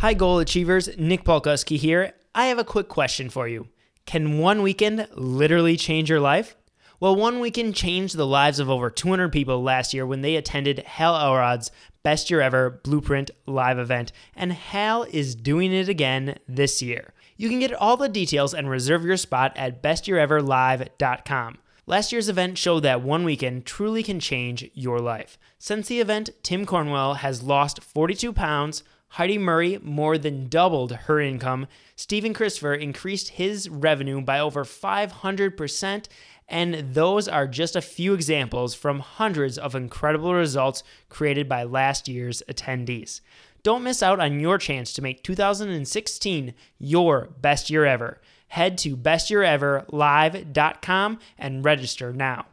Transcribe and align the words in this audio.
Hi, 0.00 0.14
goal 0.14 0.38
achievers. 0.38 0.96
Nick 0.96 1.24
Polkowski 1.24 1.76
here. 1.76 2.12
I 2.32 2.46
have 2.46 2.58
a 2.60 2.62
quick 2.62 2.86
question 2.86 3.28
for 3.28 3.48
you. 3.48 3.66
Can 4.06 4.38
one 4.38 4.62
weekend 4.62 5.08
literally 5.16 5.76
change 5.76 6.08
your 6.08 6.20
life? 6.20 6.54
Well, 7.00 7.16
one 7.16 7.40
weekend 7.40 7.74
changed 7.74 8.16
the 8.16 8.24
lives 8.24 8.60
of 8.60 8.70
over 8.70 8.90
200 8.90 9.32
people 9.32 9.60
last 9.60 9.92
year 9.92 10.06
when 10.06 10.20
they 10.20 10.36
attended 10.36 10.84
Hal 10.86 11.16
Elrod's 11.16 11.72
Best 12.04 12.30
Year 12.30 12.40
Ever 12.40 12.70
Blueprint 12.84 13.32
live 13.44 13.80
event, 13.80 14.12
and 14.36 14.52
Hal 14.52 15.02
is 15.02 15.34
doing 15.34 15.72
it 15.72 15.88
again 15.88 16.38
this 16.46 16.80
year. 16.80 17.12
You 17.36 17.48
can 17.48 17.58
get 17.58 17.74
all 17.74 17.96
the 17.96 18.08
details 18.08 18.54
and 18.54 18.70
reserve 18.70 19.04
your 19.04 19.16
spot 19.16 19.52
at 19.56 19.82
bestyeareverlive.com. 19.82 21.58
Last 21.86 22.12
year's 22.12 22.28
event 22.28 22.56
showed 22.56 22.84
that 22.84 23.02
one 23.02 23.24
weekend 23.24 23.66
truly 23.66 24.04
can 24.04 24.20
change 24.20 24.70
your 24.74 25.00
life. 25.00 25.38
Since 25.58 25.88
the 25.88 26.00
event, 26.00 26.30
Tim 26.44 26.66
Cornwell 26.66 27.14
has 27.14 27.42
lost 27.42 27.82
42 27.82 28.32
pounds, 28.32 28.84
Heidi 29.10 29.38
Murray 29.38 29.78
more 29.82 30.18
than 30.18 30.48
doubled 30.48 30.92
her 30.92 31.20
income, 31.20 31.66
Stephen 31.96 32.34
Christopher 32.34 32.74
increased 32.74 33.30
his 33.30 33.68
revenue 33.68 34.20
by 34.20 34.38
over 34.38 34.64
500%, 34.64 36.06
and 36.48 36.94
those 36.94 37.26
are 37.28 37.46
just 37.46 37.74
a 37.74 37.80
few 37.80 38.12
examples 38.14 38.74
from 38.74 39.00
hundreds 39.00 39.58
of 39.58 39.74
incredible 39.74 40.34
results 40.34 40.82
created 41.08 41.48
by 41.48 41.64
last 41.64 42.08
year's 42.08 42.42
attendees. 42.48 43.20
Don't 43.62 43.82
miss 43.82 44.02
out 44.02 44.20
on 44.20 44.40
your 44.40 44.58
chance 44.58 44.92
to 44.94 45.02
make 45.02 45.22
2016 45.22 46.54
your 46.78 47.28
best 47.40 47.70
year 47.70 47.84
ever. 47.84 48.20
Head 48.48 48.78
to 48.78 48.96
bestyeareverlive.com 48.96 51.18
and 51.38 51.64
register 51.64 52.12
now. 52.12 52.46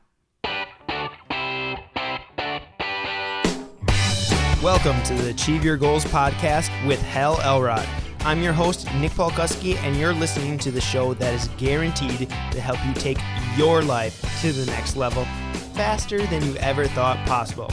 Welcome 4.66 5.00
to 5.04 5.14
the 5.14 5.30
Achieve 5.30 5.64
Your 5.64 5.78
Goals 5.78 6.04
podcast 6.05 6.72
with 6.88 7.00
Hal 7.00 7.40
Elrod. 7.42 7.88
I'm 8.22 8.42
your 8.42 8.52
host, 8.52 8.92
Nick 8.96 9.12
Polkowski, 9.12 9.76
and 9.76 9.96
you're 9.96 10.12
listening 10.12 10.58
to 10.58 10.72
the 10.72 10.81
show 10.81 11.14
that 11.14 11.36
is 11.36 11.50
guaranteed 11.50 12.28
to 12.28 12.59
help 12.59 12.84
you 12.84 12.92
take 12.95 13.20
your 13.56 13.84
life 13.84 14.20
to 14.42 14.52
the 14.52 14.66
next 14.66 14.95
level 14.95 15.23
faster 15.76 16.26
than 16.26 16.44
you 16.44 16.56
ever 16.56 16.88
thought 16.88 17.23
possible. 17.28 17.72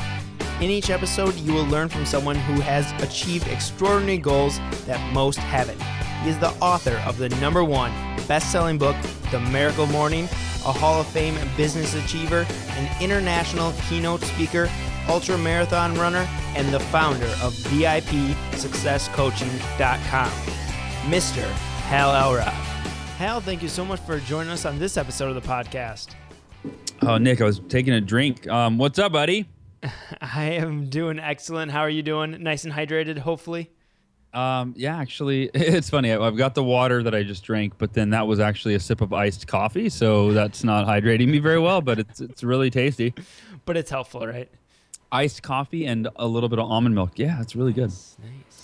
In 0.61 0.69
each 0.69 0.91
episode, 0.91 1.34
you 1.36 1.55
will 1.55 1.64
learn 1.64 1.89
from 1.89 2.05
someone 2.05 2.36
who 2.36 2.61
has 2.61 2.92
achieved 3.03 3.48
extraordinary 3.48 4.19
goals 4.19 4.59
that 4.84 5.00
most 5.14 5.38
haven't. 5.38 5.81
He 6.22 6.28
is 6.28 6.38
the 6.41 6.53
author 6.61 7.03
of 7.06 7.16
the 7.16 7.31
number 7.41 7.64
one 7.64 7.91
best 8.28 8.53
selling 8.53 8.77
book, 8.77 8.97
The 9.31 9.41
Miracle 9.41 9.86
Morning, 9.86 10.25
a 10.66 10.72
Hall 10.72 11.00
of 11.00 11.06
Fame 11.06 11.38
business 11.56 11.94
achiever, 11.94 12.47
an 12.77 13.03
international 13.03 13.72
keynote 13.88 14.20
speaker, 14.20 14.69
ultra 15.08 15.39
marathon 15.39 15.95
runner, 15.95 16.28
and 16.56 16.72
the 16.72 16.81
founder 16.81 17.27
of 17.42 17.53
VIPSuccessCoaching.com, 17.55 20.31
Mr. 21.11 21.42
Hal 21.89 22.14
Elrod. 22.14 22.53
Hal, 23.19 23.41
thank 23.41 23.62
you 23.62 23.69
so 23.69 23.84
much 23.84 24.00
for 24.00 24.19
joining 24.20 24.53
us 24.53 24.64
on 24.64 24.78
this 24.78 24.97
episode 24.97 25.34
of 25.34 25.42
the 25.42 25.48
podcast. 25.48 26.11
Oh, 27.03 27.19
Nick, 27.19 27.41
I 27.41 27.44
was 27.44 27.61
taking 27.69 27.92
a 27.92 28.00
drink. 28.00 28.48
Um, 28.48 28.78
what's 28.78 28.98
up, 28.98 29.12
buddy? 29.12 29.48
I 30.20 30.44
am 30.53 30.89
doing 30.89 31.19
excellent. 31.19 31.72
How 31.72 31.81
are 31.81 31.91
you 31.91 32.03
doing? 32.03 32.42
Nice 32.42 32.64
and 32.64 32.72
hydrated, 32.72 33.19
hopefully. 33.19 33.70
Um, 34.33 34.75
yeah, 34.77 34.97
actually, 34.97 35.44
it's 35.55 35.91
funny. 35.91 36.12
I've 36.12 36.37
got 36.37 36.55
the 36.55 36.64
water 36.64 37.03
that 37.03 37.14
I 37.14 37.22
just 37.22 37.44
drank, 37.44 37.75
but 37.78 37.92
then 37.92 38.11
that 38.11 38.27
was 38.27 38.41
actually 38.41 38.75
a 38.75 38.81
sip 38.81 39.00
of 39.00 39.12
iced 39.12 39.47
coffee, 39.47 39.89
so 39.89 40.33
that's 40.33 40.64
not 40.64 40.87
hydrating 40.87 41.28
me 41.28 41.39
very 41.39 41.59
well. 41.59 41.81
But 41.81 41.98
it's 41.98 42.20
it's 42.20 42.42
really 42.42 42.70
tasty. 42.70 43.14
But 43.64 43.77
it's 43.77 43.92
helpful, 43.92 44.27
right? 44.27 44.50
Iced 45.12 45.42
coffee 45.42 45.86
and 45.86 46.08
a 46.16 46.27
little 46.27 46.48
bit 46.48 46.58
of 46.58 46.70
almond 46.70 46.94
milk. 46.94 47.12
Yeah, 47.16 47.41
it's 47.41 47.55
really 47.55 47.72
good. 47.72 47.91
Nice. 47.91 48.62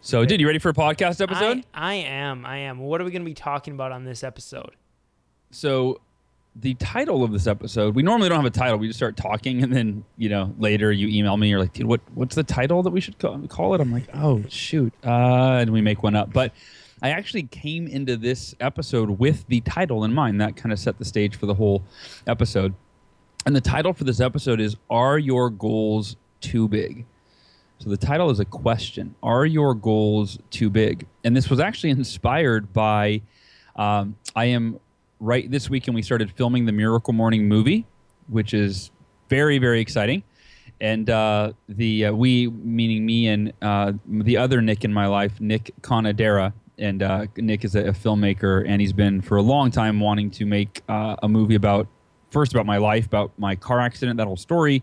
So, 0.00 0.24
dude, 0.24 0.40
you 0.40 0.46
ready 0.46 0.60
for 0.60 0.68
a 0.68 0.74
podcast 0.74 1.20
episode? 1.20 1.64
I, 1.74 1.90
I 1.90 1.94
am. 1.94 2.46
I 2.46 2.58
am. 2.58 2.78
What 2.78 3.00
are 3.00 3.04
we 3.04 3.10
going 3.10 3.22
to 3.22 3.28
be 3.28 3.34
talking 3.34 3.74
about 3.74 3.90
on 3.92 4.04
this 4.04 4.22
episode? 4.22 4.70
So, 5.50 6.00
the 6.54 6.74
title 6.74 7.24
of 7.24 7.32
this 7.32 7.46
episode, 7.46 7.94
we 7.94 8.02
normally 8.02 8.28
don't 8.28 8.38
have 8.38 8.46
a 8.46 8.50
title. 8.50 8.78
We 8.78 8.86
just 8.86 8.98
start 8.98 9.16
talking, 9.16 9.62
and 9.62 9.72
then 9.72 10.04
you 10.16 10.28
know 10.28 10.54
later 10.58 10.92
you 10.92 11.08
email 11.08 11.36
me. 11.36 11.48
You're 11.48 11.60
like, 11.60 11.72
dude, 11.72 11.86
what 11.86 12.00
what's 12.14 12.34
the 12.34 12.44
title 12.44 12.82
that 12.82 12.90
we 12.90 13.00
should 13.00 13.18
call, 13.18 13.38
call 13.48 13.74
it? 13.74 13.80
I'm 13.80 13.92
like, 13.92 14.08
oh 14.14 14.42
shoot, 14.48 14.92
uh, 15.04 15.58
and 15.60 15.70
we 15.70 15.80
make 15.80 16.02
one 16.02 16.16
up. 16.16 16.32
But 16.32 16.52
I 17.02 17.10
actually 17.10 17.44
came 17.44 17.86
into 17.86 18.16
this 18.16 18.54
episode 18.60 19.10
with 19.10 19.46
the 19.48 19.60
title 19.60 20.04
in 20.04 20.12
mind. 20.12 20.40
That 20.40 20.56
kind 20.56 20.72
of 20.72 20.78
set 20.78 20.98
the 20.98 21.04
stage 21.04 21.36
for 21.36 21.46
the 21.46 21.54
whole 21.54 21.82
episode. 22.26 22.74
And 23.46 23.56
the 23.56 23.60
title 23.60 23.92
for 23.92 24.04
this 24.04 24.20
episode 24.20 24.60
is 24.60 24.76
"Are 24.90 25.18
Your 25.18 25.50
Goals 25.50 26.16
Too 26.40 26.68
Big?" 26.68 27.06
So 27.78 27.90
the 27.90 27.96
title 27.96 28.30
is 28.30 28.40
a 28.40 28.44
question: 28.44 29.14
Are 29.22 29.46
your 29.46 29.74
goals 29.74 30.38
too 30.50 30.68
big? 30.68 31.06
And 31.24 31.36
this 31.36 31.48
was 31.48 31.60
actually 31.60 31.90
inspired 32.02 32.72
by. 32.72 33.22
Um, 33.76 34.16
I 34.34 34.46
am 34.46 34.80
right 35.20 35.48
this 35.50 35.70
weekend 35.70 35.94
we 35.94 36.02
started 36.02 36.32
filming 36.32 36.66
the 36.66 36.72
Miracle 36.72 37.12
Morning 37.12 37.48
movie, 37.48 37.86
which 38.28 38.52
is 38.54 38.90
very 39.28 39.58
very 39.58 39.80
exciting. 39.80 40.22
And 40.80 41.08
uh, 41.10 41.52
the 41.68 42.06
uh, 42.06 42.12
we 42.12 42.48
meaning 42.48 43.06
me 43.06 43.28
and 43.28 43.52
uh, 43.62 43.92
the 44.06 44.36
other 44.36 44.60
Nick 44.60 44.84
in 44.84 44.92
my 44.92 45.06
life, 45.06 45.40
Nick 45.40 45.72
Conadera, 45.80 46.52
and 46.78 47.02
uh, 47.02 47.26
Nick 47.36 47.64
is 47.64 47.74
a, 47.74 47.86
a, 47.86 47.92
filmmaker, 47.92 48.64
and 48.66 48.80
he's 48.80 48.92
been 48.92 49.20
for 49.20 49.36
a 49.36 49.42
long 49.42 49.70
time 49.70 49.98
wanting 49.98 50.30
to 50.32 50.46
make 50.46 50.82
uh, 50.88 51.16
a 51.22 51.28
movie 51.28 51.56
about 51.56 51.88
first 52.30 52.52
about 52.52 52.66
my 52.66 52.76
life, 52.76 53.06
about 53.06 53.32
my 53.38 53.56
car 53.56 53.80
accident, 53.80 54.16
that 54.18 54.26
whole 54.26 54.36
story. 54.36 54.82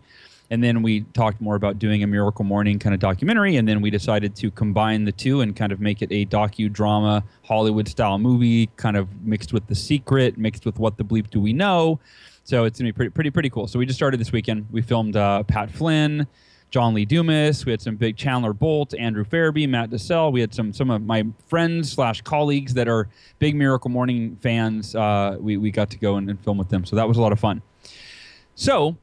And 0.50 0.62
then 0.62 0.82
we 0.82 1.00
talked 1.12 1.40
more 1.40 1.56
about 1.56 1.78
doing 1.78 2.02
a 2.02 2.06
Miracle 2.06 2.44
Morning 2.44 2.78
kind 2.78 2.94
of 2.94 3.00
documentary. 3.00 3.56
And 3.56 3.66
then 3.66 3.80
we 3.80 3.90
decided 3.90 4.36
to 4.36 4.50
combine 4.50 5.04
the 5.04 5.12
two 5.12 5.40
and 5.40 5.56
kind 5.56 5.72
of 5.72 5.80
make 5.80 6.02
it 6.02 6.12
a 6.12 6.24
docudrama, 6.26 7.24
Hollywood 7.42 7.88
style 7.88 8.18
movie, 8.18 8.68
kind 8.76 8.96
of 8.96 9.08
mixed 9.22 9.52
with 9.52 9.66
The 9.66 9.74
Secret, 9.74 10.38
mixed 10.38 10.64
with 10.64 10.78
What 10.78 10.96
the 10.96 11.04
Bleep 11.04 11.30
Do 11.30 11.40
We 11.40 11.52
Know. 11.52 11.98
So 12.44 12.64
it's 12.64 12.78
going 12.78 12.86
to 12.86 12.92
be 12.92 12.96
pretty, 12.96 13.10
pretty, 13.10 13.30
pretty 13.30 13.50
cool. 13.50 13.66
So 13.66 13.78
we 13.78 13.86
just 13.86 13.98
started 13.98 14.20
this 14.20 14.30
weekend. 14.30 14.66
We 14.70 14.82
filmed 14.82 15.16
uh, 15.16 15.42
Pat 15.42 15.68
Flynn, 15.68 16.28
John 16.70 16.94
Lee 16.94 17.04
Dumas. 17.04 17.64
We 17.64 17.72
had 17.72 17.80
some 17.80 17.96
big 17.96 18.16
Chandler 18.16 18.52
Bolt, 18.52 18.94
Andrew 18.94 19.24
Ferebee, 19.24 19.68
Matt 19.68 19.90
DeSalle. 19.90 20.32
We 20.32 20.40
had 20.40 20.54
some 20.54 20.72
some 20.72 20.90
of 20.90 21.02
my 21.02 21.24
friends 21.48 21.92
slash 21.92 22.22
colleagues 22.22 22.74
that 22.74 22.88
are 22.88 23.08
big 23.38 23.54
Miracle 23.54 23.90
Morning 23.90 24.36
fans. 24.40 24.94
Uh, 24.94 25.36
we, 25.40 25.56
we 25.56 25.70
got 25.70 25.90
to 25.90 25.98
go 25.98 26.16
and, 26.16 26.28
and 26.28 26.42
film 26.42 26.58
with 26.58 26.68
them. 26.68 26.84
So 26.84 26.96
that 26.96 27.06
was 27.06 27.16
a 27.16 27.20
lot 27.20 27.32
of 27.32 27.40
fun. 27.40 27.62
So 28.54 28.96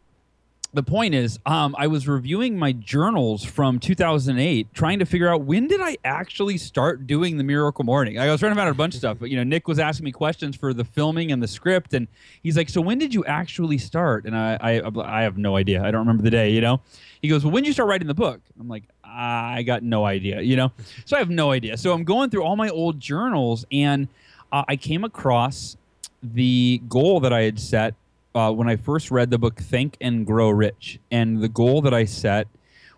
the 0.74 0.82
point 0.84 1.14
is, 1.14 1.40
um, 1.46 1.76
I 1.78 1.86
was 1.86 2.08
reviewing 2.08 2.58
my 2.58 2.72
journals 2.72 3.46
from 3.46 3.80
2008, 3.80 4.74
trying 4.74 4.98
to 5.00 5.06
figure 5.06 5.30
out 5.30 5.42
when 5.42 5.68
did 5.68 5.80
I 5.80 5.98
actually 6.04 6.58
start 6.58 7.06
doing 7.06 7.38
the 7.38 7.44
Miracle 7.44 7.86
Morning. 7.86 8.18
I 8.18 8.32
was 8.32 8.40
trying 8.40 8.54
to 8.54 8.56
find 8.56 8.68
out 8.68 8.72
a 8.72 8.76
bunch 8.76 8.96
of 8.96 9.00
stuff, 9.00 9.18
but 9.20 9.30
you 9.30 9.38
know, 9.38 9.44
Nick 9.44 9.68
was 9.68 9.78
asking 9.78 10.06
me 10.06 10.12
questions 10.12 10.56
for 10.56 10.74
the 10.74 10.84
filming 10.84 11.32
and 11.32 11.44
the 11.44 11.48
script, 11.48 11.94
and 11.94 12.08
he's 12.42 12.58
like, 12.58 12.70
"So 12.70 12.82
when 12.82 12.98
did 12.98 13.14
you 13.14 13.24
actually 13.26 13.78
start?" 13.78 14.26
And 14.26 14.36
I, 14.36 14.58
I, 14.60 15.20
I 15.20 15.22
have 15.22 15.38
no 15.38 15.56
idea. 15.56 15.84
I 15.84 15.92
don't 15.92 16.02
remember 16.02 16.24
the 16.24 16.32
day. 16.32 16.50
You 16.50 16.62
know, 16.62 16.82
he 17.22 17.28
goes, 17.28 17.44
"Well, 17.44 17.54
when 17.54 17.62
did 17.64 17.68
you 17.68 17.74
start 17.74 17.88
writing 17.88 18.08
the 18.08 18.16
book?" 18.16 18.42
I'm 18.60 18.68
like, 18.68 18.84
"I 19.04 19.62
got 19.62 19.84
no 19.84 20.06
idea." 20.06 20.42
You 20.42 20.56
know, 20.56 20.72
so 21.06 21.16
I 21.16 21.20
have 21.20 21.30
no 21.30 21.52
idea. 21.52 21.78
So 21.78 21.94
I'm 21.94 22.04
going 22.04 22.32
through 22.32 22.44
all 22.44 22.56
my 22.56 22.70
old 22.70 23.00
journals, 23.00 23.64
and 23.72 24.08
uh, 24.52 24.64
I 24.68 24.76
came 24.76 25.04
across 25.04 25.78
the 26.24 26.82
goal 26.90 27.20
that 27.20 27.34
I 27.34 27.42
had 27.42 27.60
set 27.60 27.94
uh, 28.36 28.52
when 28.52 28.68
I 28.68 28.76
first 28.76 29.12
read 29.12 29.30
the 29.30 29.38
book 29.38 29.60
Think 29.60 29.98
and 30.02 30.26
Grow 30.26 30.50
Rich, 30.50 31.00
and 31.12 31.42
the 31.42 31.50
goal 31.50 31.82
that 31.82 31.94
I 31.94 32.06
set 32.06 32.48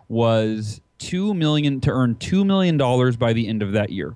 was 0.08 0.80
two 0.98 1.34
million 1.34 1.80
to 1.82 1.90
earn 1.90 2.16
two 2.16 2.44
million 2.44 2.76
dollars 2.76 3.16
by 3.16 3.32
the 3.32 3.46
end 3.46 3.62
of 3.62 3.72
that 3.72 3.90
year, 3.90 4.14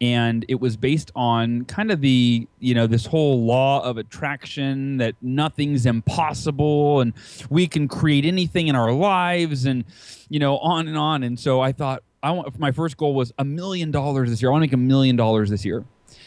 and 0.00 0.44
it 0.48 0.60
was 0.60 0.76
based 0.76 1.12
on 1.14 1.64
kind 1.66 1.90
of 1.90 2.00
the 2.00 2.46
you 2.58 2.74
know 2.74 2.86
this 2.86 3.06
whole 3.06 3.44
law 3.44 3.82
of 3.82 3.96
attraction 3.96 4.96
that 4.96 5.14
nothing's 5.22 5.86
impossible 5.86 7.00
and 7.00 7.12
we 7.48 7.66
can 7.66 7.86
create 7.86 8.24
anything 8.24 8.68
in 8.68 8.74
our 8.76 8.92
lives 8.92 9.66
and 9.66 9.84
you 10.28 10.38
know 10.38 10.58
on 10.58 10.88
and 10.88 10.98
on. 10.98 11.22
And 11.22 11.38
so 11.38 11.60
I 11.60 11.72
thought 11.72 12.02
I 12.22 12.32
want 12.32 12.58
my 12.58 12.72
first 12.72 12.96
goal 12.96 13.14
was 13.14 13.32
a 13.38 13.44
million 13.44 13.90
dollars 13.90 14.30
this 14.30 14.42
year. 14.42 14.50
I 14.50 14.52
want 14.52 14.62
to 14.62 14.66
make 14.66 14.72
a 14.72 14.76
million 14.76 15.14
dollars 15.14 15.48
this 15.48 15.64
year, 15.64 15.84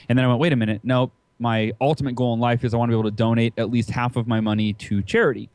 and 0.08 0.18
then 0.18 0.24
I 0.24 0.28
went, 0.30 0.40
wait 0.40 0.54
a 0.54 0.56
minute, 0.56 0.82
no, 0.84 1.12
my 1.40 1.72
ultimate 1.80 2.16
goal 2.16 2.34
in 2.34 2.40
life 2.40 2.64
is 2.64 2.74
I 2.74 2.78
want 2.78 2.90
to 2.92 2.96
be 2.96 3.00
able 3.00 3.10
to 3.10 3.16
donate 3.16 3.54
at 3.58 3.72
least 3.72 3.90
half 3.90 4.16
of 4.16 4.28
my 4.28 4.42
money 4.42 4.74
to 4.74 5.02
charity. 5.02 5.50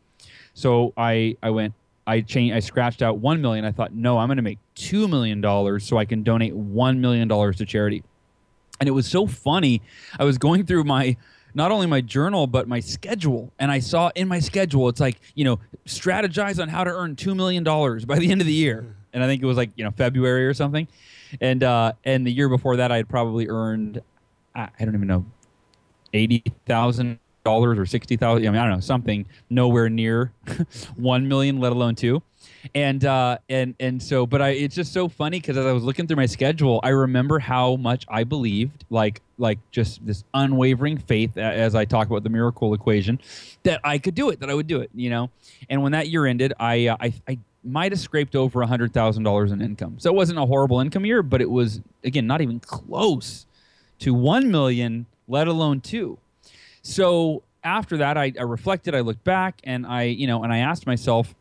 So 0.55 0.93
I 0.97 1.37
I 1.43 1.51
went 1.51 1.75
I 2.07 2.21
changed 2.21 2.55
I 2.55 2.61
scratched 2.61 3.03
out 3.03 3.19
1 3.19 3.41
million. 3.41 3.65
I 3.65 3.73
thought, 3.73 3.93
"No, 3.93 4.19
I'm 4.19 4.29
going 4.29 4.37
to 4.37 4.43
make 4.43 4.59
2 4.77 5.09
million 5.09 5.41
dollars 5.41 5.85
so 5.85 5.99
I 5.99 6.05
can 6.05 6.23
donate 6.23 6.55
1 6.55 7.01
million 7.01 7.29
dollars 7.29 7.57
to 7.57 7.67
charity." 7.67 8.03
And 8.81 8.89
it 8.89 8.93
was 8.93 9.07
so 9.07 9.27
funny. 9.27 9.83
I 10.19 10.25
was 10.25 10.39
going 10.39 10.67
through 10.67 10.85
my 10.85 11.17
not 11.55 11.71
only 11.71 11.87
my 11.87 12.01
journal 12.01 12.47
but 12.49 12.67
my 12.67 12.81
schedule 12.81 13.53
and 13.61 13.71
I 13.71 13.79
saw 13.79 14.11
in 14.17 14.27
my 14.27 14.41
schedule 14.41 14.89
it's 14.89 15.01
like, 15.01 15.21
you 15.35 15.45
know, 15.45 15.61
strategize 15.87 16.61
on 16.61 16.69
how 16.69 16.83
to 16.83 16.91
earn 16.91 17.15
2 17.15 17.35
million 17.35 17.63
dollars 17.63 18.05
by 18.05 18.19
the 18.19 18.31
end 18.31 18.41
of 18.41 18.47
the 18.47 18.53
year. 18.53 18.97
And 19.13 19.23
I 19.23 19.27
think 19.27 19.43
it 19.43 19.47
was 19.47 19.57
like, 19.57 19.71
you 19.77 19.85
know, 19.85 19.93
February 19.93 20.47
or 20.47 20.55
something. 20.55 20.89
And 21.41 21.63
uh 21.63 21.93
and 22.05 22.27
the 22.27 22.33
year 22.33 22.49
before 22.49 22.77
that 22.77 22.91
I 22.91 22.97
had 22.97 23.09
probably 23.09 23.49
earned 23.49 24.03
I 24.55 24.69
don't 24.79 24.95
even 24.95 25.09
know 25.09 25.25
eighty 26.15 26.43
thousand 26.67 27.19
dollars 27.45 27.79
or 27.79 27.87
sixty 27.87 28.17
thousand. 28.17 28.47
I 28.47 28.51
mean, 28.51 28.61
I 28.61 28.65
don't 28.65 28.75
know 28.75 28.81
something 28.81 29.27
nowhere 29.51 29.91
near 29.91 30.33
one 30.97 31.29
million, 31.29 31.61
let 31.61 31.73
alone 31.73 31.95
two. 31.95 32.23
And 32.75 33.05
uh, 33.05 33.39
and 33.49 33.75
and 33.79 34.03
so, 34.03 34.27
but 34.27 34.41
I 34.41 34.51
it's 34.51 34.75
just 34.75 34.93
so 34.93 35.09
funny 35.09 35.41
because 35.41 35.57
as 35.57 35.67
I 35.67 35.73
was 35.73 35.83
looking 35.83 36.07
through 36.07 36.17
my 36.17 36.27
schedule, 36.27 36.81
I 36.83 36.91
remember 36.91 37.39
how 37.39 37.77
much 37.77 38.07
I 38.09 38.25
believed, 38.25 38.85
like 38.89 39.21
like 39.39 39.59
just 39.71 40.05
this 40.07 40.25
unwavering 40.33 40.99
faith, 40.99 41.37
as 41.37 41.75
I 41.75 41.85
talk 41.85 42.09
about 42.09 42.23
the 42.23 42.31
miracle 42.31 42.73
equation, 42.73 43.21
that 43.65 43.81
I 43.85 43.99
could 43.99 44.15
do 44.15 44.31
it, 44.31 44.41
that 44.41 44.51
I 44.51 44.55
would 44.55 44.67
do 44.67 44.81
it, 44.81 44.91
you 44.95 45.11
know. 45.11 45.31
And 45.69 45.83
when 45.83 45.93
that 45.93 46.09
year 46.09 46.27
ended, 46.27 46.55
I 46.59 46.87
uh, 46.89 46.97
I, 47.01 47.13
I 47.29 47.39
might 47.63 47.93
have 47.93 48.01
scraped 48.01 48.37
over 48.37 48.63
a 48.63 48.67
hundred 48.67 48.93
thousand 48.93 49.25
dollars 49.25 49.53
in 49.53 49.61
income. 49.61 49.97
So 49.99 50.11
it 50.11 50.15
wasn't 50.15 50.39
a 50.39 50.47
horrible 50.47 50.81
income 50.81 51.05
year, 51.05 51.23
but 51.23 51.41
it 51.41 51.51
was 51.51 51.81
again 52.03 52.27
not 52.27 52.41
even 52.41 52.61
close 52.61 53.47
to 54.01 54.15
one 54.15 54.51
million, 54.51 55.07
let 55.29 55.49
alone 55.49 55.81
two. 55.81 56.19
So 56.83 57.43
after 57.63 57.97
that, 57.99 58.19
I, 58.19 58.33
I 58.39 58.43
reflected, 58.43 58.95
I 58.95 59.01
looked 59.01 59.25
back, 59.25 59.61
and 59.65 59.87
I 59.87 60.05
you 60.05 60.27
know, 60.27 60.43
and 60.43 60.53
I 60.53 60.59
asked 60.59 60.87
myself, 60.87 61.35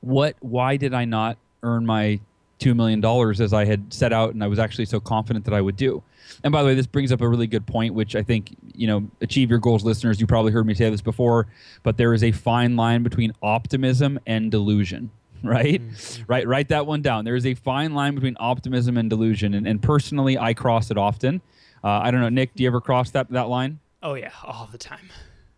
what? 0.00 0.36
Why 0.40 0.76
did 0.76 0.94
I 0.94 1.04
not 1.04 1.38
earn 1.62 1.86
my 1.86 2.20
two 2.58 2.74
million 2.74 3.00
dollars 3.00 3.40
as 3.40 3.52
I 3.52 3.64
had 3.64 3.92
set 3.92 4.12
out, 4.12 4.34
and 4.34 4.42
I 4.42 4.46
was 4.48 4.58
actually 4.58 4.86
so 4.86 5.00
confident 5.00 5.44
that 5.44 5.54
I 5.54 5.60
would 5.60 5.76
do? 5.76 6.02
And 6.42 6.52
by 6.52 6.62
the 6.62 6.68
way, 6.68 6.74
this 6.74 6.86
brings 6.86 7.12
up 7.12 7.20
a 7.20 7.28
really 7.28 7.46
good 7.46 7.66
point, 7.66 7.94
which 7.94 8.16
I 8.16 8.22
think 8.22 8.56
you 8.74 8.86
know, 8.86 9.08
achieve 9.20 9.48
your 9.48 9.58
goals, 9.58 9.84
listeners. 9.84 10.20
You 10.20 10.26
probably 10.26 10.52
heard 10.52 10.66
me 10.66 10.74
say 10.74 10.90
this 10.90 11.00
before, 11.00 11.46
but 11.82 11.96
there 11.96 12.12
is 12.12 12.24
a 12.24 12.32
fine 12.32 12.76
line 12.76 13.02
between 13.02 13.32
optimism 13.42 14.18
and 14.26 14.50
delusion 14.50 15.10
right? 15.42 15.80
Mm-hmm. 15.80 16.22
Right. 16.26 16.46
Write 16.46 16.68
that 16.68 16.86
one 16.86 17.02
down. 17.02 17.24
There 17.24 17.36
is 17.36 17.46
a 17.46 17.54
fine 17.54 17.94
line 17.94 18.14
between 18.14 18.36
optimism 18.40 18.96
and 18.96 19.08
delusion, 19.08 19.54
and, 19.54 19.66
and 19.66 19.82
personally, 19.82 20.38
I 20.38 20.54
cross 20.54 20.90
it 20.90 20.98
often. 20.98 21.40
Uh, 21.82 21.88
I 21.88 22.10
don't 22.10 22.20
know, 22.20 22.28
Nick. 22.28 22.54
Do 22.54 22.62
you 22.62 22.68
ever 22.68 22.80
cross 22.80 23.10
that 23.12 23.30
that 23.30 23.48
line? 23.48 23.78
Oh 24.02 24.14
yeah, 24.14 24.30
all 24.44 24.68
the 24.70 24.78
time. 24.78 25.10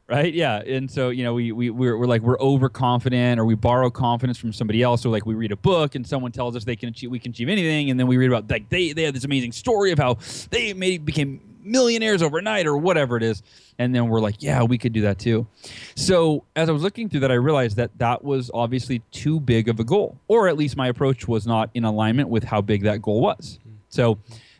Right. 0.08 0.32
Yeah. 0.32 0.60
And 0.60 0.90
so 0.90 1.10
you 1.10 1.22
know, 1.22 1.34
we 1.34 1.52
we 1.52 1.68
we're, 1.68 1.98
we're 1.98 2.06
like 2.06 2.22
we're 2.22 2.38
overconfident, 2.40 3.38
or 3.38 3.44
we 3.44 3.54
borrow 3.54 3.90
confidence 3.90 4.38
from 4.38 4.54
somebody 4.54 4.82
else, 4.82 5.04
or 5.04 5.10
like 5.10 5.26
we 5.26 5.34
read 5.34 5.52
a 5.52 5.56
book 5.56 5.96
and 5.96 6.06
someone 6.06 6.32
tells 6.32 6.56
us 6.56 6.64
they 6.64 6.76
can 6.76 6.88
achieve, 6.88 7.10
we 7.10 7.18
can 7.18 7.30
achieve 7.30 7.50
anything, 7.50 7.90
and 7.90 8.00
then 8.00 8.06
we 8.06 8.16
read 8.16 8.28
about 8.28 8.50
like 8.50 8.70
they 8.70 8.92
they 8.92 9.02
have 9.02 9.12
this 9.12 9.24
amazing 9.24 9.52
story 9.52 9.92
of 9.92 9.98
how 9.98 10.16
they 10.50 10.72
made 10.72 11.04
became 11.04 11.40
millionaires 11.62 12.22
overnight 12.22 12.66
or 12.66 12.76
whatever 12.78 13.16
it 13.16 13.22
is 13.22 13.42
and 13.78 13.94
then 13.94 14.08
we're 14.08 14.20
like 14.20 14.36
yeah 14.42 14.62
we 14.62 14.78
could 14.78 14.92
do 14.92 15.02
that 15.02 15.18
too 15.18 15.46
so 15.94 16.42
as 16.56 16.68
i 16.68 16.72
was 16.72 16.82
looking 16.82 17.08
through 17.08 17.20
that 17.20 17.30
i 17.30 17.34
realized 17.34 17.76
that 17.76 17.90
that 17.98 18.24
was 18.24 18.50
obviously 18.54 19.00
too 19.10 19.38
big 19.38 19.68
of 19.68 19.78
a 19.78 19.84
goal 19.84 20.18
or 20.28 20.48
at 20.48 20.56
least 20.56 20.76
my 20.76 20.88
approach 20.88 21.28
was 21.28 21.46
not 21.46 21.68
in 21.74 21.84
alignment 21.84 22.28
with 22.28 22.44
how 22.44 22.60
big 22.60 22.82
that 22.84 23.02
goal 23.02 23.20
was 23.20 23.58
so 23.90 24.18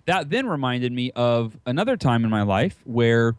that 0.09 0.31
then 0.31 0.47
reminded 0.47 0.91
me 0.91 1.13
of 1.15 1.59
another 1.67 1.97
time 1.97 2.25
in 2.25 2.31
my 2.31 2.43
life 2.43 2.81
where 2.85 3.35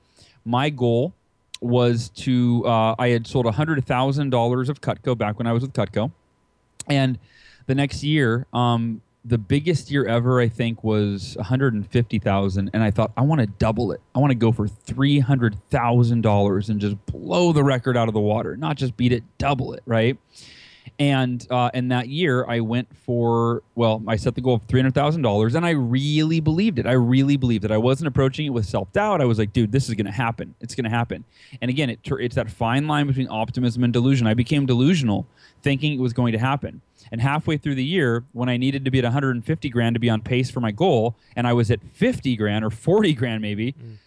my 0.46 0.70
goal 0.70 1.14
was 1.62 2.10
to 2.10 2.64
uh, 2.66 2.96
i 2.98 3.10
had 3.10 3.28
sold 3.28 3.46
$100000 3.46 4.70
of 4.70 4.82
cutco 4.82 5.18
back 5.18 5.38
when 5.38 5.48
i 5.48 5.52
was 5.52 5.64
with 5.64 5.74
cutco 5.74 6.12
and 6.88 7.18
the 7.66 7.76
next 7.76 8.04
year 8.04 8.46
um, 8.54 9.02
the 9.26 9.38
biggest 9.38 9.92
year 9.92 10.06
ever, 10.06 10.40
I 10.40 10.48
think, 10.48 10.84
was 10.84 11.36
150,000, 11.36 12.70
and 12.74 12.84
I 12.84 12.90
thought 12.90 13.12
I 13.18 13.22
want 13.22 13.42
to 13.42 13.48
double 13.48 13.92
it. 13.92 14.00
I 14.16 14.20
want 14.20 14.32
to 14.32 14.36
go 14.36 14.52
for 14.52 14.68
three 14.68 15.20
hundred 15.20 15.56
thousand 15.70 16.22
dollars 16.22 16.70
and 16.70 16.80
just 16.80 16.96
blow 17.06 17.52
the 17.52 17.64
record 17.64 17.98
out 17.98 18.08
of 18.08 18.14
the 18.14 18.20
water, 18.20 18.56
not 18.56 18.78
just 18.78 18.96
beat 18.96 19.12
it, 19.12 19.24
double 19.38 19.74
it, 19.74 19.84
right? 19.86 20.18
And 20.98 21.46
uh, 21.50 21.70
and 21.74 21.92
that 21.92 22.10
year, 22.10 22.46
I 22.48 22.60
went 22.62 22.88
for 23.06 23.64
well, 23.76 24.02
I 24.08 24.16
set 24.16 24.36
the 24.36 24.42
goal 24.42 24.56
of 24.56 24.64
three 24.64 24.80
hundred 24.80 24.96
thousand 24.96 25.22
dollars, 25.22 25.56
and 25.56 25.66
I 25.66 25.72
really 25.72 26.40
believed 26.40 26.80
it. 26.80 26.86
I 26.86 26.94
really 26.94 27.38
believed 27.38 27.66
it. 27.66 27.72
I 27.72 27.78
wasn't 27.78 28.08
approaching 28.08 28.46
it 28.46 28.50
with 28.50 28.66
self 28.66 28.92
doubt. 28.94 29.22
I 29.22 29.26
was 29.26 29.38
like, 29.38 29.54
dude, 29.54 29.72
this 29.72 29.90
is 29.90 29.96
going 29.96 30.06
to 30.06 30.12
happen. 30.12 30.56
It's 30.60 30.76
going 30.76 30.86
to 30.86 30.90
happen. 30.90 31.24
And 31.62 31.70
again, 31.70 31.90
it, 31.90 32.00
it's 32.04 32.36
that 32.36 32.50
fine 32.50 32.88
line 32.88 33.08
between 33.08 33.28
optimism 33.30 33.84
and 33.84 33.94
delusion. 33.94 34.28
I 34.28 34.34
became 34.34 34.66
delusional, 34.66 35.28
thinking 35.62 35.94
it 35.94 36.00
was 36.00 36.14
going 36.14 36.32
to 36.34 36.40
happen 36.40 36.82
and 37.12 37.22
halfway 37.22 37.58
through 37.58 37.76
the 37.76 37.84
year, 37.84 38.24
when 38.34 38.50
I 38.50 38.58
needed 38.58 38.86
to 38.86 38.92
be 38.92 39.00
at 39.00 39.04
150 39.04 39.70
grand 39.70 39.96
to 39.96 40.00
be 40.00 40.10
on 40.10 40.22
pace 40.22 40.52
for 40.52 40.60
my 40.60 40.72
goal, 40.72 41.16
and 41.36 41.48
I 41.48 41.54
was 41.54 41.72
at 41.72 41.80
50 41.94 42.36
grand 42.36 42.64
or 42.64 42.70
40 42.70 43.14
grand 43.14 43.42
maybe, 43.42 43.74
mm. 43.74 43.98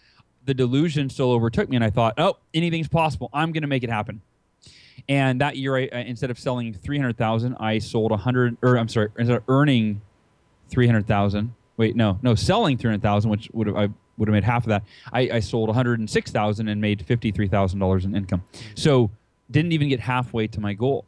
the 0.45 0.53
delusion 0.53 1.09
still 1.09 1.31
overtook 1.31 1.69
me, 1.69 1.75
and 1.75 1.83
I 1.83 1.89
thought, 1.89 2.13
oh, 2.17 2.37
anything's 2.53 2.87
possible. 2.87 3.29
I'm 3.33 3.51
going 3.51 3.61
to 3.61 3.67
make 3.67 3.83
it 3.83 3.89
happen. 3.89 4.21
And 5.09 5.41
that 5.41 5.57
year, 5.57 5.75
I, 5.75 5.87
uh, 5.87 5.97
instead 5.99 6.31
of 6.31 6.39
selling 6.39 6.73
300,000, 6.73 7.55
I 7.59 7.79
sold 7.79 8.11
100, 8.11 8.57
or 8.61 8.77
I'm 8.77 8.87
sorry, 8.87 9.09
instead 9.17 9.37
of 9.37 9.43
earning 9.47 10.01
300,000, 10.69 11.53
wait, 11.77 11.95
no, 11.95 12.19
no, 12.21 12.35
selling 12.35 12.77
300,000, 12.77 13.29
which 13.29 13.49
would 13.53 13.67
have, 13.67 13.75
I 13.75 13.89
would 14.17 14.27
have 14.27 14.33
made 14.33 14.43
half 14.43 14.63
of 14.63 14.69
that. 14.69 14.83
I, 15.11 15.21
I 15.33 15.39
sold 15.39 15.67
106,000 15.69 16.67
and 16.67 16.81
made 16.81 17.05
$53,000 17.05 18.05
in 18.05 18.15
income. 18.15 18.43
So 18.75 19.11
didn't 19.51 19.71
even 19.71 19.89
get 19.89 19.99
halfway 19.99 20.47
to 20.47 20.59
my 20.61 20.73
goal. 20.73 21.05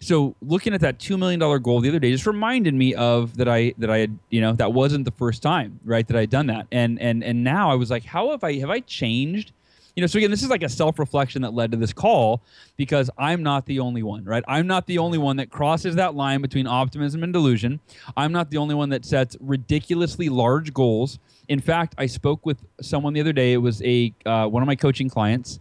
So 0.00 0.34
looking 0.42 0.74
at 0.74 0.80
that 0.80 0.98
two 0.98 1.16
million 1.16 1.38
dollar 1.38 1.58
goal 1.58 1.80
the 1.80 1.88
other 1.88 1.98
day 2.00 2.10
just 2.10 2.26
reminded 2.26 2.74
me 2.74 2.94
of 2.94 3.36
that 3.36 3.48
I 3.48 3.74
that 3.78 3.90
I 3.90 3.98
had 3.98 4.18
you 4.28 4.40
know 4.40 4.52
that 4.54 4.72
wasn't 4.72 5.04
the 5.04 5.12
first 5.12 5.40
time 5.40 5.78
right 5.84 6.06
that 6.08 6.16
I 6.16 6.20
had 6.20 6.30
done 6.30 6.46
that 6.46 6.66
and 6.72 7.00
and 7.00 7.22
and 7.22 7.44
now 7.44 7.70
I 7.70 7.74
was 7.74 7.88
like 7.90 8.04
how 8.04 8.30
have 8.30 8.42
I 8.42 8.58
have 8.58 8.70
I 8.70 8.80
changed 8.80 9.52
you 9.98 10.00
know 10.00 10.06
so 10.06 10.16
again 10.16 10.30
this 10.30 10.44
is 10.44 10.48
like 10.48 10.62
a 10.62 10.68
self-reflection 10.68 11.42
that 11.42 11.52
led 11.52 11.72
to 11.72 11.76
this 11.76 11.92
call 11.92 12.40
because 12.76 13.10
i'm 13.18 13.42
not 13.42 13.66
the 13.66 13.80
only 13.80 14.04
one 14.04 14.22
right 14.22 14.44
i'm 14.46 14.68
not 14.68 14.86
the 14.86 14.96
only 14.96 15.18
one 15.18 15.36
that 15.36 15.50
crosses 15.50 15.96
that 15.96 16.14
line 16.14 16.40
between 16.40 16.68
optimism 16.68 17.24
and 17.24 17.32
delusion 17.32 17.80
i'm 18.16 18.30
not 18.30 18.48
the 18.48 18.56
only 18.56 18.76
one 18.76 18.90
that 18.90 19.04
sets 19.04 19.36
ridiculously 19.40 20.28
large 20.28 20.72
goals 20.72 21.18
in 21.48 21.58
fact 21.58 21.96
i 21.98 22.06
spoke 22.06 22.46
with 22.46 22.58
someone 22.80 23.12
the 23.12 23.20
other 23.20 23.32
day 23.32 23.52
it 23.52 23.56
was 23.56 23.82
a 23.82 24.14
uh, 24.24 24.46
one 24.46 24.62
of 24.62 24.68
my 24.68 24.76
coaching 24.76 25.08
clients 25.08 25.58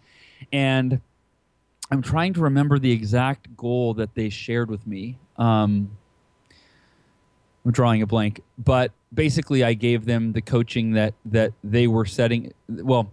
and 0.54 1.02
I'm 1.90 2.02
trying 2.02 2.34
to 2.34 2.42
remember 2.42 2.80
the 2.80 2.92
exact 2.92 3.56
goal 3.56 3.94
that 3.96 4.14
they 4.14 4.30
shared 4.30 4.70
with 4.70 4.86
me. 4.86 5.18
Um, 5.38 5.90
I'm 7.66 7.72
drawing 7.72 8.02
a 8.02 8.06
blank, 8.06 8.42
but 8.58 8.92
basically, 9.14 9.64
I 9.64 9.74
gave 9.74 10.06
them 10.06 10.34
the 10.34 10.42
coaching 10.42 10.92
that 10.94 11.14
that 11.26 11.54
they 11.64 11.88
were 11.88 12.06
setting. 12.06 12.54
Well, 12.68 13.12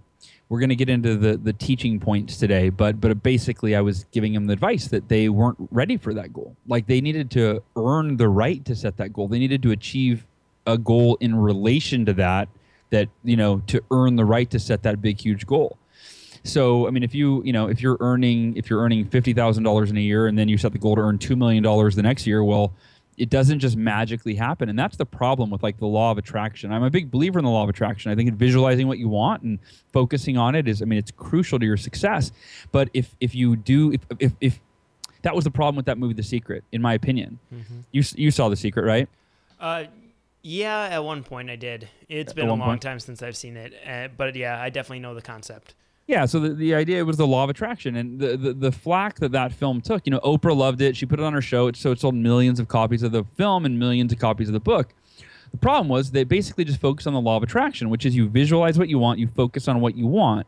we're 0.54 0.60
going 0.60 0.68
to 0.68 0.76
get 0.76 0.88
into 0.88 1.16
the 1.16 1.36
the 1.36 1.52
teaching 1.52 1.98
points 1.98 2.36
today, 2.36 2.68
but 2.68 3.00
but 3.00 3.24
basically, 3.24 3.74
I 3.74 3.80
was 3.80 4.04
giving 4.12 4.34
them 4.34 4.46
the 4.46 4.52
advice 4.52 4.86
that 4.86 5.08
they 5.08 5.28
weren't 5.28 5.58
ready 5.72 5.96
for 5.96 6.14
that 6.14 6.32
goal. 6.32 6.54
Like 6.68 6.86
they 6.86 7.00
needed 7.00 7.28
to 7.32 7.60
earn 7.74 8.16
the 8.18 8.28
right 8.28 8.64
to 8.66 8.76
set 8.76 8.96
that 8.98 9.12
goal. 9.12 9.26
They 9.26 9.40
needed 9.40 9.64
to 9.64 9.72
achieve 9.72 10.24
a 10.64 10.78
goal 10.78 11.16
in 11.16 11.34
relation 11.34 12.06
to 12.06 12.12
that. 12.12 12.48
That 12.90 13.08
you 13.24 13.36
know 13.36 13.62
to 13.66 13.82
earn 13.90 14.14
the 14.14 14.24
right 14.24 14.48
to 14.50 14.60
set 14.60 14.84
that 14.84 15.02
big 15.02 15.20
huge 15.20 15.44
goal. 15.44 15.76
So 16.44 16.86
I 16.86 16.92
mean, 16.92 17.02
if 17.02 17.16
you 17.16 17.42
you 17.42 17.52
know 17.52 17.66
if 17.66 17.82
you're 17.82 17.96
earning 17.98 18.56
if 18.56 18.70
you're 18.70 18.78
earning 18.78 19.06
fifty 19.06 19.32
thousand 19.32 19.64
dollars 19.64 19.90
in 19.90 19.96
a 19.96 20.00
year 20.00 20.28
and 20.28 20.38
then 20.38 20.48
you 20.48 20.56
set 20.56 20.70
the 20.70 20.78
goal 20.78 20.94
to 20.94 21.02
earn 21.02 21.18
two 21.18 21.34
million 21.34 21.64
dollars 21.64 21.96
the 21.96 22.02
next 22.02 22.28
year, 22.28 22.44
well, 22.44 22.72
it 23.16 23.30
doesn't 23.30 23.60
just 23.60 23.76
magically 23.76 24.34
happen, 24.34 24.68
and 24.68 24.78
that's 24.78 24.96
the 24.96 25.06
problem 25.06 25.50
with 25.50 25.62
like 25.62 25.78
the 25.78 25.86
law 25.86 26.10
of 26.10 26.18
attraction. 26.18 26.72
I'm 26.72 26.82
a 26.82 26.90
big 26.90 27.10
believer 27.10 27.38
in 27.38 27.44
the 27.44 27.50
law 27.50 27.62
of 27.62 27.68
attraction. 27.68 28.10
I 28.10 28.14
think 28.14 28.32
visualizing 28.34 28.88
what 28.88 28.98
you 28.98 29.08
want 29.08 29.42
and 29.42 29.58
focusing 29.92 30.36
on 30.36 30.54
it 30.54 30.68
is, 30.68 30.82
I 30.82 30.84
mean, 30.84 30.98
it's 30.98 31.10
crucial 31.10 31.58
to 31.58 31.66
your 31.66 31.76
success. 31.76 32.32
But 32.72 32.90
if 32.94 33.14
if 33.20 33.34
you 33.34 33.56
do 33.56 33.92
if 33.92 34.00
if, 34.18 34.32
if 34.40 34.60
that 35.22 35.34
was 35.34 35.44
the 35.44 35.50
problem 35.50 35.76
with 35.76 35.86
that 35.86 35.98
movie, 35.98 36.14
The 36.14 36.22
Secret, 36.22 36.64
in 36.72 36.82
my 36.82 36.94
opinion. 36.94 37.38
Mm-hmm. 37.52 37.80
You 37.92 38.02
you 38.16 38.30
saw 38.30 38.48
The 38.48 38.56
Secret, 38.56 38.84
right? 38.84 39.08
Uh, 39.58 39.84
yeah, 40.42 40.88
at 40.90 41.02
one 41.02 41.24
point 41.24 41.48
I 41.50 41.56
did. 41.56 41.88
It's 42.08 42.32
at 42.32 42.36
been 42.36 42.48
a 42.48 42.54
long 42.54 42.60
point? 42.60 42.82
time 42.82 43.00
since 43.00 43.22
I've 43.22 43.36
seen 43.36 43.56
it, 43.56 43.72
uh, 43.86 44.08
but 44.14 44.36
yeah, 44.36 44.60
I 44.60 44.68
definitely 44.70 45.00
know 45.00 45.14
the 45.14 45.22
concept. 45.22 45.74
Yeah, 46.06 46.26
so 46.26 46.38
the, 46.38 46.50
the 46.50 46.74
idea 46.74 47.02
was 47.04 47.16
the 47.16 47.26
law 47.26 47.44
of 47.44 47.50
attraction 47.50 47.96
and 47.96 48.20
the, 48.20 48.36
the, 48.36 48.52
the 48.52 48.72
flack 48.72 49.20
that 49.20 49.32
that 49.32 49.52
film 49.52 49.80
took. 49.80 50.02
You 50.04 50.10
know, 50.10 50.20
Oprah 50.20 50.54
loved 50.54 50.82
it. 50.82 50.96
She 50.96 51.06
put 51.06 51.18
it 51.18 51.24
on 51.24 51.32
her 51.32 51.40
show. 51.40 51.72
So 51.72 51.92
it 51.92 52.00
sold 52.00 52.14
millions 52.14 52.60
of 52.60 52.68
copies 52.68 53.02
of 53.02 53.12
the 53.12 53.24
film 53.36 53.64
and 53.64 53.78
millions 53.78 54.12
of 54.12 54.18
copies 54.18 54.48
of 54.48 54.52
the 54.52 54.60
book. 54.60 54.92
The 55.50 55.58
problem 55.58 55.88
was 55.88 56.10
they 56.10 56.24
basically 56.24 56.64
just 56.64 56.80
focused 56.80 57.06
on 57.06 57.14
the 57.14 57.20
law 57.20 57.36
of 57.36 57.42
attraction, 57.42 57.88
which 57.88 58.04
is 58.04 58.14
you 58.14 58.28
visualize 58.28 58.78
what 58.78 58.88
you 58.88 58.98
want, 58.98 59.18
you 59.18 59.28
focus 59.28 59.68
on 59.68 59.80
what 59.80 59.96
you 59.96 60.06
want, 60.06 60.46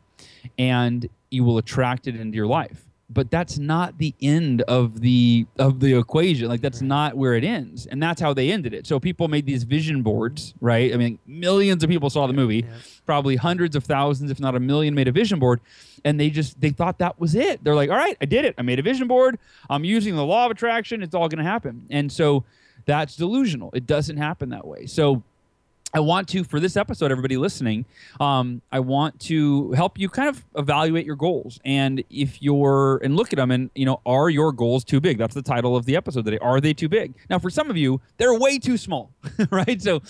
and 0.59 1.09
you 1.31 1.43
will 1.43 1.57
attract 1.57 2.07
it 2.07 2.15
into 2.15 2.35
your 2.35 2.47
life 2.47 2.86
but 3.09 3.31
that's 3.31 3.57
not 3.57 3.97
the 3.97 4.13
end 4.21 4.63
of 4.63 4.99
the 4.99 5.45
of 5.57 5.79
the 5.79 5.97
equation. 5.97 6.49
Like 6.49 6.61
that's 6.61 6.81
not 6.81 7.15
where 7.15 7.35
it 7.35 7.43
ends. 7.43 7.85
And 7.85 8.03
that's 8.03 8.19
how 8.19 8.33
they 8.33 8.51
ended 8.51 8.73
it. 8.73 8.85
So 8.85 8.99
people 8.99 9.27
made 9.29 9.45
these 9.45 9.63
vision 9.63 10.03
boards 10.03 10.53
right? 10.59 10.93
I 10.93 10.97
mean 10.97 11.17
millions 11.25 11.83
of 11.83 11.89
people 11.89 12.09
saw 12.09 12.27
the 12.27 12.33
movie. 12.33 12.65
yeah. 12.67 12.75
probably 13.05 13.37
hundreds 13.37 13.75
of 13.75 13.85
thousands 13.85 14.29
if 14.29 14.39
not 14.39 14.55
a 14.55 14.59
million 14.59 14.93
made 14.93 15.07
a 15.07 15.11
vision 15.11 15.39
board. 15.39 15.61
And 16.03 16.19
they 16.19 16.29
just 16.29 16.59
they 16.59 16.69
thought 16.69 16.99
that 16.99 17.17
was 17.19 17.33
it. 17.33 17.63
They're 17.63 17.75
like 17.75 17.89
all 17.89 17.95
right 17.95 18.17
i 18.21 18.25
did 18.25 18.43
it. 18.43 18.55
I 18.57 18.61
made 18.61 18.79
a 18.79 18.83
vision 18.83 19.07
board. 19.07 19.39
I'm 19.69 19.85
using 19.85 20.15
the 20.15 20.25
law 20.25 20.45
of 20.45 20.51
attraction. 20.51 21.01
It's 21.01 21.15
all 21.15 21.29
going 21.29 21.43
to 21.43 21.49
happen. 21.49 21.87
And 21.89 22.11
so 22.11 22.43
that's 22.85 23.15
delusional. 23.15 23.69
It 23.73 23.85
doesn't 23.85 24.17
happen 24.17 24.49
that 24.49 24.67
way. 24.67 24.85
So 24.85 25.23
I 25.93 25.99
want 26.01 26.27
to, 26.29 26.43
for 26.43 26.59
this 26.59 26.75
episode, 26.75 27.11
everybody 27.11 27.37
listening, 27.37 27.85
um, 28.19 28.61
I 28.71 28.81
want 28.81 29.19
to 29.21 29.71
help 29.71 29.97
you 29.97 30.09
kind 30.09 30.27
of 30.27 30.43
evaluate 30.55 31.05
your 31.05 31.15
goals. 31.15 31.59
And 31.63 32.03
if 32.09 32.41
you're, 32.41 32.99
and 33.03 33.15
look 33.15 33.31
at 33.31 33.37
them 33.37 33.51
and, 33.51 33.69
you 33.73 33.85
know, 33.85 34.01
are 34.05 34.29
your 34.29 34.51
goals 34.51 34.83
too 34.83 34.99
big? 34.99 35.17
That's 35.17 35.33
the 35.33 35.41
title 35.41 35.77
of 35.77 35.85
the 35.85 35.95
episode 35.95 36.25
today. 36.25 36.39
Are 36.39 36.59
they 36.59 36.73
too 36.73 36.89
big? 36.89 37.13
Now, 37.29 37.39
for 37.39 37.49
some 37.49 37.69
of 37.69 37.77
you, 37.77 38.01
they're 38.17 38.37
way 38.37 38.59
too 38.59 38.77
small, 38.77 39.11
right? 39.49 39.81
So, 39.81 40.01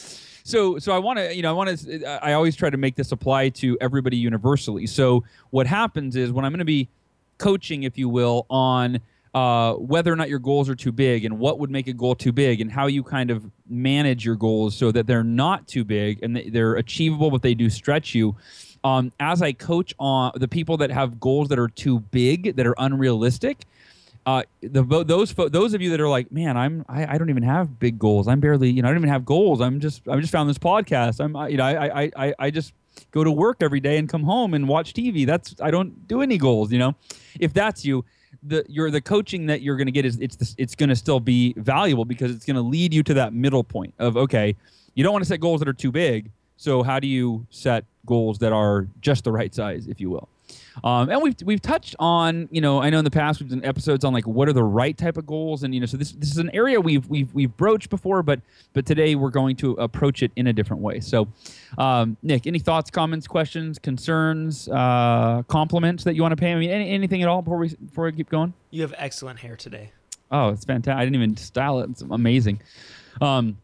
so, 0.43 0.79
so 0.79 0.93
I 0.93 0.97
want 0.97 1.19
to, 1.19 1.35
you 1.35 1.43
know, 1.43 1.49
I 1.49 1.53
want 1.53 1.77
to, 1.77 2.25
I 2.25 2.33
always 2.33 2.55
try 2.55 2.71
to 2.71 2.77
make 2.77 2.95
this 2.95 3.11
apply 3.11 3.49
to 3.49 3.77
everybody 3.79 4.17
universally. 4.17 4.87
So 4.87 5.25
what 5.51 5.67
happens 5.67 6.15
is 6.15 6.31
when 6.31 6.43
I'm 6.43 6.51
going 6.51 6.59
to 6.59 6.65
be 6.65 6.89
coaching, 7.37 7.83
if 7.83 7.97
you 7.97 8.09
will, 8.09 8.47
on, 8.49 8.99
uh, 9.37 9.73
whether 9.73 10.11
or 10.11 10.15
not 10.15 10.29
your 10.29 10.39
goals 10.39 10.67
are 10.67 10.75
too 10.75 10.91
big 10.91 11.23
and 11.23 11.37
what 11.37 11.59
would 11.59 11.69
make 11.69 11.87
a 11.87 11.93
goal 11.93 12.15
too 12.15 12.31
big 12.31 12.59
and 12.59 12.71
how 12.71 12.87
you 12.87 13.03
kind 13.03 13.29
of 13.29 13.45
manage 13.69 14.25
your 14.25 14.35
goals 14.35 14.75
so 14.75 14.91
that 14.91 15.05
they're 15.05 15.23
not 15.23 15.67
too 15.67 15.83
big 15.83 16.23
and 16.23 16.35
they're 16.51 16.73
achievable 16.73 17.29
but 17.29 17.43
they 17.43 17.53
do 17.53 17.69
stretch 17.69 18.15
you 18.15 18.35
um, 18.83 19.11
as 19.19 19.43
i 19.43 19.51
coach 19.51 19.93
on 19.99 20.31
the 20.37 20.47
people 20.47 20.75
that 20.75 20.89
have 20.89 21.19
goals 21.19 21.49
that 21.49 21.59
are 21.59 21.67
too 21.67 21.99
big 21.99 22.55
that 22.55 22.65
are 22.65 22.73
unrealistic 22.79 23.65
uh, 24.25 24.41
the 24.61 24.83
those 25.05 25.33
those 25.33 25.73
of 25.73 25.81
you 25.81 25.89
that 25.91 26.01
are 26.01 26.09
like, 26.09 26.29
man, 26.33 26.57
I'm 26.57 26.83
I, 26.89 27.13
I 27.13 27.17
don't 27.17 27.29
even 27.29 27.43
have 27.43 27.79
big 27.79 27.97
goals. 27.97 28.27
I'm 28.27 28.41
barely, 28.41 28.69
you 28.69 28.81
know, 28.81 28.89
I 28.89 28.91
don't 28.91 28.97
even 28.99 29.09
have 29.09 29.23
goals. 29.23 29.61
I'm 29.61 29.79
just 29.79 30.05
I 30.05 30.19
just 30.19 30.33
found 30.33 30.49
this 30.49 30.57
podcast. 30.57 31.21
I'm 31.23 31.33
you 31.49 31.55
know 31.55 31.63
I 31.63 32.03
I 32.03 32.11
I 32.17 32.33
I 32.37 32.51
just 32.51 32.73
go 33.11 33.23
to 33.23 33.31
work 33.31 33.59
every 33.61 33.79
day 33.79 33.97
and 33.97 34.09
come 34.09 34.23
home 34.23 34.53
and 34.53 34.67
watch 34.67 34.93
TV. 34.93 35.25
That's 35.25 35.55
I 35.61 35.71
don't 35.71 36.09
do 36.09 36.21
any 36.21 36.37
goals. 36.37 36.73
You 36.73 36.79
know, 36.79 36.95
if 37.39 37.53
that's 37.53 37.85
you, 37.85 38.03
the 38.43 38.65
you're 38.67 38.91
the 38.91 39.01
coaching 39.01 39.45
that 39.47 39.61
you're 39.61 39.77
going 39.77 39.87
to 39.87 39.91
get 39.91 40.05
is 40.05 40.17
it's 40.19 40.35
the, 40.35 40.55
it's 40.57 40.75
going 40.75 40.89
to 40.89 40.95
still 40.95 41.19
be 41.19 41.53
valuable 41.57 42.05
because 42.05 42.31
it's 42.31 42.45
going 42.45 42.55
to 42.55 42.61
lead 42.61 42.93
you 42.93 43.03
to 43.03 43.13
that 43.15 43.33
middle 43.33 43.63
point 43.63 43.93
of 43.99 44.17
okay, 44.17 44.55
you 44.95 45.03
don't 45.03 45.13
want 45.13 45.23
to 45.23 45.27
set 45.27 45.39
goals 45.39 45.59
that 45.59 45.67
are 45.67 45.73
too 45.73 45.91
big. 45.91 46.31
So 46.57 46.81
how 46.81 46.99
do 46.99 47.07
you 47.07 47.45
set 47.49 47.85
goals 48.05 48.39
that 48.39 48.51
are 48.51 48.87
just 49.01 49.23
the 49.23 49.31
right 49.31 49.53
size, 49.53 49.87
if 49.87 50.01
you 50.01 50.09
will? 50.09 50.27
Um, 50.83 51.09
and 51.09 51.21
we've 51.21 51.35
we've 51.43 51.61
touched 51.61 51.95
on 51.99 52.47
you 52.51 52.61
know 52.61 52.81
I 52.81 52.89
know 52.89 52.99
in 52.99 53.05
the 53.05 53.11
past 53.11 53.39
we've 53.39 53.49
done 53.49 53.63
episodes 53.65 54.05
on 54.05 54.13
like 54.13 54.27
what 54.27 54.47
are 54.47 54.53
the 54.53 54.63
right 54.63 54.97
type 54.97 55.17
of 55.17 55.25
goals 55.25 55.63
and 55.63 55.73
you 55.73 55.79
know 55.79 55.85
so 55.85 55.97
this 55.97 56.11
this 56.13 56.31
is 56.31 56.37
an 56.37 56.49
area 56.53 56.79
we've 56.79 57.07
we've 57.07 57.33
we've 57.33 57.55
broached 57.57 57.89
before 57.89 58.21
but 58.23 58.41
but 58.73 58.85
today 58.85 59.15
we're 59.15 59.29
going 59.29 59.55
to 59.57 59.71
approach 59.73 60.23
it 60.23 60.31
in 60.35 60.47
a 60.47 60.53
different 60.53 60.81
way. 60.81 60.99
So, 60.99 61.27
um, 61.77 62.17
Nick, 62.21 62.47
any 62.47 62.59
thoughts, 62.59 62.89
comments, 62.89 63.27
questions, 63.27 63.79
concerns, 63.79 64.67
uh, 64.69 65.43
compliments 65.47 66.03
that 66.03 66.15
you 66.15 66.21
want 66.21 66.33
to 66.33 66.35
pay? 66.35 66.53
I 66.53 66.55
mean, 66.55 66.69
any, 66.69 66.89
anything 66.89 67.21
at 67.21 67.27
all 67.27 67.41
before 67.41 67.57
we 67.57 67.69
before 67.69 68.05
we 68.05 68.11
keep 68.13 68.29
going? 68.29 68.53
You 68.71 68.81
have 68.83 68.93
excellent 68.97 69.39
hair 69.39 69.55
today. 69.55 69.91
Oh, 70.31 70.49
it's 70.49 70.65
fantastic! 70.65 70.99
I 70.99 71.03
didn't 71.03 71.15
even 71.15 71.37
style 71.37 71.79
it. 71.79 71.89
It's 71.89 72.01
amazing. 72.01 72.61
Um, 73.21 73.57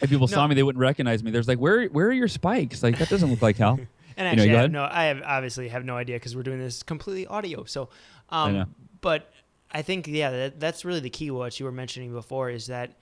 if 0.00 0.10
people 0.10 0.26
no. 0.26 0.34
saw 0.34 0.46
me, 0.46 0.54
they 0.54 0.62
wouldn't 0.62 0.80
recognize 0.80 1.22
me. 1.22 1.30
There's 1.30 1.48
like, 1.48 1.58
where 1.58 1.86
where 1.86 2.08
are 2.08 2.12
your 2.12 2.28
spikes? 2.28 2.82
Like 2.82 2.98
that 2.98 3.08
doesn't 3.08 3.30
look 3.30 3.42
like 3.42 3.56
Hal. 3.56 3.80
And 4.16 4.28
actually, 4.28 4.50
you 4.50 4.52
know, 4.52 4.58
I 4.58 4.62
have 4.62 4.70
no, 4.70 4.88
I 4.90 5.04
have 5.04 5.22
obviously 5.24 5.68
have 5.68 5.84
no 5.84 5.96
idea 5.96 6.16
because 6.16 6.36
we're 6.36 6.42
doing 6.42 6.58
this 6.58 6.82
completely 6.82 7.26
audio. 7.26 7.64
So, 7.64 7.88
um, 8.30 8.56
I 8.56 8.64
but 9.00 9.32
I 9.72 9.82
think 9.82 10.06
yeah, 10.06 10.30
that, 10.30 10.60
that's 10.60 10.84
really 10.84 11.00
the 11.00 11.10
key. 11.10 11.30
What 11.30 11.58
you 11.58 11.66
were 11.66 11.72
mentioning 11.72 12.12
before 12.12 12.50
is 12.50 12.66
that 12.68 12.92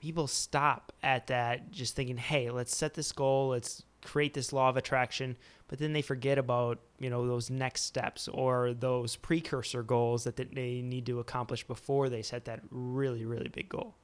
people 0.00 0.26
stop 0.26 0.92
at 1.02 1.26
that, 1.28 1.70
just 1.70 1.96
thinking, 1.96 2.16
hey, 2.16 2.50
let's 2.50 2.74
set 2.76 2.94
this 2.94 3.12
goal, 3.12 3.48
let's 3.48 3.82
create 4.02 4.34
this 4.34 4.52
law 4.52 4.68
of 4.68 4.76
attraction, 4.76 5.36
but 5.66 5.78
then 5.78 5.92
they 5.92 6.02
forget 6.02 6.38
about 6.38 6.78
you 6.98 7.10
know 7.10 7.26
those 7.26 7.50
next 7.50 7.82
steps 7.82 8.28
or 8.28 8.72
those 8.74 9.16
precursor 9.16 9.82
goals 9.82 10.24
that 10.24 10.36
they 10.36 10.82
need 10.82 11.06
to 11.06 11.20
accomplish 11.20 11.64
before 11.64 12.08
they 12.08 12.22
set 12.22 12.44
that 12.46 12.60
really 12.70 13.24
really 13.24 13.48
big 13.48 13.68
goal. 13.68 13.94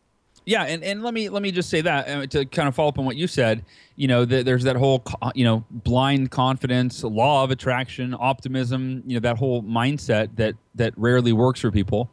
Yeah, 0.47 0.65
and, 0.65 0.85
and 0.85 1.03
let 1.03 1.15
me 1.15 1.29
let 1.31 1.43
me 1.43 1.51
just 1.51 1.71
say 1.71 1.81
that 1.81 2.09
uh, 2.09 2.27
to 2.27 2.45
kind 2.45 2.69
of 2.69 2.75
follow 2.75 2.91
up 2.91 2.99
on 2.99 3.07
what 3.07 3.17
you 3.17 3.27
said. 3.27 3.65
You 3.97 4.09
know, 4.09 4.25
the, 4.25 4.43
there's 4.43 4.65
that 4.65 4.77
whole 4.77 5.03
you 5.35 5.45
know 5.45 5.65
blind 5.71 6.31
confidence, 6.31 7.03
law 7.03 7.45
of 7.45 7.51
attraction, 7.51 8.15
optimism. 8.19 9.03
You 9.07 9.15
know, 9.15 9.21
that 9.21 9.39
whole 9.39 9.63
mindset 9.63 10.37
that 10.37 10.55
that 10.75 10.93
rarely 10.97 11.33
works 11.33 11.61
for 11.61 11.71
people. 11.71 12.11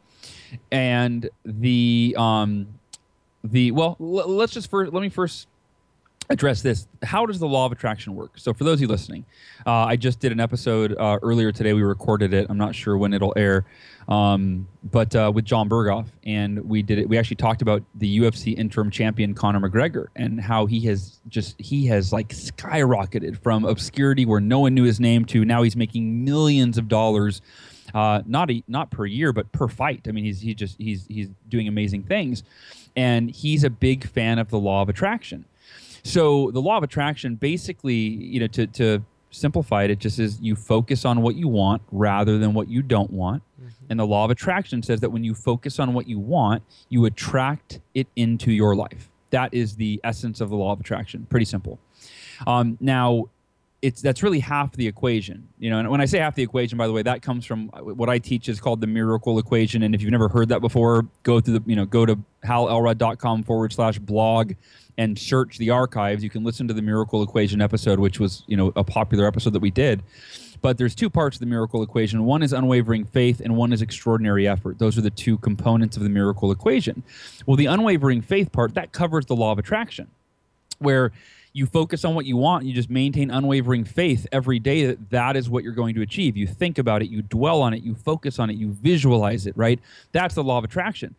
And 0.72 1.30
the 1.44 2.16
um, 2.18 2.68
the 3.44 3.72
well, 3.72 3.98
l- 4.00 4.28
let's 4.30 4.54
just 4.54 4.70
first 4.70 4.94
let 4.94 5.02
me 5.02 5.10
first 5.10 5.48
address 6.32 6.62
this. 6.62 6.88
How 7.04 7.26
does 7.26 7.40
the 7.40 7.48
law 7.48 7.66
of 7.66 7.72
attraction 7.72 8.16
work? 8.16 8.32
So, 8.38 8.54
for 8.54 8.64
those 8.64 8.76
of 8.76 8.82
you 8.82 8.88
listening, 8.88 9.26
uh, 9.66 9.86
I 9.86 9.96
just 9.96 10.20
did 10.20 10.32
an 10.32 10.40
episode 10.40 10.96
uh, 10.98 11.20
earlier 11.22 11.52
today. 11.52 11.74
We 11.74 11.84
recorded 11.84 12.34
it. 12.34 12.48
I'm 12.50 12.58
not 12.58 12.74
sure 12.76 12.98
when 12.98 13.14
it'll 13.14 13.34
air, 13.36 13.66
um, 14.08 14.68
but 14.84 15.16
uh, 15.16 15.32
with 15.34 15.46
John 15.46 15.70
Berghoff, 15.70 16.08
and 16.26 16.68
we 16.68 16.82
did 16.82 17.00
it. 17.00 17.08
We 17.08 17.18
actually 17.18 17.36
talked 17.38 17.62
about 17.62 17.84
the 17.96 18.20
UFC 18.20 18.58
interim 18.58 18.90
champion 18.90 19.34
Conor 19.34 19.60
McGregor 19.60 20.08
and 20.16 20.42
how 20.42 20.66
he 20.66 20.80
has 20.82 21.20
just 21.28 21.60
he 21.60 21.86
has 21.88 22.12
like 22.12 22.30
skyrocketed 22.30 23.42
from 23.42 23.66
obscurity 23.66 24.26
where 24.26 24.40
no 24.42 24.60
one 24.60 24.74
knew 24.74 24.84
his 24.84 25.00
name 25.00 25.26
to 25.26 25.46
now 25.46 25.62
he's 25.64 25.76
making 25.76 26.24
millions 26.24 26.78
of 26.78 26.88
dollars. 26.88 27.42
Uh, 27.94 28.22
not 28.26 28.50
a, 28.50 28.64
not 28.70 28.90
per 28.90 29.06
year, 29.06 29.34
but 29.34 29.52
per 29.52 29.68
fight. 29.68 30.08
I 30.08 30.12
mean, 30.12 30.24
he's 30.24 30.40
he 30.40 30.54
just 30.54 30.78
he's 30.78 31.06
he's 31.08 31.28
doing 31.50 31.68
amazing 31.68 32.04
things, 32.04 32.44
and 32.96 33.30
he's 33.30 33.64
a 33.64 33.70
big 33.70 34.08
fan 34.08 34.40
of 34.40 34.50
the 34.50 34.60
law 34.60 34.82
of 34.82 34.88
attraction. 34.90 35.46
So 36.04 36.52
the 36.52 36.62
law 36.62 36.78
of 36.78 36.84
attraction 36.84 37.36
basically, 37.36 37.96
you 37.96 38.40
know, 38.40 38.48
to, 38.48 38.68
to 38.68 39.04
simplify 39.32 39.84
it, 39.84 39.92
it 39.92 40.00
just 40.00 40.20
is 40.20 40.40
you 40.42 40.56
focus 40.56 41.06
on 41.06 41.22
what 41.22 41.36
you 41.36 41.48
want 41.48 41.82
rather 41.92 42.38
than 42.38 42.54
what 42.54 42.68
you 42.68 42.82
don't 42.82 43.12
want. 43.12 43.44
Mm-hmm. 43.60 43.86
And 43.90 44.00
the 44.00 44.06
law 44.06 44.26
of 44.26 44.32
attraction 44.32 44.84
says 44.84 45.00
that 45.02 45.10
when 45.10 45.24
you 45.24 45.34
focus 45.34 45.80
on 45.80 45.94
what 45.94 46.08
you 46.08 46.20
want, 46.20 46.64
you 46.90 47.06
attract 47.06 47.80
it 47.94 48.08
into 48.16 48.52
your 48.52 48.76
life. 48.76 49.10
That 49.30 49.54
is 49.54 49.76
the 49.76 50.00
essence 50.04 50.42
of 50.42 50.50
the 50.50 50.56
law 50.56 50.74
of 50.74 50.80
attraction. 50.80 51.26
Pretty 51.30 51.46
simple. 51.46 51.80
Um, 52.46 52.78
now, 52.82 53.30
it's 53.82 54.02
that's 54.02 54.22
really 54.22 54.40
half 54.40 54.72
the 54.74 54.88
equation 54.88 55.48
you 55.58 55.70
know 55.70 55.80
and 55.80 55.90
when 55.90 56.02
i 56.02 56.06
say 56.06 56.20
half 56.20 56.36
the 56.36 56.44
equation 56.44 56.78
by 56.78 56.86
the 56.86 56.94
way 56.94 57.02
that 57.02 57.22
comes 57.22 57.46
from 57.46 57.68
what 57.70 58.10
i 58.10 58.20
teach 58.20 58.48
is 58.48 58.60
called 58.60 58.80
the 58.80 58.88
miracle 58.88 59.40
equation 59.40 59.84
and 59.84 59.96
if 59.96 60.02
you've 60.02 60.12
never 60.12 60.30
heard 60.30 60.50
that 60.50 60.62
before 60.62 61.08
go 61.24 61.40
to 61.40 61.52
the 61.52 61.64
you 61.66 61.76
know 61.76 61.86
go 61.86 62.06
to 62.06 62.18
halelrod.com 62.46 63.44
forward 63.44 63.74
slash 63.74 63.98
blog 64.00 64.54
and 65.02 65.18
search 65.18 65.58
the 65.58 65.72
archives, 65.72 66.24
you 66.24 66.30
can 66.30 66.44
listen 66.44 66.68
to 66.68 66.76
the 66.76 66.82
Miracle 66.82 67.24
Equation 67.24 67.60
episode, 67.60 67.98
which 67.98 68.20
was 68.20 68.44
you 68.46 68.56
know 68.56 68.72
a 68.76 68.84
popular 68.84 69.26
episode 69.26 69.54
that 69.54 69.60
we 69.60 69.72
did. 69.72 70.04
But 70.62 70.78
there's 70.78 70.94
two 70.94 71.10
parts 71.10 71.38
of 71.38 71.40
the 71.40 71.48
miracle 71.48 71.82
equation. 71.82 72.24
One 72.24 72.44
is 72.44 72.54
unwavering 72.54 73.06
faith, 73.06 73.42
and 73.44 73.58
one 73.58 73.74
is 73.74 73.82
extraordinary 73.82 74.48
effort. 74.48 74.78
Those 74.78 75.00
are 75.00 75.02
the 75.02 75.10
two 75.10 75.40
components 75.40 75.98
of 75.98 76.04
the 76.04 76.10
miracle 76.10 76.52
equation. 76.52 77.02
Well, 77.48 77.58
the 77.58 77.66
unwavering 77.66 78.22
faith 78.22 78.52
part 78.52 78.76
that 78.76 78.92
covers 78.92 79.26
the 79.26 79.36
law 79.36 79.52
of 79.52 79.58
attraction, 79.58 80.08
where 80.78 81.12
you 81.54 81.66
focus 81.66 82.06
on 82.06 82.16
what 82.16 82.26
you 82.26 82.38
want 82.38 82.64
you 82.64 82.74
just 82.74 82.90
maintain 82.90 83.30
unwavering 83.30 83.84
faith 83.84 84.26
every 84.32 84.58
day 84.58 84.86
that 84.86 85.10
that 85.10 85.36
is 85.36 85.50
what 85.50 85.66
you're 85.66 85.74
going 85.74 85.94
to 85.94 86.02
achieve 86.02 86.38
you 86.38 86.48
think 86.48 86.78
about 86.78 87.02
it 87.02 87.10
you 87.10 87.22
dwell 87.24 87.62
on 87.62 87.74
it 87.74 87.84
you 87.84 87.94
focus 87.94 88.40
on 88.40 88.50
it 88.50 88.56
you 88.56 88.72
visualize 88.72 89.46
it 89.46 89.58
right 89.58 89.82
that's 90.14 90.34
the 90.34 90.42
law 90.42 90.58
of 90.58 90.64
attraction 90.64 91.14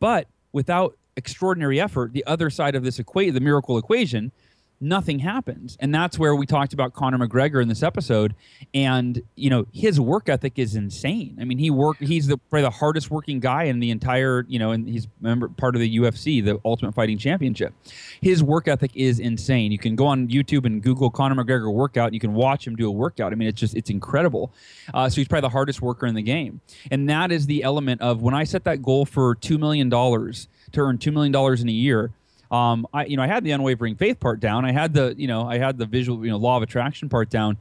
but 0.00 0.26
without 0.52 0.96
extraordinary 1.16 1.80
effort, 1.80 2.12
the 2.12 2.24
other 2.26 2.50
side 2.50 2.74
of 2.74 2.84
this 2.84 2.98
equation, 2.98 3.34
the 3.34 3.40
miracle 3.40 3.78
equation, 3.78 4.32
nothing 4.80 5.20
happens. 5.20 5.76
And 5.80 5.94
that's 5.94 6.18
where 6.18 6.34
we 6.34 6.46
talked 6.46 6.72
about 6.72 6.92
Conor 6.92 7.18
McGregor 7.18 7.62
in 7.62 7.68
this 7.68 7.82
episode. 7.82 8.34
And, 8.74 9.22
you 9.34 9.50
know, 9.50 9.66
his 9.72 10.00
work 10.00 10.28
ethic 10.28 10.58
is 10.58 10.74
insane. 10.74 11.38
I 11.40 11.44
mean, 11.44 11.58
he 11.58 11.70
work 11.70 11.98
he's 11.98 12.26
the 12.26 12.36
probably 12.36 12.62
the 12.62 12.70
hardest 12.70 13.10
working 13.10 13.40
guy 13.40 13.64
in 13.64 13.80
the 13.80 13.90
entire, 13.90 14.44
you 14.48 14.58
know, 14.58 14.72
and 14.72 14.88
he's 14.88 15.08
member 15.20 15.48
part 15.48 15.74
of 15.74 15.80
the 15.80 15.98
UFC, 15.98 16.44
the 16.44 16.60
Ultimate 16.64 16.94
Fighting 16.94 17.18
Championship. 17.18 17.74
His 18.20 18.42
work 18.42 18.68
ethic 18.68 18.90
is 18.94 19.18
insane. 19.18 19.72
You 19.72 19.78
can 19.78 19.96
go 19.96 20.06
on 20.06 20.28
YouTube 20.28 20.66
and 20.66 20.82
Google 20.82 21.10
Conor 21.10 21.42
McGregor 21.42 21.72
workout 21.72 22.06
and 22.06 22.14
you 22.14 22.20
can 22.20 22.34
watch 22.34 22.66
him 22.66 22.76
do 22.76 22.88
a 22.88 22.92
workout. 22.92 23.32
I 23.32 23.36
mean, 23.36 23.48
it's 23.48 23.60
just 23.60 23.74
it's 23.74 23.90
incredible. 23.90 24.52
Uh, 24.92 25.08
so 25.08 25.16
he's 25.16 25.28
probably 25.28 25.48
the 25.48 25.52
hardest 25.52 25.80
worker 25.80 26.06
in 26.06 26.14
the 26.14 26.22
game. 26.22 26.60
And 26.90 27.08
that 27.08 27.32
is 27.32 27.46
the 27.46 27.62
element 27.62 28.00
of 28.02 28.22
when 28.22 28.34
I 28.34 28.44
set 28.44 28.64
that 28.64 28.82
goal 28.82 29.06
for 29.06 29.34
two 29.34 29.58
million 29.58 29.88
dollars 29.88 30.48
to 30.72 30.80
earn 30.80 30.98
two 30.98 31.12
million 31.12 31.32
dollars 31.32 31.62
in 31.62 31.68
a 31.68 31.72
year 31.72 32.12
um, 32.50 32.86
I 32.92 33.06
you 33.06 33.16
know 33.16 33.22
I 33.22 33.26
had 33.26 33.44
the 33.44 33.52
unwavering 33.52 33.96
faith 33.96 34.20
part 34.20 34.40
down. 34.40 34.64
I 34.64 34.72
had 34.72 34.94
the 34.94 35.14
you 35.16 35.26
know 35.26 35.46
I 35.46 35.58
had 35.58 35.78
the 35.78 35.86
visual 35.86 36.24
you 36.24 36.30
know 36.30 36.36
law 36.36 36.56
of 36.56 36.62
attraction 36.62 37.08
part 37.08 37.30
down, 37.30 37.56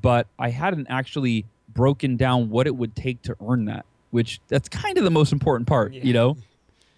but 0.00 0.26
I 0.38 0.50
hadn't 0.50 0.88
actually 0.88 1.44
broken 1.68 2.16
down 2.16 2.50
what 2.50 2.66
it 2.66 2.74
would 2.74 2.96
take 2.96 3.22
to 3.22 3.36
earn 3.46 3.66
that. 3.66 3.84
Which 4.10 4.40
that's 4.48 4.68
kind 4.68 4.96
of 4.96 5.04
the 5.04 5.10
most 5.10 5.32
important 5.32 5.68
part, 5.68 5.92
yeah. 5.92 6.02
you 6.02 6.12
know. 6.12 6.36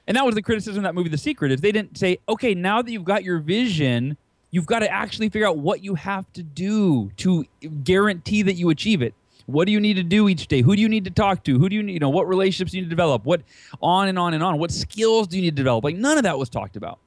And 0.06 0.16
that 0.16 0.24
was 0.24 0.34
the 0.34 0.42
criticism 0.42 0.78
of 0.78 0.82
that 0.84 0.94
movie, 0.94 1.08
The 1.08 1.18
Secret, 1.18 1.52
is 1.52 1.60
they 1.60 1.70
didn't 1.70 1.96
say, 1.96 2.18
okay, 2.28 2.54
now 2.54 2.82
that 2.82 2.90
you've 2.90 3.04
got 3.04 3.22
your 3.22 3.38
vision, 3.38 4.16
you've 4.50 4.66
got 4.66 4.80
to 4.80 4.90
actually 4.90 5.28
figure 5.28 5.46
out 5.46 5.58
what 5.58 5.84
you 5.84 5.94
have 5.94 6.32
to 6.32 6.42
do 6.42 7.10
to 7.18 7.44
guarantee 7.84 8.42
that 8.42 8.54
you 8.54 8.70
achieve 8.70 9.02
it. 9.02 9.14
What 9.46 9.66
do 9.66 9.72
you 9.72 9.80
need 9.80 9.94
to 9.94 10.02
do 10.02 10.28
each 10.28 10.46
day? 10.48 10.62
Who 10.62 10.74
do 10.76 10.82
you 10.82 10.88
need 10.88 11.04
to 11.04 11.10
talk 11.10 11.44
to? 11.44 11.58
Who 11.58 11.68
do 11.68 11.76
you 11.76 11.82
need, 11.82 11.92
you 11.92 11.98
know, 11.98 12.08
what 12.08 12.28
relationships 12.28 12.72
do 12.72 12.78
you 12.78 12.82
need 12.82 12.88
to 12.88 12.90
develop? 12.90 13.24
What 13.24 13.42
on 13.80 14.08
and 14.08 14.18
on 14.18 14.34
and 14.34 14.42
on. 14.42 14.58
What 14.58 14.70
skills 14.70 15.28
do 15.28 15.36
you 15.36 15.42
need 15.42 15.50
to 15.50 15.62
develop? 15.62 15.84
Like 15.84 15.96
none 15.96 16.16
of 16.16 16.24
that 16.24 16.38
was 16.38 16.48
talked 16.48 16.76
about. 16.76 16.98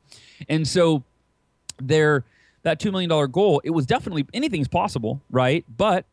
And 0.50 0.68
so 0.68 1.04
there 1.82 2.24
that 2.64 2.80
$2 2.80 2.92
million 2.92 3.10
goal, 3.32 3.62
it 3.64 3.72
was 3.72 3.86
definitely 3.86 4.26
anything's 4.34 4.68
possible, 4.68 5.22
right? 5.30 5.66
But 5.76 6.06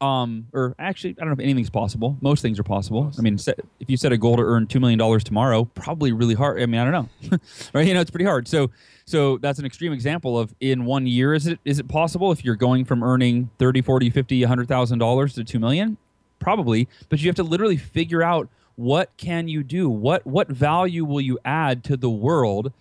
um, 0.00 0.46
or 0.52 0.76
actually, 0.78 1.16
I 1.18 1.20
don't 1.20 1.28
know 1.28 1.32
if 1.34 1.40
anything's 1.40 1.70
possible. 1.70 2.16
Most 2.20 2.40
things 2.40 2.58
are 2.60 2.64
possible. 2.64 3.10
I 3.18 3.20
mean, 3.20 3.36
set, 3.36 3.58
if 3.80 3.90
you 3.90 3.96
set 3.96 4.12
a 4.12 4.16
goal 4.16 4.36
to 4.36 4.42
earn 4.42 4.66
two 4.66 4.78
million 4.78 4.98
dollars 4.98 5.24
tomorrow, 5.24 5.64
probably 5.64 6.12
really 6.12 6.34
hard. 6.34 6.62
I 6.62 6.66
mean, 6.66 6.80
I 6.80 6.88
don't 6.90 7.08
know, 7.32 7.38
right? 7.72 7.86
You 7.86 7.94
know, 7.94 8.00
it's 8.00 8.10
pretty 8.10 8.24
hard. 8.24 8.46
So, 8.46 8.70
so 9.06 9.38
that's 9.38 9.58
an 9.58 9.66
extreme 9.66 9.92
example 9.92 10.38
of 10.38 10.54
in 10.60 10.84
one 10.84 11.06
year, 11.06 11.34
is 11.34 11.46
it 11.46 11.58
is 11.64 11.80
it 11.80 11.88
possible 11.88 12.30
if 12.30 12.44
you're 12.44 12.54
going 12.54 12.84
from 12.84 13.02
earning 13.02 13.50
30, 13.58 13.82
40, 13.82 14.10
50, 14.10 14.42
100,000 14.42 14.98
dollars 14.98 15.34
to 15.34 15.44
2 15.44 15.58
million? 15.58 15.96
Probably, 16.38 16.88
but 17.08 17.20
you 17.20 17.28
have 17.28 17.36
to 17.36 17.42
literally 17.42 17.76
figure 17.76 18.22
out 18.22 18.48
what 18.76 19.10
can 19.16 19.48
you 19.48 19.64
do? 19.64 19.90
What 19.90 20.24
what 20.24 20.46
value 20.46 21.04
will 21.04 21.20
you 21.20 21.40
add 21.44 21.82
to 21.84 21.96
the 21.96 22.10
world 22.10 22.72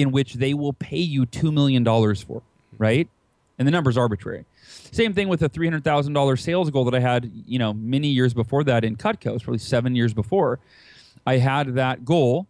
in 0.00 0.12
which 0.12 0.34
they 0.34 0.54
will 0.54 0.72
pay 0.72 0.98
you 0.98 1.26
2 1.26 1.52
million 1.52 1.84
dollars 1.84 2.22
for, 2.22 2.42
right? 2.78 3.08
And 3.58 3.66
the 3.66 3.72
number's 3.72 3.98
arbitrary. 3.98 4.46
Same 4.92 5.12
thing 5.12 5.28
with 5.28 5.42
a 5.42 5.48
three 5.48 5.66
hundred 5.66 5.84
thousand 5.84 6.14
dollars 6.14 6.42
sales 6.42 6.70
goal 6.70 6.84
that 6.84 6.94
I 6.94 7.00
had, 7.00 7.30
you 7.46 7.58
know, 7.58 7.72
many 7.72 8.08
years 8.08 8.34
before 8.34 8.64
that 8.64 8.84
in 8.84 8.96
Cutco, 8.96 9.34
It's 9.34 9.44
probably 9.44 9.58
seven 9.58 9.94
years 9.94 10.14
before. 10.14 10.58
I 11.26 11.36
had 11.36 11.74
that 11.74 12.04
goal, 12.04 12.46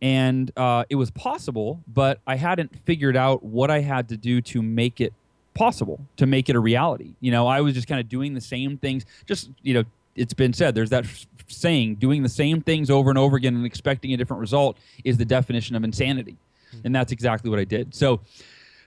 and 0.00 0.50
uh, 0.56 0.84
it 0.88 0.94
was 0.94 1.10
possible, 1.10 1.80
but 1.92 2.20
I 2.26 2.36
hadn't 2.36 2.74
figured 2.84 3.16
out 3.16 3.42
what 3.42 3.70
I 3.70 3.80
had 3.80 4.08
to 4.10 4.16
do 4.16 4.40
to 4.40 4.62
make 4.62 5.00
it 5.00 5.12
possible, 5.54 6.00
to 6.16 6.26
make 6.26 6.48
it 6.48 6.56
a 6.56 6.60
reality. 6.60 7.14
You 7.20 7.30
know, 7.30 7.46
I 7.46 7.60
was 7.60 7.74
just 7.74 7.88
kind 7.88 8.00
of 8.00 8.08
doing 8.08 8.34
the 8.34 8.40
same 8.40 8.78
things. 8.78 9.04
Just 9.26 9.50
you 9.62 9.74
know, 9.74 9.84
it's 10.14 10.34
been 10.34 10.52
said. 10.52 10.74
There's 10.74 10.90
that 10.90 11.04
saying: 11.48 11.96
doing 11.96 12.22
the 12.22 12.28
same 12.28 12.62
things 12.62 12.88
over 12.88 13.10
and 13.10 13.18
over 13.18 13.36
again 13.36 13.54
and 13.54 13.66
expecting 13.66 14.12
a 14.14 14.16
different 14.16 14.40
result 14.40 14.78
is 15.04 15.18
the 15.18 15.24
definition 15.24 15.76
of 15.76 15.84
insanity. 15.84 16.36
And 16.84 16.94
that's 16.94 17.12
exactly 17.12 17.50
what 17.50 17.58
I 17.58 17.64
did. 17.64 17.94
So. 17.94 18.20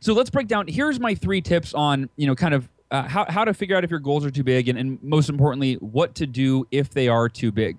So 0.01 0.13
let's 0.13 0.29
break 0.29 0.47
down. 0.47 0.67
Here's 0.67 0.99
my 0.99 1.15
three 1.15 1.41
tips 1.41 1.73
on, 1.73 2.09
you 2.15 2.27
know, 2.27 2.35
kind 2.35 2.53
of 2.53 2.69
uh, 2.91 3.03
how, 3.03 3.25
how 3.27 3.43
to 3.43 3.53
figure 3.53 3.75
out 3.75 3.83
if 3.83 3.89
your 3.89 3.99
goals 3.99 4.25
are 4.25 4.31
too 4.31 4.43
big 4.43 4.69
and, 4.69 4.77
and 4.77 5.01
most 5.03 5.29
importantly 5.29 5.75
what 5.75 6.15
to 6.15 6.25
do 6.25 6.67
if 6.71 6.89
they 6.89 7.07
are 7.07 7.27
too 7.27 7.51
big 7.51 7.77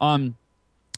um, 0.00 0.36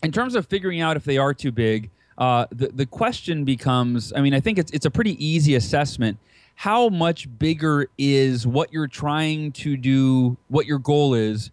in 0.02 0.11
terms 0.11 0.35
of 0.35 0.47
figuring 0.47 0.80
out 0.80 0.97
if 0.97 1.04
they 1.04 1.18
are 1.18 1.35
too 1.35 1.52
big 1.52 1.90
uh, 2.18 2.47
the, 2.50 2.68
the 2.68 2.87
question 2.87 3.44
becomes 3.44 4.12
i 4.14 4.21
mean 4.21 4.35
i 4.35 4.40
think 4.40 4.59
it's, 4.59 4.71
it's 4.73 4.87
a 4.87 4.90
pretty 4.90 5.23
easy 5.25 5.54
assessment 5.54 6.18
how 6.54 6.88
much 6.88 7.28
bigger 7.38 7.88
is 7.99 8.47
what 8.47 8.73
you're 8.73 8.88
trying 8.88 9.52
to 9.52 9.76
do 9.76 10.37
what 10.49 10.66
your 10.66 10.78
goal 10.78 11.14
is 11.14 11.50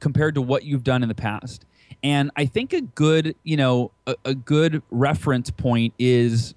compared 0.00 0.34
to 0.34 0.42
what 0.42 0.64
you've 0.64 0.84
done 0.84 1.02
in 1.02 1.08
the 1.08 1.14
past 1.14 1.66
and 2.04 2.30
i 2.36 2.46
think 2.46 2.72
a 2.72 2.80
good 2.80 3.34
you 3.42 3.56
know 3.56 3.90
a, 4.06 4.14
a 4.24 4.34
good 4.34 4.80
reference 4.92 5.50
point 5.50 5.92
is 5.98 6.54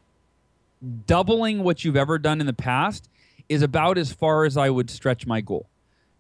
doubling 1.06 1.64
what 1.64 1.84
you've 1.84 1.96
ever 1.96 2.20
done 2.20 2.40
in 2.40 2.46
the 2.46 2.54
past 2.54 3.10
is 3.50 3.62
about 3.62 3.98
as 3.98 4.12
far 4.12 4.46
as 4.46 4.58
I 4.58 4.70
would 4.70 4.90
stretch 4.90 5.26
my 5.26 5.42
goal. 5.42 5.68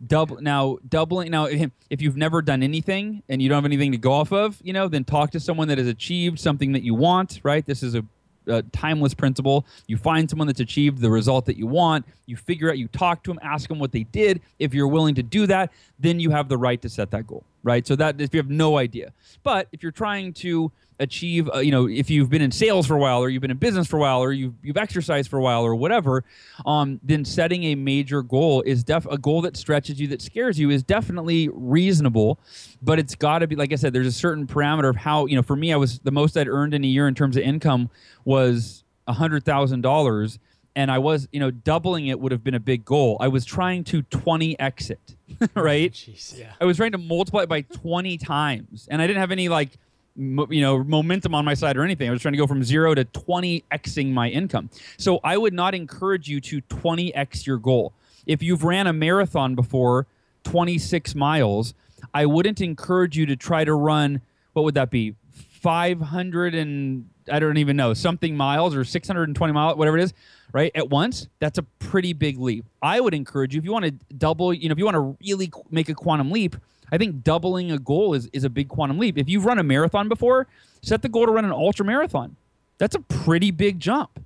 Double 0.05 0.39
now, 0.41 0.77
doubling 0.87 1.31
now. 1.31 1.45
If 1.45 2.01
you've 2.01 2.17
never 2.17 2.41
done 2.41 2.61
anything 2.61 3.23
and 3.29 3.41
you 3.41 3.49
don't 3.49 3.57
have 3.57 3.65
anything 3.65 3.91
to 3.93 3.97
go 3.97 4.13
off 4.13 4.31
of, 4.31 4.59
you 4.63 4.71
know, 4.71 4.87
then 4.87 5.03
talk 5.03 5.31
to 5.31 5.39
someone 5.39 5.67
that 5.69 5.79
has 5.79 5.87
achieved 5.87 6.39
something 6.39 6.71
that 6.73 6.83
you 6.83 6.93
want. 6.93 7.39
Right? 7.41 7.65
This 7.65 7.81
is 7.81 7.95
a, 7.95 8.05
a 8.45 8.61
timeless 8.61 9.15
principle. 9.15 9.65
You 9.87 9.97
find 9.97 10.29
someone 10.29 10.45
that's 10.45 10.59
achieved 10.59 10.99
the 10.99 11.09
result 11.09 11.47
that 11.47 11.57
you 11.57 11.65
want. 11.65 12.05
You 12.27 12.35
figure 12.37 12.69
out. 12.69 12.77
You 12.77 12.87
talk 12.89 13.23
to 13.23 13.31
them. 13.31 13.39
Ask 13.41 13.69
them 13.69 13.79
what 13.79 13.91
they 13.91 14.03
did. 14.03 14.41
If 14.59 14.75
you're 14.75 14.87
willing 14.87 15.15
to 15.15 15.23
do 15.23 15.47
that, 15.47 15.71
then 15.99 16.19
you 16.19 16.29
have 16.29 16.47
the 16.47 16.57
right 16.59 16.79
to 16.83 16.89
set 16.89 17.09
that 17.11 17.25
goal. 17.25 17.43
Right? 17.67 17.85
So 17.85 17.97
that 17.97 18.21
if 18.21 18.33
you 18.33 18.37
have 18.39 18.49
no 18.49 18.77
idea, 18.77 19.11
but 19.43 19.67
if 19.73 19.83
you're 19.83 19.91
trying 19.91 20.31
to 20.35 20.71
achieve, 21.01 21.49
uh, 21.53 21.59
you 21.59 21.69
know, 21.69 21.85
if 21.85 22.09
you've 22.09 22.29
been 22.29 22.41
in 22.41 22.49
sales 22.49 22.87
for 22.87 22.95
a 22.95 22.97
while 22.97 23.19
or 23.19 23.27
you've 23.27 23.41
been 23.41 23.51
in 23.51 23.57
business 23.57 23.87
for 23.87 23.97
a 23.97 23.99
while 23.99 24.19
or 24.19 24.31
you've, 24.31 24.53
you've 24.63 24.77
exercised 24.77 25.29
for 25.29 25.37
a 25.37 25.41
while 25.41 25.63
or 25.63 25.75
whatever, 25.75 26.23
um, 26.65 26.97
then 27.03 27.25
setting 27.25 27.65
a 27.65 27.75
major 27.75 28.21
goal 28.21 28.61
is 28.61 28.85
def 28.85 29.05
a 29.07 29.17
goal 29.17 29.41
that 29.41 29.57
stretches 29.57 29.99
you, 29.99 30.07
that 30.07 30.21
scares 30.21 30.57
you 30.57 30.69
is 30.69 30.81
definitely 30.81 31.49
reasonable, 31.51 32.39
but 32.81 32.99
it's 32.99 33.15
got 33.15 33.39
to 33.39 33.47
be, 33.47 33.57
like 33.57 33.73
I 33.73 33.75
said, 33.75 33.91
there's 33.91 34.07
a 34.07 34.13
certain 34.13 34.47
parameter 34.47 34.89
of 34.89 34.95
how, 34.95 35.25
you 35.25 35.35
know, 35.35 35.43
for 35.43 35.57
me, 35.57 35.73
I 35.73 35.75
was 35.75 35.99
the 35.99 36.11
most 36.11 36.37
I'd 36.37 36.47
earned 36.47 36.73
in 36.73 36.85
a 36.85 36.87
year 36.87 37.05
in 37.05 37.15
terms 37.15 37.35
of 37.35 37.43
income 37.43 37.89
was 38.23 38.85
a 39.07 39.13
hundred 39.13 39.43
thousand 39.43 39.81
dollars 39.81 40.39
and 40.77 40.91
I 40.91 40.99
was, 40.99 41.27
you 41.31 41.39
know, 41.39 41.49
doubling 41.49 42.05
it 42.05 42.19
would 42.19 42.31
have 42.31 42.43
been 42.43 42.53
a 42.53 42.59
big 42.59 42.85
goal. 42.85 43.17
I 43.19 43.29
was 43.29 43.45
trying 43.45 43.83
to 43.85 44.03
20 44.03 44.59
exit, 44.59 45.15
right? 45.55 45.91
Jeez, 45.93 46.37
yeah. 46.37 46.53
I 46.61 46.65
was 46.65 46.77
trying 46.77 46.91
to 46.91 46.99
multiply 46.99 47.41
it 47.41 47.49
by 47.49 47.61
20 47.61 48.15
times, 48.19 48.87
and 48.91 49.01
I 49.01 49.07
didn't 49.07 49.19
have 49.19 49.31
any 49.31 49.49
like 49.49 49.71
you 50.15 50.61
know 50.61 50.83
momentum 50.83 51.33
on 51.33 51.45
my 51.45 51.55
side 51.55 51.77
or 51.77 51.83
anything. 51.83 52.07
I 52.07 52.11
was 52.11 52.21
trying 52.21 52.33
to 52.33 52.37
go 52.37 52.45
from 52.45 52.63
zero 52.63 52.93
to 52.93 53.05
20xing 53.05 54.13
my 54.13 54.29
income. 54.29 54.69
So 54.97 55.19
I 55.23 55.35
would 55.37 55.53
not 55.53 55.73
encourage 55.73 56.29
you 56.29 56.39
to 56.41 56.61
20x 56.61 57.47
your 57.47 57.57
goal. 57.57 57.93
If 58.27 58.43
you've 58.43 58.63
ran 58.63 58.85
a 58.85 58.93
marathon 58.93 59.55
before, 59.55 60.05
26 60.43 61.15
miles, 61.15 61.73
I 62.13 62.27
wouldn't 62.27 62.61
encourage 62.61 63.17
you 63.17 63.25
to 63.25 63.35
try 63.35 63.63
to 63.63 63.73
run. 63.73 64.21
What 64.53 64.63
would 64.63 64.75
that 64.75 64.91
be? 64.91 65.15
500 65.31 66.53
and 66.53 67.09
I 67.31 67.39
don't 67.39 67.57
even 67.57 67.75
know 67.75 67.93
something 67.93 68.37
miles 68.37 68.75
or 68.75 68.83
620 68.83 69.53
miles, 69.53 69.77
whatever 69.77 69.97
it 69.97 70.03
is, 70.03 70.13
right? 70.51 70.71
At 70.75 70.89
once, 70.89 71.27
that's 71.39 71.57
a 71.57 71.63
pretty 71.63 72.13
big 72.13 72.39
leap. 72.39 72.65
I 72.81 72.99
would 72.99 73.13
encourage 73.13 73.53
you 73.53 73.59
if 73.59 73.65
you 73.65 73.71
want 73.71 73.85
to 73.85 73.91
double, 74.15 74.53
you 74.53 74.69
know, 74.69 74.73
if 74.73 74.79
you 74.79 74.85
want 74.85 74.95
to 74.95 75.17
really 75.25 75.51
make 75.69 75.89
a 75.89 75.93
quantum 75.93 76.31
leap 76.31 76.55
I 76.91 76.97
think 76.97 77.23
doubling 77.23 77.71
a 77.71 77.79
goal 77.79 78.13
is, 78.13 78.29
is 78.33 78.43
a 78.43 78.49
big 78.49 78.69
quantum 78.69 78.97
leap. 78.97 79.17
If 79.17 79.27
you've 79.27 79.45
run 79.45 79.59
a 79.59 79.63
marathon 79.63 80.07
before, 80.07 80.47
set 80.81 81.01
the 81.01 81.09
goal 81.09 81.25
to 81.25 81.31
run 81.31 81.45
an 81.45 81.51
ultra 81.51 81.85
marathon. 81.85 82.35
That's 82.77 82.95
a 82.95 82.99
pretty 82.99 83.51
big 83.51 83.79
jump. 83.79 84.23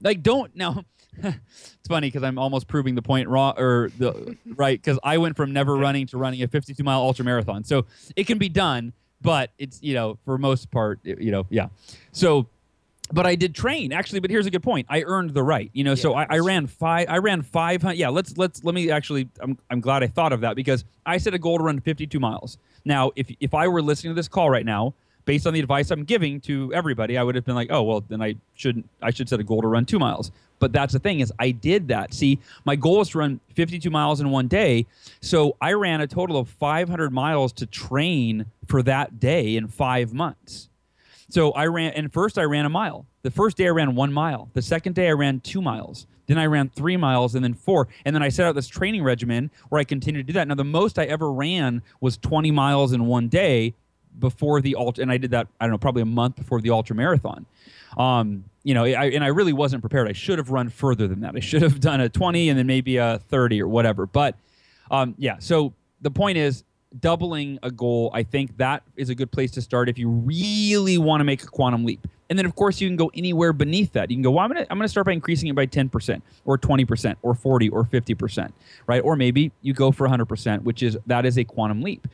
Like, 0.00 0.22
don't 0.22 0.54
now. 0.54 0.84
it's 1.22 1.88
funny 1.88 2.08
because 2.08 2.24
I'm 2.24 2.38
almost 2.38 2.66
proving 2.66 2.96
the 2.96 3.02
point 3.02 3.28
wrong 3.28 3.54
or 3.56 3.90
the 3.98 4.36
right 4.56 4.80
because 4.80 4.98
I 5.04 5.18
went 5.18 5.36
from 5.36 5.52
never 5.52 5.76
running 5.76 6.08
to 6.08 6.18
running 6.18 6.42
a 6.42 6.48
52 6.48 6.82
mile 6.82 7.00
ultra 7.00 7.24
marathon. 7.24 7.62
So 7.64 7.86
it 8.16 8.26
can 8.26 8.38
be 8.38 8.48
done, 8.48 8.92
but 9.22 9.52
it's 9.58 9.80
you 9.80 9.94
know 9.94 10.18
for 10.24 10.36
most 10.38 10.72
part 10.72 10.98
you 11.04 11.30
know 11.30 11.46
yeah. 11.50 11.68
So 12.10 12.48
but 13.14 13.26
I 13.26 13.36
did 13.36 13.54
train 13.54 13.92
actually. 13.92 14.20
But 14.20 14.30
here's 14.30 14.46
a 14.46 14.50
good 14.50 14.62
point. 14.62 14.86
I 14.90 15.02
earned 15.02 15.30
the 15.30 15.42
right, 15.42 15.70
you 15.72 15.84
know. 15.84 15.92
Yeah, 15.92 16.02
so 16.02 16.14
I, 16.14 16.26
I, 16.28 16.38
ran 16.38 16.66
five. 16.66 17.06
I 17.08 17.18
ran 17.18 17.42
five 17.42 17.80
hundred. 17.80 17.98
Yeah, 17.98 18.08
let's 18.08 18.36
let's 18.36 18.64
let 18.64 18.74
me 18.74 18.90
actually. 18.90 19.28
I'm 19.40 19.56
I'm 19.70 19.80
glad 19.80 20.02
I 20.02 20.08
thought 20.08 20.32
of 20.32 20.40
that 20.40 20.56
because 20.56 20.84
I 21.06 21.16
set 21.18 21.32
a 21.32 21.38
goal 21.38 21.58
to 21.58 21.64
run 21.64 21.80
52 21.80 22.18
miles. 22.18 22.58
Now, 22.84 23.12
if 23.16 23.30
if 23.40 23.54
I 23.54 23.68
were 23.68 23.80
listening 23.80 24.10
to 24.10 24.14
this 24.14 24.28
call 24.28 24.50
right 24.50 24.66
now, 24.66 24.94
based 25.24 25.46
on 25.46 25.54
the 25.54 25.60
advice 25.60 25.90
I'm 25.90 26.04
giving 26.04 26.40
to 26.42 26.72
everybody, 26.74 27.16
I 27.16 27.22
would 27.22 27.36
have 27.36 27.44
been 27.44 27.54
like, 27.54 27.70
oh 27.70 27.82
well, 27.82 28.00
then 28.00 28.20
I 28.20 28.34
shouldn't. 28.54 28.88
I 29.00 29.10
should 29.10 29.28
set 29.28 29.40
a 29.40 29.44
goal 29.44 29.62
to 29.62 29.68
run 29.68 29.86
two 29.86 29.98
miles. 29.98 30.32
But 30.58 30.72
that's 30.72 30.92
the 30.92 30.98
thing 30.98 31.20
is, 31.20 31.32
I 31.38 31.50
did 31.50 31.88
that. 31.88 32.14
See, 32.14 32.38
my 32.64 32.76
goal 32.76 33.00
is 33.00 33.10
to 33.10 33.18
run 33.18 33.40
52 33.54 33.90
miles 33.90 34.20
in 34.20 34.30
one 34.30 34.48
day, 34.48 34.86
so 35.20 35.56
I 35.60 35.72
ran 35.72 36.00
a 36.00 36.06
total 36.06 36.36
of 36.36 36.48
500 36.48 37.12
miles 37.12 37.52
to 37.54 37.66
train 37.66 38.46
for 38.66 38.82
that 38.84 39.20
day 39.20 39.56
in 39.56 39.68
five 39.68 40.14
months. 40.14 40.68
So 41.28 41.52
I 41.52 41.66
ran, 41.66 41.92
and 41.92 42.12
first 42.12 42.38
I 42.38 42.42
ran 42.42 42.66
a 42.66 42.68
mile. 42.68 43.06
The 43.22 43.30
first 43.30 43.56
day 43.56 43.66
I 43.66 43.70
ran 43.70 43.94
one 43.94 44.12
mile. 44.12 44.48
The 44.52 44.62
second 44.62 44.94
day 44.94 45.08
I 45.08 45.12
ran 45.12 45.40
two 45.40 45.62
miles. 45.62 46.06
Then 46.26 46.38
I 46.38 46.46
ran 46.46 46.70
three 46.70 46.96
miles 46.96 47.34
and 47.34 47.44
then 47.44 47.54
four. 47.54 47.88
And 48.04 48.14
then 48.14 48.22
I 48.22 48.28
set 48.28 48.46
out 48.46 48.54
this 48.54 48.68
training 48.68 49.02
regimen 49.02 49.50
where 49.68 49.80
I 49.80 49.84
continued 49.84 50.26
to 50.26 50.32
do 50.32 50.32
that. 50.34 50.48
Now, 50.48 50.54
the 50.54 50.64
most 50.64 50.98
I 50.98 51.04
ever 51.04 51.30
ran 51.30 51.82
was 52.00 52.16
20 52.16 52.50
miles 52.50 52.92
in 52.92 53.06
one 53.06 53.28
day 53.28 53.74
before 54.18 54.60
the 54.60 54.76
ultra, 54.76 55.02
and 55.02 55.10
I 55.10 55.16
did 55.16 55.32
that, 55.32 55.48
I 55.60 55.64
don't 55.64 55.72
know, 55.72 55.78
probably 55.78 56.02
a 56.02 56.06
month 56.06 56.36
before 56.36 56.60
the 56.60 56.70
ultra 56.70 56.94
marathon. 56.94 57.46
Um, 57.98 58.44
you 58.62 58.74
know, 58.74 58.84
I, 58.84 59.06
and 59.06 59.22
I 59.22 59.28
really 59.28 59.52
wasn't 59.52 59.82
prepared. 59.82 60.08
I 60.08 60.12
should 60.12 60.38
have 60.38 60.50
run 60.50 60.68
further 60.68 61.06
than 61.06 61.20
that. 61.20 61.34
I 61.36 61.40
should 61.40 61.62
have 61.62 61.80
done 61.80 62.00
a 62.00 62.08
20 62.08 62.48
and 62.48 62.58
then 62.58 62.66
maybe 62.66 62.96
a 62.96 63.20
30 63.28 63.60
or 63.60 63.68
whatever. 63.68 64.06
But 64.06 64.36
um, 64.90 65.14
yeah, 65.18 65.36
so 65.38 65.74
the 66.00 66.10
point 66.10 66.38
is, 66.38 66.64
doubling 67.00 67.58
a 67.62 67.70
goal, 67.70 68.10
I 68.14 68.22
think 68.22 68.56
that 68.58 68.82
is 68.96 69.10
a 69.10 69.14
good 69.14 69.30
place 69.30 69.50
to 69.52 69.62
start 69.62 69.88
if 69.88 69.98
you 69.98 70.08
really 70.08 70.98
want 70.98 71.20
to 71.20 71.24
make 71.24 71.42
a 71.42 71.46
quantum 71.46 71.84
leap. 71.84 72.06
And 72.30 72.38
then, 72.38 72.46
of 72.46 72.54
course, 72.54 72.80
you 72.80 72.88
can 72.88 72.96
go 72.96 73.10
anywhere 73.14 73.52
beneath 73.52 73.92
that. 73.92 74.10
You 74.10 74.16
can 74.16 74.22
go, 74.22 74.30
well, 74.30 74.44
I'm 74.44 74.50
going 74.50 74.64
to 74.64 74.72
I'm 74.72 74.78
gonna 74.78 74.88
start 74.88 75.06
by 75.06 75.12
increasing 75.12 75.48
it 75.48 75.54
by 75.54 75.66
10% 75.66 76.22
or 76.44 76.56
20% 76.56 77.16
or 77.22 77.34
40 77.34 77.68
or 77.68 77.84
50%, 77.84 78.52
right? 78.86 79.02
Or 79.02 79.14
maybe 79.14 79.52
you 79.60 79.74
go 79.74 79.92
for 79.92 80.08
100%, 80.08 80.62
which 80.62 80.82
is 80.82 80.96
that 81.06 81.26
is 81.26 81.38
a 81.38 81.44
quantum 81.44 81.82
leap. 81.82 82.08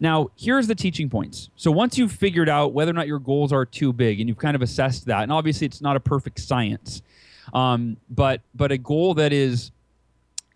Now, 0.00 0.28
here's 0.38 0.66
the 0.66 0.74
teaching 0.74 1.10
points. 1.10 1.50
So 1.56 1.70
once 1.70 1.98
you've 1.98 2.12
figured 2.12 2.48
out 2.48 2.72
whether 2.72 2.90
or 2.90 2.94
not 2.94 3.06
your 3.06 3.18
goals 3.18 3.52
are 3.52 3.66
too 3.66 3.92
big 3.92 4.18
and 4.18 4.28
you've 4.28 4.38
kind 4.38 4.56
of 4.56 4.62
assessed 4.62 5.04
that, 5.06 5.22
and 5.22 5.30
obviously 5.30 5.66
it's 5.66 5.82
not 5.82 5.94
a 5.94 6.00
perfect 6.00 6.40
science, 6.40 7.02
um, 7.52 7.98
but 8.08 8.40
but 8.54 8.72
a 8.72 8.78
goal 8.78 9.14
that 9.14 9.32
is 9.32 9.72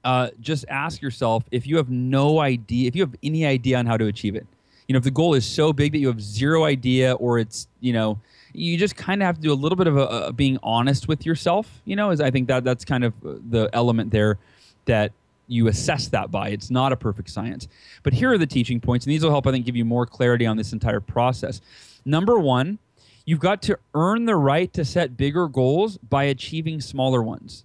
uh, 0.05 0.29
just 0.41 0.65
ask 0.69 1.03
yourself 1.03 1.45
if 1.51 1.67
you 1.67 1.77
have 1.79 1.91
no 1.91 2.41
idea, 2.41 2.87
if 2.87 2.95
you 2.95 3.03
have 3.03 3.15
any 3.23 3.45
idea 3.45 3.79
on 3.79 3.87
how 3.87 3.97
to 3.97 4.07
achieve 4.07 4.37
it. 4.37 4.47
You 4.87 4.93
know, 4.93 4.99
if 4.99 5.05
the 5.05 5.11
goal 5.11 5.35
is 5.35 5.47
so 5.47 5.73
big 5.73 5.93
that 5.93 5.99
you 5.99 6.09
have 6.09 6.21
zero 6.21 6.65
idea, 6.65 7.15
or 7.15 7.39
it's 7.39 7.67
you 7.81 7.95
know, 7.95 8.21
you 8.53 8.77
just 8.77 8.97
kind 8.97 9.23
of 9.23 9.27
have 9.27 9.37
to 9.37 9.41
do 9.41 9.53
a 9.53 9.55
little 9.55 9.77
bit 9.77 9.87
of 9.87 9.97
a, 9.97 10.07
a 10.27 10.33
being 10.33 10.59
honest 10.63 11.09
with 11.09 11.25
yourself. 11.25 11.81
You 11.87 11.97
know, 11.97 12.11
is 12.11 12.21
I 12.21 12.31
think 12.31 12.49
that 12.49 12.65
that's 12.65 12.85
kind 12.85 13.03
of 13.03 13.15
the 13.23 13.71
element 13.73 14.11
there 14.11 14.39
that 14.85 15.13
you 15.49 15.69
assess 15.69 16.09
that 16.09 16.31
by. 16.31 16.49
It's 16.51 16.71
not 16.71 16.93
a 16.93 16.97
perfect 16.97 17.31
science. 17.31 17.69
But 18.03 18.13
here 18.13 18.33
are 18.33 18.39
the 18.39 18.47
teaching 18.47 18.81
points, 18.81 19.07
and 19.07 19.13
these 19.13 19.23
will 19.23 19.31
help, 19.31 19.47
I 19.47 19.53
think, 19.53 19.67
give 19.67 19.77
you 19.77 19.85
more 19.85 20.07
clarity 20.07 20.47
on 20.47 20.57
this 20.57 20.73
entire 20.73 21.01
process. 21.01 21.61
Number 22.05 22.39
one, 22.39 22.79
you've 23.25 23.41
got 23.41 23.63
to 23.63 23.79
earn 23.95 24.27
the 24.27 24.37
right 24.37 24.73
to 24.75 24.85
set 24.85 25.17
bigger 25.17 25.49
goals 25.49 25.97
by 25.99 26.25
achieving 26.25 26.81
smaller 26.81 27.23
ones. 27.23 27.65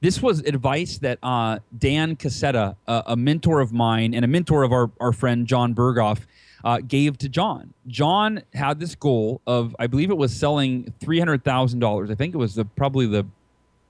This 0.00 0.22
was 0.22 0.40
advice 0.40 0.98
that 0.98 1.18
uh, 1.22 1.58
Dan 1.76 2.16
Cassetta, 2.16 2.76
a 2.86 3.16
mentor 3.16 3.60
of 3.60 3.72
mine 3.72 4.14
and 4.14 4.24
a 4.24 4.28
mentor 4.28 4.62
of 4.62 4.72
our, 4.72 4.90
our 5.00 5.12
friend 5.12 5.46
John 5.46 5.74
Berghoff, 5.74 6.20
uh, 6.64 6.78
gave 6.86 7.18
to 7.18 7.28
John. 7.28 7.72
John 7.86 8.42
had 8.52 8.80
this 8.80 8.94
goal 8.94 9.40
of, 9.46 9.74
I 9.78 9.86
believe 9.86 10.10
it 10.10 10.16
was 10.16 10.34
selling 10.34 10.92
three 11.00 11.18
hundred 11.18 11.44
thousand 11.44 11.80
dollars. 11.80 12.10
I 12.10 12.14
think 12.14 12.34
it 12.34 12.38
was 12.38 12.54
the 12.54 12.64
probably 12.64 13.06
the 13.06 13.26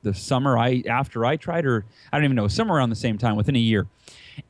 the 0.02 0.14
summer 0.14 0.56
I 0.56 0.82
after 0.88 1.24
I 1.24 1.36
tried, 1.36 1.66
or 1.66 1.84
I 2.12 2.16
don't 2.16 2.24
even 2.24 2.36
know, 2.36 2.48
somewhere 2.48 2.78
around 2.78 2.90
the 2.90 2.96
same 2.96 3.18
time, 3.18 3.36
within 3.36 3.56
a 3.56 3.60
year. 3.60 3.86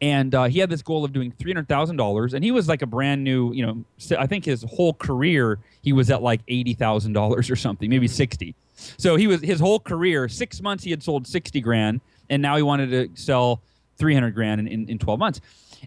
And 0.01 0.35
uh, 0.35 0.45
he 0.45 0.59
had 0.59 0.71
this 0.71 0.83
goal 0.83 1.05
of 1.05 1.13
doing 1.13 1.33
three 1.33 1.53
hundred 1.53 1.69
thousand 1.69 1.97
dollars, 1.97 2.35
and 2.35 2.45
he 2.45 2.51
was 2.51 2.69
like 2.69 2.83
a 2.83 2.87
brand 2.87 3.25
new, 3.25 3.53
you 3.53 3.67
know, 3.67 3.85
I 4.19 4.27
think 4.27 4.45
his 4.45 4.63
whole 4.63 4.95
career 4.95 5.59
he 5.83 5.93
was 5.93 6.11
at 6.11 6.23
like 6.23 6.41
eighty 6.49 6.75
thousand 6.75 7.13
dollars 7.13 7.51
or 7.51 7.57
something, 7.57 7.89
maybe 7.89 8.09
sixty. 8.09 8.55
So 8.75 9.17
he 9.17 9.27
was 9.27 9.41
his 9.41 9.61
whole 9.61 9.81
career, 9.81 10.29
six 10.29 10.61
months 10.61 10.85
he 10.85 10.91
had 10.91 11.03
sold 11.03 11.27
sixty 11.27 11.61
grand, 11.61 12.01
and 12.31 12.43
now 12.43 12.57
he 12.57 12.63
wanted 12.63 12.91
to 12.91 13.21
sell 13.21 13.61
three 13.97 14.15
hundred 14.15 14.35
grand 14.35 14.61
in, 14.61 14.69
in, 14.69 14.89
in 14.89 14.99
twelve 14.99 15.19
months. 15.19 15.41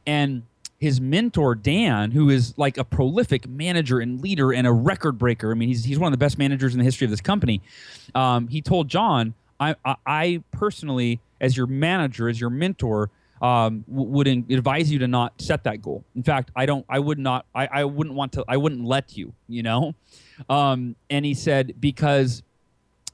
And 0.06 0.44
his 0.80 1.00
mentor 1.00 1.54
Dan, 1.54 2.10
who 2.10 2.32
is 2.32 2.58
like 2.58 2.80
a 2.80 2.84
prolific 2.84 3.48
manager 3.48 4.00
and 4.00 4.20
leader 4.20 4.52
and 4.52 4.66
a 4.66 4.72
record 4.72 5.20
breaker. 5.20 5.52
I 5.52 5.54
mean, 5.54 5.70
he's 5.70 5.84
he's 5.84 6.00
one 6.00 6.12
of 6.12 6.20
the 6.20 6.24
best 6.24 6.40
managers 6.40 6.74
in 6.74 6.80
the 6.80 6.84
history 6.84 7.06
of 7.06 7.12
this 7.12 7.22
company. 7.22 7.62
Um, 8.16 8.48
he 8.48 8.62
told 8.62 8.88
John, 8.90 9.36
I, 9.60 9.76
I, 9.86 9.96
I 10.08 10.44
personally, 10.52 11.20
as 11.40 11.56
your 11.56 11.68
manager, 11.68 12.28
as 12.28 12.42
your 12.42 12.50
mentor, 12.50 13.12
um, 13.41 13.84
would 13.88 14.27
advise 14.27 14.91
you 14.91 14.99
to 14.99 15.08
not 15.08 15.41
set 15.41 15.63
that 15.63 15.82
goal. 15.82 16.04
In 16.15 16.23
fact, 16.23 16.51
I 16.56 16.65
don't. 16.65 16.86
I 16.88 16.99
would 16.99 17.19
not. 17.19 17.45
I, 17.56 17.67
I 17.67 17.84
wouldn't 17.86 18.15
want 18.15 18.34
to. 18.34 18.45
I 18.47 18.58
wouldn't 18.58 18.86
let 18.86 19.17
you. 19.17 19.34
You 19.47 19.63
know. 19.63 19.95
Um, 20.49 20.95
and 21.10 21.25
he 21.25 21.34
said 21.34 21.75
because 21.80 22.43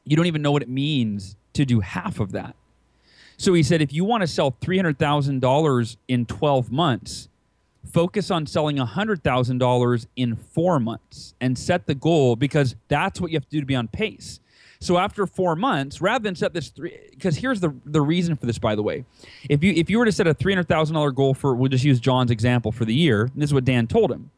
you 0.04 0.16
don't 0.16 0.28
even 0.28 0.42
know 0.42 0.52
what 0.52 0.62
it 0.62 0.70
means 0.70 1.36
to 1.54 1.66
do 1.66 1.80
half 1.80 2.20
of 2.20 2.34
that. 2.34 2.56
So 3.38 3.54
he 3.54 3.64
said 3.64 3.82
if 3.82 3.94
you 3.94 4.04
want 4.04 4.22
to 4.22 4.28
sell 4.28 4.56
three 4.62 4.78
hundred 4.78 5.00
thousand 5.00 5.42
dollars 5.42 5.98
in 6.08 6.26
twelve 6.26 6.72
months, 6.72 7.30
focus 7.88 8.30
on 8.30 8.46
selling 8.46 8.78
$100,000 8.78 10.08
in 10.16 10.36
four 10.36 10.80
months 10.80 11.34
and 11.40 11.58
set 11.58 11.88
the 11.88 11.96
goal 11.96 12.36
because 12.36 12.76
that's 12.88 13.20
what 13.20 13.32
you 13.32 13.38
have 13.38 13.46
to 13.46 13.50
do 13.50 13.60
to 13.60 13.66
be 13.66 13.76
on 13.76 13.88
pace. 13.88 14.40
So 14.80 14.98
after 14.98 15.26
four 15.26 15.56
months, 15.56 16.02
rather 16.02 16.24
than 16.24 16.36
set 16.36 16.54
this 16.54 16.70
three, 16.70 16.98
because 17.12 17.38
here's 17.38 17.60
the 17.60 17.74
the 17.86 18.02
reason 18.02 18.36
for 18.36 18.46
this, 18.46 18.60
by 18.60 18.76
the 18.76 18.84
way, 18.84 19.06
if 19.50 19.64
you 19.64 19.74
if 19.74 19.90
you 19.90 20.00
were 20.00 20.06
to 20.06 20.12
set 20.12 20.28
a 20.28 20.34
three 20.34 20.54
hundred 20.54 20.68
thousand 20.68 20.94
dollar 20.94 21.12
goal 21.12 21.34
for, 21.34 21.56
we'll 21.56 21.70
just 21.70 21.84
use 21.84 22.00
John's 22.00 22.32
example 22.32 22.72
for 22.72 22.86
the 22.86 22.94
year. 22.94 23.30
this 23.36 23.50
is 23.50 23.54
what 23.54 23.66
Dan 23.66 23.88
told 23.88 24.12
him. 24.12 24.30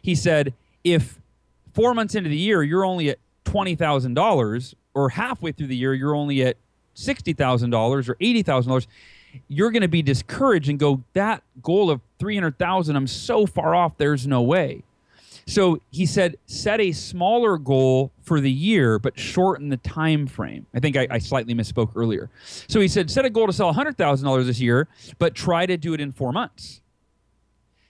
He 0.00 0.14
said, 0.14 0.54
if 0.84 1.18
four 1.72 1.94
months 1.94 2.14
into 2.14 2.28
the 2.28 2.36
year 2.36 2.62
you're 2.62 2.84
only 2.84 3.10
at 3.10 3.18
twenty 3.44 3.74
thousand 3.74 4.14
dollars, 4.14 4.74
or 4.94 5.10
halfway 5.10 5.52
through 5.52 5.68
the 5.68 5.76
year 5.76 5.94
you're 5.94 6.14
only 6.14 6.42
at 6.42 6.56
sixty 6.94 7.32
thousand 7.32 7.70
dollars 7.70 8.08
or 8.08 8.16
eighty 8.20 8.42
thousand 8.42 8.68
dollars, 8.70 8.86
you're 9.48 9.70
going 9.70 9.82
to 9.82 9.88
be 9.88 10.02
discouraged 10.02 10.68
and 10.68 10.78
go, 10.78 11.02
that 11.14 11.42
goal 11.62 11.90
of 11.90 12.00
300,000, 12.18 12.96
I'm 12.96 13.06
so 13.06 13.46
far 13.46 13.74
off, 13.74 13.96
there's 13.96 14.26
no 14.26 14.42
way. 14.42 14.82
So 15.46 15.80
he 15.90 16.06
said, 16.06 16.36
set 16.46 16.80
a 16.80 16.92
smaller 16.92 17.58
goal 17.58 18.11
for 18.22 18.40
the 18.40 18.50
year, 18.50 18.98
but 18.98 19.18
shorten 19.18 19.68
the 19.68 19.76
time 19.78 20.26
frame. 20.26 20.66
I 20.74 20.80
think 20.80 20.96
I, 20.96 21.06
I 21.10 21.18
slightly 21.18 21.54
misspoke 21.54 21.92
earlier. 21.96 22.30
So 22.68 22.80
he 22.80 22.88
said, 22.88 23.10
set 23.10 23.24
a 23.24 23.30
goal 23.30 23.46
to 23.46 23.52
sell 23.52 23.72
$100,000 23.72 24.46
this 24.46 24.60
year, 24.60 24.88
but 25.18 25.34
try 25.34 25.66
to 25.66 25.76
do 25.76 25.92
it 25.92 26.00
in 26.00 26.12
four 26.12 26.32
months. 26.32 26.80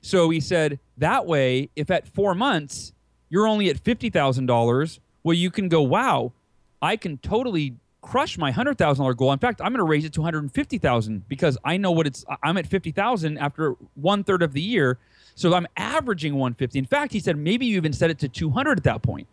So 0.01 0.31
he 0.31 0.41
said, 0.41 0.81
that 0.99 1.27
way, 1.27 1.71
if 1.77 1.91
at 1.91 2.09
four 2.09 2.35
months 2.35 2.93
you're 3.29 3.47
only 3.47 3.71
at 3.71 3.83
$50,000, 3.83 4.99
well, 5.23 5.35
you 5.35 5.51
can 5.51 5.69
go, 5.69 5.83
wow, 5.83 6.33
I 6.81 6.97
can 6.97 7.19
totally 7.19 7.77
crush 8.01 8.37
my 8.37 8.51
hundred 8.51 8.77
thousand 8.77 9.05
dollar 9.05 9.15
goal. 9.15 9.33
In 9.33 9.39
fact, 9.39 9.61
I'm 9.61 9.69
going 9.69 9.79
to 9.79 9.85
raise 9.85 10.05
it 10.05 10.13
to 10.15 10.21
150,000 10.21 11.29
because 11.29 11.57
I 11.65 11.77
know 11.77 11.93
what 11.93 12.07
it's. 12.07 12.25
I'm 12.43 12.59
at 12.59 12.67
50,000 12.67 13.39
after 13.39 13.77
one 13.95 14.25
third 14.25 14.43
of 14.43 14.53
the 14.53 14.61
year, 14.61 14.99
so 15.35 15.55
I'm 15.55 15.69
averaging 15.77 16.35
150. 16.35 16.79
In 16.79 16.85
fact, 16.85 17.13
he 17.13 17.21
said 17.21 17.39
maybe 17.39 17.65
you 17.65 17.77
even 17.77 17.93
set 17.93 18.11
it 18.11 18.19
to 18.19 18.29
200 18.29 18.79
at 18.79 18.85
that 18.85 19.03
point. 19.03 19.29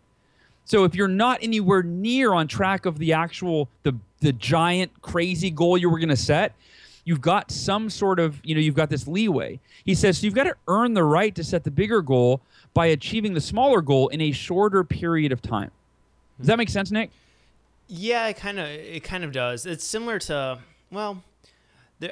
So 0.70 0.84
if 0.84 0.94
you're 0.94 1.08
not 1.08 1.40
anywhere 1.42 1.82
near 1.82 2.32
on 2.32 2.48
track 2.48 2.86
of 2.86 3.00
the 3.00 3.12
actual 3.14 3.70
the 3.82 3.96
the 4.20 4.32
giant 4.32 5.02
crazy 5.02 5.50
goal 5.50 5.80
you 5.80 5.90
were 5.90 5.98
going 5.98 6.10
to 6.10 6.16
set, 6.16 6.54
you've 7.06 7.22
got 7.22 7.50
some 7.50 7.90
sort 7.90 8.20
of 8.20 8.40
you 8.44 8.54
know 8.54 8.62
you've 8.62 8.76
got 8.76 8.88
this 8.88 9.08
leeway. 9.08 9.60
He 9.84 9.96
says 9.96 10.20
so 10.20 10.26
you've 10.26 10.36
got 10.36 10.44
to 10.44 10.56
earn 10.68 10.94
the 10.94 11.04
right 11.04 11.34
to 11.34 11.44
set 11.44 11.64
the 11.64 11.72
bigger 11.72 12.04
goal 12.04 12.42
by 12.76 12.86
achieving 12.86 13.34
the 13.34 13.42
smaller 13.42 13.82
goal 13.82 14.10
in 14.10 14.22
a 14.22 14.32
shorter 14.32 14.84
period 14.84 15.32
of 15.32 15.42
time. 15.42 15.72
Does 16.38 16.46
that 16.46 16.60
make 16.60 16.70
sense, 16.70 16.92
Nick? 16.92 17.10
Yeah, 17.88 18.28
it 18.28 18.38
kind 18.38 18.60
of 18.60 18.68
it 18.68 19.04
kind 19.04 19.24
of 19.24 19.32
does. 19.32 19.66
It's 19.66 19.84
similar 19.84 20.20
to 20.20 20.60
well, 20.92 21.24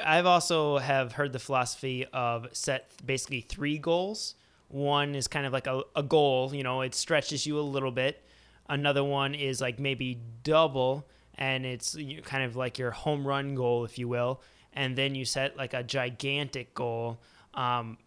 I've 0.04 0.26
also 0.26 0.80
have 0.80 1.12
heard 1.12 1.32
the 1.32 1.40
philosophy 1.40 2.08
of 2.12 2.48
set 2.54 2.90
basically 3.06 3.42
three 3.42 3.78
goals. 3.78 4.34
One 4.70 5.14
is 5.14 5.28
kind 5.28 5.46
of 5.46 5.54
like 5.54 5.68
a, 5.68 5.84
a 5.96 6.02
goal, 6.02 6.56
you 6.56 6.64
know, 6.64 6.82
it 6.82 6.96
stretches 6.96 7.46
you 7.46 7.60
a 7.60 7.62
little 7.62 7.92
bit. 7.92 8.24
Another 8.70 9.04
one 9.04 9.34
is 9.34 9.62
like 9.62 9.80
maybe 9.80 10.20
double, 10.44 11.08
and 11.36 11.66
it's 11.66 11.96
kind 12.24 12.44
of 12.44 12.56
like 12.56 12.78
your 12.78 12.92
home 12.92 13.26
run 13.28 13.56
goal, 13.56 13.86
if 13.86 13.98
you 13.98 14.08
will. 14.08 14.42
And 14.74 14.96
then 14.96 15.16
you 15.16 15.26
set 15.26 15.58
like 15.58 15.74
a 15.74 15.84
gigantic 15.84 16.74
goal. 16.74 17.20
Um, 17.54 17.98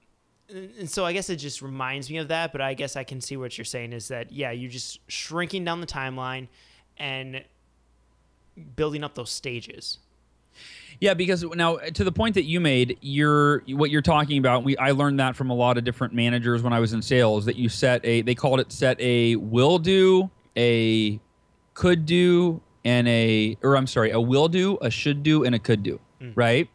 and 0.48 0.90
so 0.90 1.04
I 1.04 1.12
guess 1.12 1.30
it 1.30 1.36
just 1.36 1.62
reminds 1.62 2.10
me 2.10 2.18
of 2.18 2.28
that, 2.28 2.52
but 2.52 2.60
I 2.60 2.74
guess 2.74 2.96
I 2.96 3.04
can 3.04 3.20
see 3.20 3.36
what 3.36 3.56
you're 3.56 3.64
saying 3.64 3.92
is 3.92 4.08
that 4.08 4.32
yeah, 4.32 4.50
you're 4.50 4.70
just 4.70 5.00
shrinking 5.08 5.64
down 5.64 5.80
the 5.80 5.86
timeline 5.86 6.48
and 6.96 7.44
building 8.76 9.04
up 9.04 9.14
those 9.14 9.30
stages. 9.30 9.98
Yeah, 11.00 11.14
because 11.14 11.42
now 11.42 11.76
to 11.76 12.04
the 12.04 12.12
point 12.12 12.34
that 12.34 12.44
you 12.44 12.60
made, 12.60 12.98
you're 13.00 13.60
what 13.68 13.90
you're 13.90 14.02
talking 14.02 14.38
about. 14.38 14.64
We 14.64 14.76
I 14.76 14.90
learned 14.90 15.18
that 15.20 15.34
from 15.34 15.48
a 15.48 15.54
lot 15.54 15.78
of 15.78 15.84
different 15.84 16.12
managers 16.12 16.62
when 16.62 16.72
I 16.72 16.80
was 16.80 16.92
in 16.92 17.00
sales. 17.00 17.46
That 17.46 17.56
you 17.56 17.68
set 17.68 18.04
a 18.04 18.22
they 18.22 18.34
called 18.34 18.60
it 18.60 18.70
set 18.70 19.00
a 19.00 19.36
will 19.36 19.78
do, 19.78 20.30
a 20.56 21.20
could 21.74 22.06
do, 22.06 22.60
and 22.84 23.08
a 23.08 23.56
or 23.62 23.76
I'm 23.76 23.86
sorry, 23.86 24.10
a 24.10 24.20
will 24.20 24.48
do, 24.48 24.78
a 24.80 24.90
should 24.90 25.22
do, 25.22 25.44
and 25.44 25.54
a 25.54 25.58
could 25.58 25.82
do. 25.82 26.00
Mm. 26.20 26.32
Right. 26.34 26.68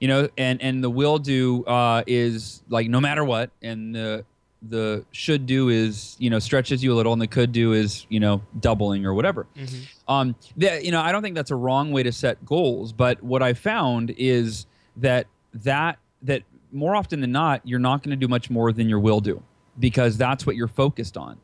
You 0.00 0.08
know, 0.08 0.28
and 0.36 0.60
and 0.60 0.82
the 0.82 0.90
will 0.90 1.18
do 1.18 1.64
uh, 1.64 2.02
is 2.06 2.62
like 2.68 2.88
no 2.88 3.00
matter 3.00 3.24
what, 3.24 3.50
and 3.62 3.94
the 3.94 4.24
the 4.68 5.04
should 5.12 5.46
do 5.46 5.68
is 5.68 6.16
you 6.18 6.30
know 6.30 6.38
stretches 6.38 6.82
you 6.82 6.92
a 6.92 6.96
little 6.96 7.12
and 7.12 7.20
the 7.20 7.26
could 7.26 7.52
do 7.52 7.72
is 7.72 8.06
you 8.08 8.20
know 8.20 8.42
doubling 8.60 9.04
or 9.04 9.12
whatever 9.12 9.46
mm-hmm. 9.56 10.12
um 10.12 10.34
that 10.56 10.84
you 10.84 10.90
know 10.90 11.00
i 11.00 11.12
don't 11.12 11.22
think 11.22 11.34
that's 11.34 11.50
a 11.50 11.56
wrong 11.56 11.92
way 11.92 12.02
to 12.02 12.12
set 12.12 12.44
goals 12.44 12.92
but 12.92 13.22
what 13.22 13.42
i 13.42 13.52
found 13.52 14.14
is 14.16 14.66
that 14.96 15.26
that 15.52 15.98
that 16.22 16.42
more 16.72 16.96
often 16.96 17.20
than 17.20 17.32
not 17.32 17.60
you're 17.64 17.78
not 17.78 18.02
going 18.02 18.10
to 18.10 18.16
do 18.16 18.28
much 18.28 18.50
more 18.50 18.72
than 18.72 18.88
your 18.88 19.00
will 19.00 19.20
do 19.20 19.42
because 19.78 20.16
that's 20.16 20.46
what 20.46 20.56
you're 20.56 20.68
focused 20.68 21.16
on 21.16 21.38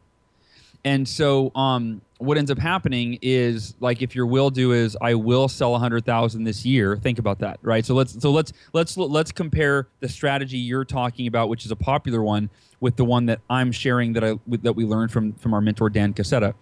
and 0.85 1.07
so 1.07 1.53
um, 1.55 2.01
what 2.19 2.37
ends 2.37 2.51
up 2.51 2.59
happening 2.59 3.19
is 3.23 3.75
like 3.81 4.03
if 4.03 4.15
your 4.15 4.27
will 4.27 4.51
do 4.51 4.73
is 4.73 4.97
I 5.01 5.15
will 5.15 5.49
sell 5.49 5.73
100,000 5.73 6.45
this 6.45 6.65
year, 6.67 6.97
think 6.97 7.19
about 7.19 7.39
that, 7.41 7.59
right? 7.63 7.85
So 7.85 7.95
let's 7.95 8.21
so 8.21 8.31
let's 8.31 8.53
let's 8.73 8.97
let's 8.97 9.33
compare 9.33 9.89
the 10.01 10.09
strategy 10.09 10.59
you're 10.59 10.85
talking 10.85 11.27
about 11.27 11.49
which 11.49 11.65
is 11.65 11.71
a 11.71 11.77
popular 11.77 12.23
one 12.23 12.51
with 12.81 12.97
the 12.97 13.05
one 13.05 13.27
that 13.27 13.41
I'm 13.49 13.73
sharing 13.73 14.15
that 14.15 14.25
I 14.25 14.39
that 14.49 14.75
we 14.75 14.85
learned 14.85 15.13
from 15.13 15.33
from 15.35 15.55
our 15.55 15.61
mentor 15.61 15.91
Dan 15.91 16.13
Cassetta. 16.13 16.55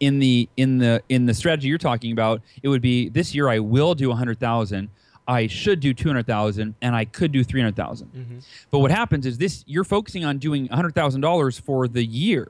In 0.00 0.18
the 0.18 0.48
in 0.56 0.78
the 0.78 1.02
in 1.08 1.26
the 1.26 1.34
strategy 1.34 1.68
you're 1.68 1.78
talking 1.78 2.12
about, 2.12 2.42
it 2.62 2.68
would 2.68 2.82
be 2.82 3.08
this 3.08 3.34
year 3.34 3.48
I 3.48 3.58
will 3.58 3.94
do 3.94 4.08
100,000. 4.08 4.88
I 5.28 5.48
should 5.48 5.80
do 5.80 5.92
200,000 5.92 6.76
and 6.80 6.94
I 6.94 7.04
could 7.04 7.32
do 7.32 7.42
300,000. 7.42 8.06
Mm-hmm. 8.06 8.38
But 8.70 8.78
what 8.78 8.92
happens 8.92 9.26
is 9.26 9.38
this 9.38 9.64
you're 9.66 9.82
focusing 9.82 10.24
on 10.24 10.38
doing 10.38 10.68
$100,000 10.68 11.60
for 11.60 11.88
the 11.88 12.04
year. 12.04 12.48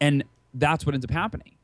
And 0.00 0.24
that's 0.54 0.86
what 0.86 0.94
ends 0.94 1.04
up 1.04 1.10
happening. 1.10 1.56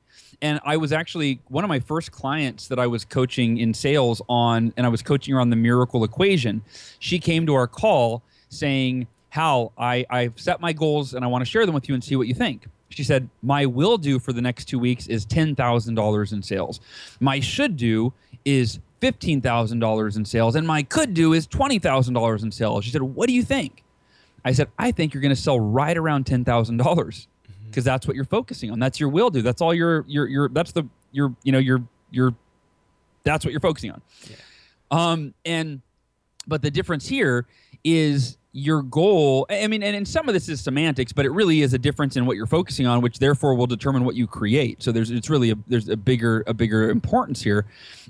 And 0.43 0.61
I 0.65 0.77
was 0.77 0.93
actually 0.93 1.41
one 1.49 1.65
of 1.65 1.69
my 1.69 1.81
first 1.81 2.13
clients 2.13 2.69
that 2.69 2.79
I 2.79 2.87
was 2.87 3.05
coaching 3.05 3.59
in 3.59 3.73
sales 3.73 4.21
on, 4.29 4.73
and 4.77 4.85
I 4.85 4.89
was 4.89 5.03
coaching 5.03 5.35
her 5.35 5.41
on 5.41 5.51
the 5.51 5.57
miracle 5.57 6.05
equation. 6.05 6.63
She 6.99 7.19
came 7.19 7.47
to 7.47 7.55
our 7.55 7.67
call 7.67 8.23
saying, 8.49 9.07
Hal, 9.31 9.73
I, 9.77 10.07
I've 10.09 10.39
set 10.39 10.61
my 10.61 10.73
goals 10.73 11.15
and 11.15 11.25
I 11.25 11.29
want 11.29 11.43
to 11.43 11.51
share 11.51 11.67
them 11.67 11.75
with 11.75 11.89
you 11.89 11.95
and 11.95 12.03
see 12.03 12.17
what 12.17 12.27
you 12.27 12.35
think. 12.35 12.67
She 12.89 13.05
said, 13.05 13.29
My 13.43 13.67
will 13.67 13.99
do 13.99 14.19
for 14.19 14.33
the 14.33 14.43
next 14.43 14.67
two 14.67 14.79
weeks 14.79 15.07
is 15.07 15.27
$10,000 15.27 16.33
in 16.33 16.43
sales. 16.43 16.81
My 17.21 17.41
should 17.41 17.77
do 17.77 18.13
is 18.45 18.79
$15,000 19.03 20.17
in 20.17 20.25
sales. 20.25 20.55
And 20.55 20.67
my 20.67 20.83
could 20.83 21.13
do 21.13 21.33
is 21.33 21.47
$20,000 21.47 22.43
in 22.43 22.53
sales. 22.53 22.85
She 22.85 22.91
said, 22.91 23.03
What 23.03 23.29
do 23.29 23.35
you 23.35 23.43
think? 23.43 23.83
I 24.45 24.53
said, 24.53 24.69
I 24.79 24.93
think 24.93 25.13
you're 25.13 25.23
going 25.23 25.35
to 25.35 25.41
sell 25.41 25.59
right 25.59 25.97
around 25.97 26.25
$10,000 26.27 27.27
because 27.69 27.85
that's 27.85 28.07
what 28.07 28.17
you're 28.17 28.25
focusing 28.25 28.71
on. 28.71 28.79
That's 28.79 28.99
your 29.01 29.09
will 29.09 29.31
do. 29.31 29.43
That's 29.43 29.61
all 29.61 29.75
your 29.75 30.05
your 30.09 30.27
your 30.27 30.49
that's 30.49 30.73
the 30.73 30.85
your 31.13 31.35
you 31.43 31.53
know 31.53 31.59
your 31.59 31.83
your 32.11 32.35
that's 33.25 33.45
what 33.45 33.53
you're 33.53 33.61
focusing 33.61 33.91
on. 33.91 34.03
Yeah. 34.29 34.37
Um 34.91 35.35
and 35.45 35.81
but 36.47 36.63
the 36.63 36.71
difference 36.71 37.07
here 37.07 37.47
is 37.85 38.39
your 38.59 38.81
goal 38.81 39.47
i 39.51 39.67
mean 39.67 39.83
and, 39.83 39.95
and 39.95 40.09
some 40.09 40.29
of 40.29 40.33
this 40.33 40.49
is 40.49 40.63
semantics 40.63 41.13
but 41.13 41.27
it 41.27 41.31
really 41.31 41.61
is 41.61 41.75
a 41.75 41.79
difference 41.79 42.17
in 42.17 42.25
what 42.25 42.39
you're 42.39 42.47
focusing 42.47 42.87
on 42.87 43.03
which 43.03 43.19
therefore 43.19 43.55
will 43.55 43.67
determine 43.67 44.03
what 44.03 44.15
you 44.15 44.27
create 44.27 44.83
so 44.83 44.91
there's 44.91 45.11
it's 45.11 45.29
really 45.29 45.51
a, 45.51 45.55
there's 45.67 45.91
a 45.91 45.97
bigger 45.97 46.43
a 46.47 46.55
bigger 46.55 46.89
importance 46.89 47.43
here 47.43 47.67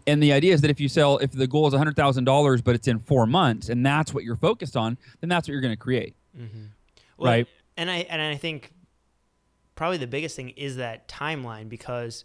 and 0.06 0.22
the 0.22 0.32
idea 0.32 0.54
is 0.54 0.60
that 0.60 0.70
if 0.70 0.78
you 0.78 0.88
sell 0.88 1.18
if 1.18 1.32
the 1.32 1.48
goal 1.48 1.66
is 1.66 1.74
$100000 1.74 2.62
but 2.62 2.76
it's 2.76 2.86
in 2.86 3.00
four 3.00 3.26
months 3.26 3.68
and 3.70 3.84
that's 3.84 4.14
what 4.14 4.22
you're 4.22 4.36
focused 4.36 4.76
on 4.76 4.96
then 5.20 5.28
that's 5.28 5.48
what 5.48 5.52
you're 5.52 5.60
going 5.60 5.74
to 5.74 5.76
create 5.76 6.14
Mm-hmm. 6.38 6.66
Well, 7.16 7.32
Right. 7.32 7.48
And 7.78 7.90
I 7.90 8.06
and 8.08 8.22
I 8.22 8.36
think 8.36 8.72
probably 9.76 9.98
the 9.98 10.06
biggest 10.06 10.34
thing 10.34 10.50
is 10.50 10.76
that 10.76 11.08
timeline 11.08 11.68
because 11.68 12.24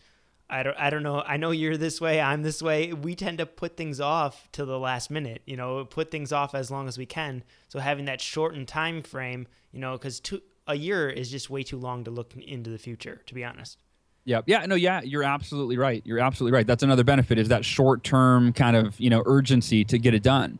I 0.49 0.63
don't 0.63 0.77
I 0.77 0.89
don't 0.89 1.03
know 1.03 1.21
I 1.21 1.37
know 1.37 1.51
you're 1.51 1.77
this 1.77 2.01
way 2.01 2.19
I'm 2.19 2.41
this 2.41 2.61
way 2.61 2.93
we 2.93 3.15
tend 3.15 3.37
to 3.37 3.45
put 3.45 3.77
things 3.77 3.99
off 4.01 4.49
till 4.51 4.65
the 4.65 4.79
last 4.79 5.11
minute 5.11 5.41
you 5.45 5.55
know 5.55 5.85
put 5.85 6.09
things 6.09 6.31
off 6.31 6.55
as 6.55 6.71
long 6.71 6.87
as 6.87 6.97
we 6.97 7.05
can 7.05 7.43
so 7.67 7.79
having 7.79 8.05
that 8.05 8.19
shortened 8.19 8.67
time 8.67 9.03
frame 9.03 9.47
you 9.71 9.79
know 9.79 9.93
because 9.93 10.21
a 10.67 10.75
year 10.75 11.09
is 11.09 11.29
just 11.29 11.49
way 11.49 11.63
too 11.63 11.77
long 11.77 12.03
to 12.05 12.11
look 12.11 12.33
into 12.35 12.69
the 12.69 12.77
future 12.77 13.21
to 13.25 13.33
be 13.33 13.43
honest 13.43 13.77
Yeah, 14.23 14.41
yeah, 14.45 14.65
no, 14.67 14.75
yeah, 14.75 15.01
you're 15.01 15.23
absolutely 15.23 15.77
right. 15.77 16.03
You're 16.05 16.19
absolutely 16.19 16.55
right. 16.55 16.67
That's 16.67 16.83
another 16.83 17.03
benefit 17.03 17.39
is 17.39 17.47
that 17.47 17.65
short-term 17.65 18.53
kind 18.53 18.75
of 18.75 18.99
you 18.99 19.09
know 19.09 19.23
urgency 19.25 19.83
to 19.85 19.97
get 19.97 20.13
it 20.13 20.21
done. 20.21 20.59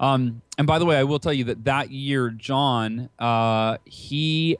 Um, 0.00 0.42
and 0.58 0.66
by 0.66 0.78
the 0.78 0.86
way, 0.86 0.96
I 0.96 1.04
will 1.04 1.18
tell 1.18 1.32
you 1.32 1.44
that 1.44 1.64
that 1.64 1.90
year, 1.90 2.30
John, 2.30 3.08
uh, 3.18 3.78
he, 3.84 4.56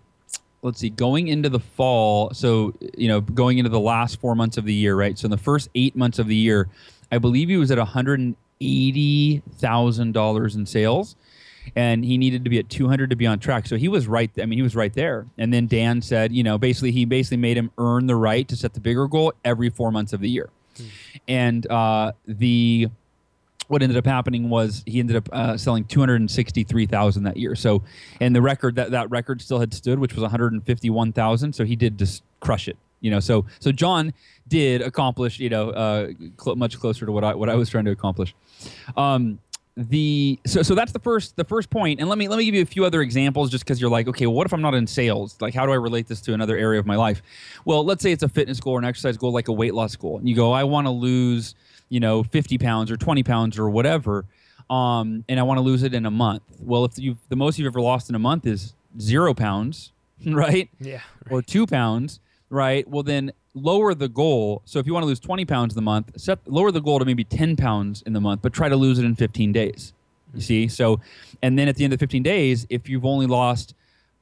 let's 0.63 0.81
see, 0.81 0.91
going 0.91 1.29
into 1.29 1.49
the 1.49 1.61
fall, 1.61 2.33
so 2.33 2.75
you 2.97 3.09
know, 3.09 3.21
going 3.21 3.59
into 3.59 3.71
the 3.71 3.81
last 3.81 4.21
four 4.21 4.35
months 4.35 4.57
of 4.57 4.65
the 4.65 4.75
year, 4.75 4.97
right? 4.97 5.19
So 5.19 5.27
in 5.27 5.31
the 5.31 5.37
first 5.37 5.69
eight 5.75 5.97
months 5.97 6.19
of 6.19 6.27
the 6.27 6.37
year, 6.37 6.69
I 7.11 7.19
believe 7.19 7.49
he 7.49 7.57
was 7.57 7.71
at 7.71 7.79
one 7.79 7.87
hundred 7.87 8.35
eighty 8.61 9.43
thousand 9.59 10.13
dollars 10.13 10.57
in 10.57 10.67
sales 10.67 11.17
and 11.75 12.05
he 12.05 12.17
needed 12.17 12.45
to 12.45 12.51
be 12.51 12.59
at 12.59 12.69
200 12.69 13.11
to 13.11 13.17
be 13.17 13.27
on 13.27 13.39
track. 13.39 13.67
So 13.67 13.77
he 13.77 13.89
was 13.89 14.07
right. 14.07 14.31
I 14.41 14.47
mean, 14.47 14.59
he 14.59 14.63
was 14.63 14.77
right 14.77 14.93
there. 14.93 15.27
And 15.39 15.53
then 15.53 15.67
Dan 15.67 16.01
said, 16.01 16.33
you 16.33 16.45
know, 16.45 16.59
basically 16.59 16.93
he 16.93 17.05
basically 17.05 17.39
made 17.39 17.57
him 17.57 17.71
earn 17.79 18.07
the 18.07 18.15
right 18.15 18.47
to 18.49 18.57
set 18.57 18.75
the 18.75 18.81
bigger 18.81 19.09
goal 19.09 19.33
every 19.45 19.71
four 19.71 19.91
months 19.91 20.13
of 20.13 20.21
the 20.21 20.29
year. 20.29 20.51
And 21.27 21.67
uh, 21.71 22.13
the 22.27 22.89
what 23.69 23.83
ended 23.83 23.99
up 23.99 24.07
happening 24.07 24.49
was 24.49 24.83
he 24.87 25.01
ended 25.01 25.17
up 25.17 25.29
uh, 25.33 25.57
selling 25.57 25.85
263,000 25.85 27.25
that 27.25 27.37
year. 27.37 27.55
So, 27.55 27.83
and 28.21 28.35
the 28.35 28.43
record 28.43 28.77
that 28.77 28.93
that 28.93 29.11
record 29.11 29.41
still 29.41 29.61
had 29.61 29.75
stood, 29.75 29.99
which 29.99 30.15
was 30.15 30.23
151,000. 30.23 31.53
So 31.53 31.65
he 31.65 31.77
did 31.77 31.99
just 31.99 32.23
crush 32.41 32.69
it. 32.69 32.77
You 33.01 33.11
know, 33.11 33.21
so 33.21 33.45
so 33.61 33.73
John 33.73 34.15
did 34.49 34.81
accomplish, 34.83 35.39
you 35.39 35.51
know, 35.51 35.71
uh, 35.71 36.13
cl- 36.41 36.57
much 36.57 36.81
closer 36.81 37.07
to 37.07 37.13
what 37.13 37.25
I 37.25 37.35
what 37.35 37.49
I 37.49 37.55
was 37.55 37.69
trying 37.69 37.85
to 37.85 37.91
accomplish. 37.91 38.35
Um, 38.97 39.39
the 39.77 40.41
so 40.47 40.63
so 40.63 40.75
that's 40.75 40.93
the 40.93 40.99
first 40.99 41.37
the 41.37 41.45
first 41.45 41.69
point 41.69 42.01
and 42.01 42.09
let 42.09 42.17
me 42.17 42.29
let 42.29 42.39
me 42.39 42.47
give 42.47 42.55
you 42.55 42.63
a 42.63 42.67
few 42.67 42.87
other 42.87 43.03
examples 43.03 43.51
just 43.51 43.63
because 43.63 43.79
you're 43.79 43.91
like 43.91 44.09
okay 44.09 44.27
well, 44.27 44.35
what 44.35 44.47
if 44.47 44.55
i'm 44.55 44.63
not 44.63 44.73
in 44.73 44.87
sales 44.87 45.37
like 45.43 45.53
how 45.53 45.67
do 45.67 45.73
i 45.73 45.75
relate 45.75 46.07
this 46.07 46.23
to 46.23 46.33
another 46.33 46.57
area 46.57 46.81
of 46.81 46.87
my 46.87 46.97
life 46.97 47.21
well 47.67 47.85
let's 47.85 48.03
say 48.03 48.11
it's 48.11 48.23
a 48.23 48.29
fitness 48.29 48.59
goal 48.59 48.73
or 48.73 48.79
an 48.79 48.87
exercise 48.87 49.19
goal 49.19 49.33
like 49.33 49.49
a 49.49 49.53
weight 49.53 49.75
loss 49.75 49.95
goal 49.95 50.17
and 50.17 50.27
you 50.27 50.35
go 50.35 50.51
i 50.51 50.65
want 50.65 50.87
to 50.87 50.91
lose 50.91 51.55
you 51.89 52.01
know 52.01 52.23
50 52.23 52.59
pounds 52.59 52.91
or 52.91 52.97
20 52.97 53.23
pounds 53.23 53.59
or 53.59 53.71
whatever 53.71 54.25
um, 54.71 55.25
and 55.29 55.39
i 55.39 55.43
want 55.43 55.59
to 55.59 55.63
lose 55.63 55.83
it 55.83 55.95
in 55.95 56.07
a 56.07 56.11
month 56.11 56.43
well 56.61 56.85
if 56.85 56.99
you 56.99 57.17
the 57.29 57.37
most 57.37 57.59
you've 57.59 57.67
ever 57.67 57.81
lost 57.81 58.09
in 58.09 58.15
a 58.15 58.19
month 58.19 58.47
is 58.47 58.75
zero 59.01 59.35
pounds 59.35 59.93
right 60.27 60.71
yeah 60.81 61.01
or 61.31 61.43
two 61.43 61.67
pounds, 61.67 62.21
right? 62.51 62.87
Well, 62.89 63.03
then 63.03 63.33
lower 63.55 63.95
the 63.95 64.09
goal. 64.09 64.63
So 64.65 64.79
if 64.79 64.87
you 64.87 64.93
want 64.93 65.05
to 65.05 65.07
lose 65.09 65.21
20 65.21 65.45
pounds 65.45 65.75
in 65.75 65.77
the 65.77 65.83
month, 65.83 66.13
set 66.21 66.39
lower 66.47 66.71
the 66.71 66.81
goal 66.81 66.99
to 66.99 67.05
maybe 67.05 67.25
10 67.25 67.57
pounds 67.57 68.03
in 68.03 68.13
the 68.13 68.21
month, 68.21 68.43
but 68.43 68.53
try 68.53 68.69
to 68.69 68.77
lose 68.77 68.99
it 68.99 69.05
in 69.05 69.15
15 69.15 69.53
days. 69.53 69.93
You 70.35 70.41
see? 70.41 70.69
So, 70.69 71.01
and 71.43 71.59
then 71.59 71.69
at 71.69 71.77
the 71.77 71.85
end 71.85 71.93
of 71.93 72.01
15 72.01 72.23
days, 72.23 72.67
if 72.69 72.89
you've 72.89 73.05
only 73.05 73.27
lost 73.27 73.75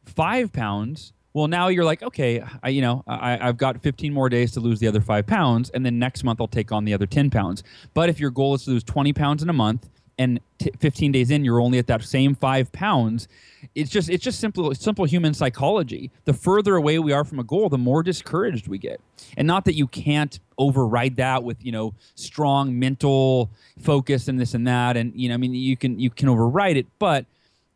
five 0.04 0.52
pounds, 0.52 1.12
well, 1.34 1.48
now 1.48 1.66
you're 1.66 1.84
like, 1.84 2.02
okay, 2.02 2.42
I, 2.62 2.68
you 2.68 2.80
know, 2.80 3.02
I, 3.08 3.48
I've 3.48 3.56
got 3.56 3.82
15 3.82 4.12
more 4.12 4.28
days 4.28 4.52
to 4.52 4.60
lose 4.60 4.78
the 4.78 4.86
other 4.86 5.00
five 5.00 5.26
pounds, 5.26 5.68
and 5.70 5.84
then 5.84 5.98
next 5.98 6.22
month 6.22 6.40
I'll 6.40 6.46
take 6.46 6.70
on 6.70 6.84
the 6.84 6.94
other 6.94 7.06
10 7.06 7.28
pounds. 7.28 7.64
But 7.92 8.08
if 8.08 8.20
your 8.20 8.30
goal 8.30 8.54
is 8.54 8.64
to 8.64 8.70
lose 8.70 8.84
20 8.84 9.12
pounds 9.12 9.42
in 9.42 9.50
a 9.50 9.52
month, 9.52 9.90
and 10.16 10.38
t- 10.58 10.70
15 10.78 11.10
days 11.10 11.32
in 11.32 11.44
you're 11.44 11.60
only 11.60 11.76
at 11.78 11.88
that 11.88 12.02
same 12.04 12.36
five 12.36 12.70
pounds 12.70 13.26
it's 13.74 13.90
just 13.90 14.08
it's 14.08 14.22
just 14.22 14.38
simple 14.38 14.72
simple 14.74 15.04
human 15.04 15.34
psychology 15.34 16.10
the 16.24 16.32
further 16.32 16.76
away 16.76 16.98
we 17.00 17.12
are 17.12 17.24
from 17.24 17.40
a 17.40 17.42
goal 17.42 17.68
the 17.68 17.76
more 17.76 18.00
discouraged 18.00 18.68
we 18.68 18.78
get 18.78 19.00
and 19.36 19.46
not 19.46 19.64
that 19.64 19.74
you 19.74 19.88
can't 19.88 20.38
override 20.56 21.16
that 21.16 21.42
with 21.42 21.64
you 21.64 21.72
know 21.72 21.94
strong 22.14 22.78
mental 22.78 23.50
focus 23.80 24.28
and 24.28 24.40
this 24.40 24.54
and 24.54 24.66
that 24.66 24.96
and 24.96 25.12
you 25.16 25.28
know 25.28 25.34
i 25.34 25.38
mean 25.38 25.52
you 25.52 25.76
can 25.76 25.98
you 25.98 26.10
can 26.10 26.28
override 26.28 26.76
it 26.76 26.86
but 26.98 27.26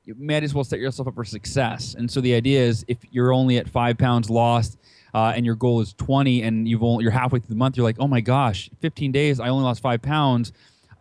you 0.08 0.14
might 0.18 0.42
as 0.42 0.54
well 0.54 0.64
set 0.64 0.78
yourself 0.78 1.06
up 1.06 1.14
for 1.14 1.24
success. 1.24 1.94
And 1.94 2.10
so 2.10 2.22
the 2.22 2.34
idea 2.34 2.62
is 2.62 2.82
if 2.88 2.96
you're 3.10 3.30
only 3.30 3.58
at 3.58 3.68
five 3.68 3.98
pounds 3.98 4.30
lost 4.30 4.78
uh, 5.12 5.34
and 5.36 5.44
your 5.44 5.54
goal 5.54 5.82
is 5.82 5.92
20 5.98 6.42
and 6.42 6.66
you've 6.66 6.82
only, 6.82 7.02
you're 7.02 7.12
halfway 7.12 7.40
through 7.40 7.50
the 7.50 7.58
month 7.58 7.76
you're 7.76 7.84
like 7.84 7.96
oh 7.98 8.08
my 8.08 8.20
gosh 8.20 8.70
15 8.80 9.12
days 9.12 9.38
i 9.38 9.48
only 9.48 9.64
lost 9.64 9.82
five 9.82 10.00
pounds. 10.00 10.52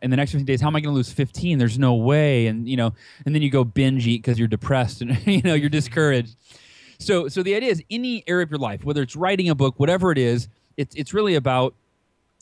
In 0.01 0.11
the 0.11 0.17
next 0.17 0.33
15 0.33 0.45
days 0.45 0.59
how 0.59 0.67
am 0.67 0.75
i 0.75 0.81
going 0.81 0.93
to 0.93 0.95
lose 0.95 1.11
15 1.11 1.57
there's 1.57 1.79
no 1.79 1.93
way. 1.93 2.47
And 2.47 2.67
you 2.67 2.75
know 2.75 2.93
and 3.25 3.33
then 3.33 3.41
you 3.41 3.49
go 3.49 3.63
binge 3.63 4.05
eat 4.05 4.21
because 4.21 4.37
you're 4.37 4.49
depressed 4.49 5.01
and 5.01 5.17
you 5.25 5.41
know 5.41 5.53
you're 5.53 5.69
discouraged. 5.69 6.35
So 6.99 7.29
so 7.29 7.41
the 7.43 7.55
idea 7.55 7.71
is 7.71 7.81
any 7.89 8.25
area 8.27 8.43
of 8.43 8.51
your 8.51 8.59
life 8.59 8.83
whether 8.83 9.01
it's 9.01 9.15
writing 9.15 9.49
a 9.49 9.55
book 9.55 9.75
whatever 9.79 10.11
it 10.11 10.17
is 10.17 10.49
it's 10.75 10.93
it's 10.95 11.13
really 11.13 11.35
about 11.35 11.73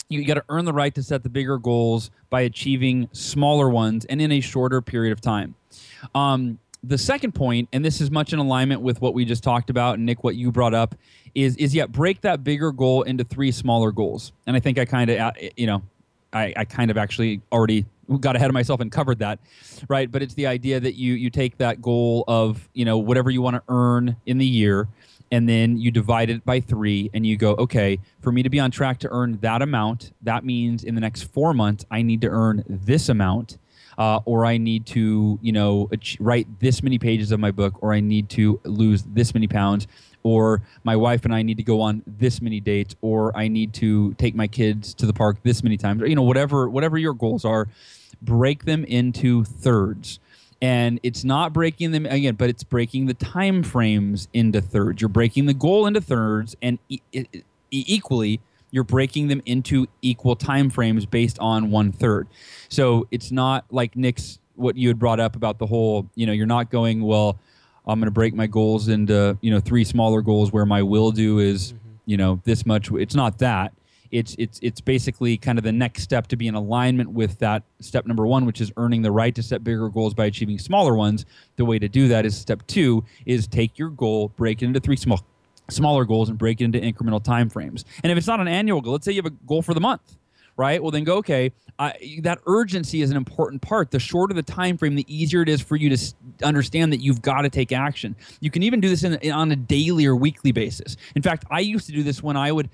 you 0.09 0.23
got 0.25 0.35
to 0.35 0.43
earn 0.49 0.65
the 0.65 0.73
right 0.73 0.93
to 0.95 1.03
set 1.03 1.21
the 1.21 1.29
bigger 1.29 1.57
goals 1.59 2.09
by 2.29 2.41
achieving 2.41 3.07
smaller 3.11 3.69
ones 3.69 4.05
and 4.05 4.19
in 4.19 4.31
a 4.31 4.39
shorter 4.39 4.81
period 4.81 5.11
of 5.11 5.21
time 5.21 5.53
um, 6.13 6.59
the 6.83 6.97
second 6.97 7.33
point, 7.33 7.67
and 7.73 7.83
this 7.83 7.99
is 7.99 8.11
much 8.11 8.33
in 8.33 8.39
alignment 8.39 8.81
with 8.81 9.01
what 9.01 9.13
we 9.13 9.25
just 9.25 9.43
talked 9.43 9.69
about, 9.69 9.95
and 9.95 10.05
Nick, 10.05 10.23
what 10.23 10.35
you 10.35 10.51
brought 10.51 10.73
up, 10.73 10.95
is 11.33 11.55
is 11.57 11.73
yet 11.73 11.91
break 11.91 12.21
that 12.21 12.43
bigger 12.43 12.71
goal 12.71 13.01
into 13.03 13.23
three 13.23 13.51
smaller 13.51 13.91
goals. 13.91 14.31
And 14.45 14.55
I 14.55 14.59
think 14.59 14.77
I 14.77 14.85
kind 14.85 15.09
of, 15.09 15.33
you 15.57 15.67
know, 15.67 15.81
I, 16.31 16.53
I 16.55 16.65
kind 16.65 16.91
of 16.91 16.97
actually 16.97 17.41
already 17.51 17.85
got 18.19 18.35
ahead 18.35 18.49
of 18.49 18.53
myself 18.53 18.81
and 18.81 18.91
covered 18.91 19.19
that, 19.19 19.39
right? 19.89 20.11
But 20.11 20.21
it's 20.21 20.35
the 20.35 20.47
idea 20.47 20.79
that 20.79 20.95
you 20.95 21.13
you 21.13 21.29
take 21.29 21.57
that 21.57 21.81
goal 21.81 22.23
of 22.27 22.69
you 22.73 22.85
know 22.85 22.97
whatever 22.97 23.29
you 23.29 23.41
want 23.41 23.55
to 23.55 23.63
earn 23.67 24.15
in 24.25 24.37
the 24.37 24.45
year, 24.45 24.87
and 25.31 25.49
then 25.49 25.77
you 25.77 25.91
divide 25.91 26.29
it 26.29 26.45
by 26.45 26.59
three, 26.59 27.09
and 27.13 27.25
you 27.25 27.35
go, 27.35 27.55
okay, 27.55 27.99
for 28.21 28.31
me 28.31 28.43
to 28.43 28.49
be 28.49 28.59
on 28.59 28.69
track 28.69 28.99
to 28.99 29.09
earn 29.11 29.39
that 29.41 29.61
amount, 29.61 30.11
that 30.21 30.45
means 30.45 30.83
in 30.83 30.93
the 30.93 31.01
next 31.01 31.23
four 31.23 31.53
months 31.53 31.85
I 31.89 32.01
need 32.01 32.21
to 32.21 32.27
earn 32.27 32.63
this 32.67 33.09
amount 33.09 33.57
uh, 33.97 34.19
or 34.25 34.45
I 34.45 34.57
need 34.57 34.85
to, 34.87 35.39
you 35.41 35.51
know, 35.51 35.89
write 36.19 36.59
this 36.59 36.83
many 36.83 36.99
pages 36.99 37.31
of 37.31 37.39
my 37.39 37.51
book, 37.51 37.81
or 37.81 37.93
I 37.93 37.99
need 37.99 38.29
to 38.31 38.59
lose 38.63 39.03
this 39.03 39.33
many 39.33 39.47
pounds, 39.47 39.87
or 40.23 40.61
my 40.83 40.95
wife 40.95 41.25
and 41.25 41.33
I 41.33 41.41
need 41.43 41.57
to 41.57 41.63
go 41.63 41.81
on 41.81 42.03
this 42.05 42.41
many 42.41 42.59
dates, 42.59 42.95
or 43.01 43.35
I 43.37 43.47
need 43.47 43.73
to 43.75 44.13
take 44.15 44.35
my 44.35 44.47
kids 44.47 44.93
to 44.95 45.05
the 45.05 45.13
park 45.13 45.37
this 45.43 45.63
many 45.63 45.77
times, 45.77 46.01
or 46.01 46.07
you 46.07 46.15
know, 46.15 46.23
whatever 46.23 46.69
whatever 46.69 46.97
your 46.97 47.13
goals 47.13 47.45
are, 47.45 47.67
break 48.21 48.65
them 48.65 48.83
into 48.85 49.43
thirds. 49.43 50.19
And 50.61 50.99
it's 51.03 51.23
not 51.23 51.53
breaking 51.53 51.91
them 51.91 52.05
again, 52.05 52.35
but 52.35 52.49
it's 52.49 52.63
breaking 52.63 53.07
the 53.07 53.13
time 53.13 53.61
frames 53.61 54.29
into 54.33 54.61
thirds. 54.61 55.01
You're 55.01 55.09
breaking 55.09 55.45
the 55.45 55.53
goal 55.53 55.85
into 55.85 56.01
thirds, 56.01 56.55
and 56.61 56.79
e- 56.89 57.01
e- 57.11 57.25
equally 57.69 58.39
you're 58.75 58.83
breaking 58.83 59.29
them 59.29 59.41
into 59.45 59.87
equal 60.01 60.35
time 60.35 60.69
frames 60.69 61.05
based 61.05 61.39
on 61.39 61.71
one 61.71 61.93
third. 61.93 62.27
So 62.67 63.07
it's 63.09 63.31
not 63.31 63.63
like 63.71 63.95
Nick's 63.95 64.39
what 64.55 64.75
you 64.75 64.89
had 64.89 64.99
brought 64.99 65.21
up 65.21 65.37
about 65.37 65.59
the 65.59 65.65
whole, 65.65 66.09
you 66.15 66.25
know, 66.25 66.33
you're 66.33 66.45
not 66.45 66.69
going, 66.69 67.01
well, 67.01 67.39
I'm 67.87 68.01
going 68.01 68.07
to 68.07 68.11
break 68.11 68.33
my 68.33 68.47
goals 68.47 68.89
into, 68.89 69.37
you 69.39 69.49
know, 69.49 69.61
three 69.61 69.85
smaller 69.85 70.21
goals 70.21 70.51
where 70.51 70.65
my 70.65 70.83
will 70.83 71.11
do 71.11 71.39
is, 71.39 71.71
mm-hmm. 71.71 71.87
you 72.05 72.17
know, 72.17 72.41
this 72.43 72.65
much. 72.65 72.91
It's 72.91 73.15
not 73.15 73.37
that. 73.37 73.71
It's 74.11 74.35
it's 74.37 74.59
it's 74.61 74.81
basically 74.81 75.37
kind 75.37 75.57
of 75.57 75.63
the 75.63 75.71
next 75.71 76.03
step 76.03 76.27
to 76.27 76.35
be 76.35 76.47
in 76.47 76.55
alignment 76.55 77.11
with 77.11 77.39
that 77.39 77.63
step 77.79 78.05
number 78.05 78.27
1 78.27 78.45
which 78.45 78.61
is 78.61 78.71
earning 78.77 79.01
the 79.01 79.11
right 79.11 79.33
to 79.35 79.41
set 79.41 79.63
bigger 79.63 79.89
goals 79.89 80.13
by 80.13 80.25
achieving 80.25 80.59
smaller 80.59 80.95
ones. 80.95 81.25
The 81.55 81.63
way 81.63 81.79
to 81.79 81.87
do 81.87 82.09
that 82.09 82.25
is 82.25 82.37
step 82.37 82.67
2 82.67 83.03
is 83.25 83.47
take 83.47 83.79
your 83.79 83.89
goal, 83.89 84.29
break 84.35 84.61
it 84.61 84.65
into 84.65 84.81
three 84.81 84.97
small 84.97 85.25
smaller 85.69 86.05
goals 86.05 86.29
and 86.29 86.37
break 86.37 86.61
it 86.61 86.65
into 86.65 86.79
incremental 86.79 87.23
time 87.23 87.49
frames. 87.49 87.85
And 88.03 88.11
if 88.11 88.17
it's 88.17 88.27
not 88.27 88.39
an 88.39 88.47
annual 88.47 88.81
goal, 88.81 88.93
let's 88.93 89.05
say 89.05 89.11
you 89.11 89.21
have 89.21 89.31
a 89.31 89.35
goal 89.47 89.61
for 89.61 89.73
the 89.73 89.79
month, 89.79 90.17
right? 90.57 90.81
Well, 90.81 90.91
then 90.91 91.03
go 91.03 91.17
okay. 91.17 91.51
I, 91.77 92.19
that 92.21 92.39
urgency 92.45 93.01
is 93.01 93.11
an 93.11 93.17
important 93.17 93.61
part. 93.61 93.91
The 93.91 93.99
shorter 93.99 94.33
the 94.33 94.43
time 94.43 94.77
frame, 94.77 94.95
the 94.95 95.05
easier 95.13 95.41
it 95.41 95.49
is 95.49 95.61
for 95.61 95.75
you 95.75 95.95
to 95.95 96.13
understand 96.43 96.93
that 96.93 97.01
you've 97.01 97.21
got 97.21 97.41
to 97.41 97.49
take 97.49 97.71
action. 97.71 98.15
You 98.39 98.51
can 98.51 98.63
even 98.63 98.79
do 98.79 98.89
this 98.89 99.03
in, 99.03 99.15
in, 99.15 99.31
on 99.31 99.51
a 99.51 99.55
daily 99.55 100.05
or 100.05 100.15
weekly 100.15 100.51
basis. 100.51 100.95
In 101.15 101.21
fact, 101.21 101.45
I 101.49 101.59
used 101.59 101.85
to 101.87 101.91
do 101.91 102.03
this 102.03 102.23
when 102.23 102.37
I 102.37 102.51
would 102.51 102.69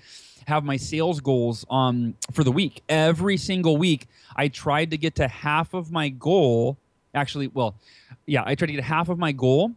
have 0.47 0.63
my 0.63 0.77
sales 0.77 1.19
goals 1.19 1.65
um, 1.69 2.15
for 2.31 2.43
the 2.43 2.51
week. 2.51 2.83
Every 2.89 3.37
single 3.37 3.77
week, 3.77 4.07
I 4.35 4.47
tried 4.47 4.91
to 4.91 4.97
get 4.97 5.15
to 5.15 5.27
half 5.27 5.73
of 5.73 5.91
my 5.91 6.09
goal. 6.09 6.77
Actually, 7.13 7.47
well, 7.47 7.75
yeah, 8.25 8.43
I 8.45 8.55
tried 8.55 8.67
to 8.67 8.73
get 8.73 8.83
half 8.83 9.09
of 9.09 9.17
my 9.17 9.31
goal 9.31 9.71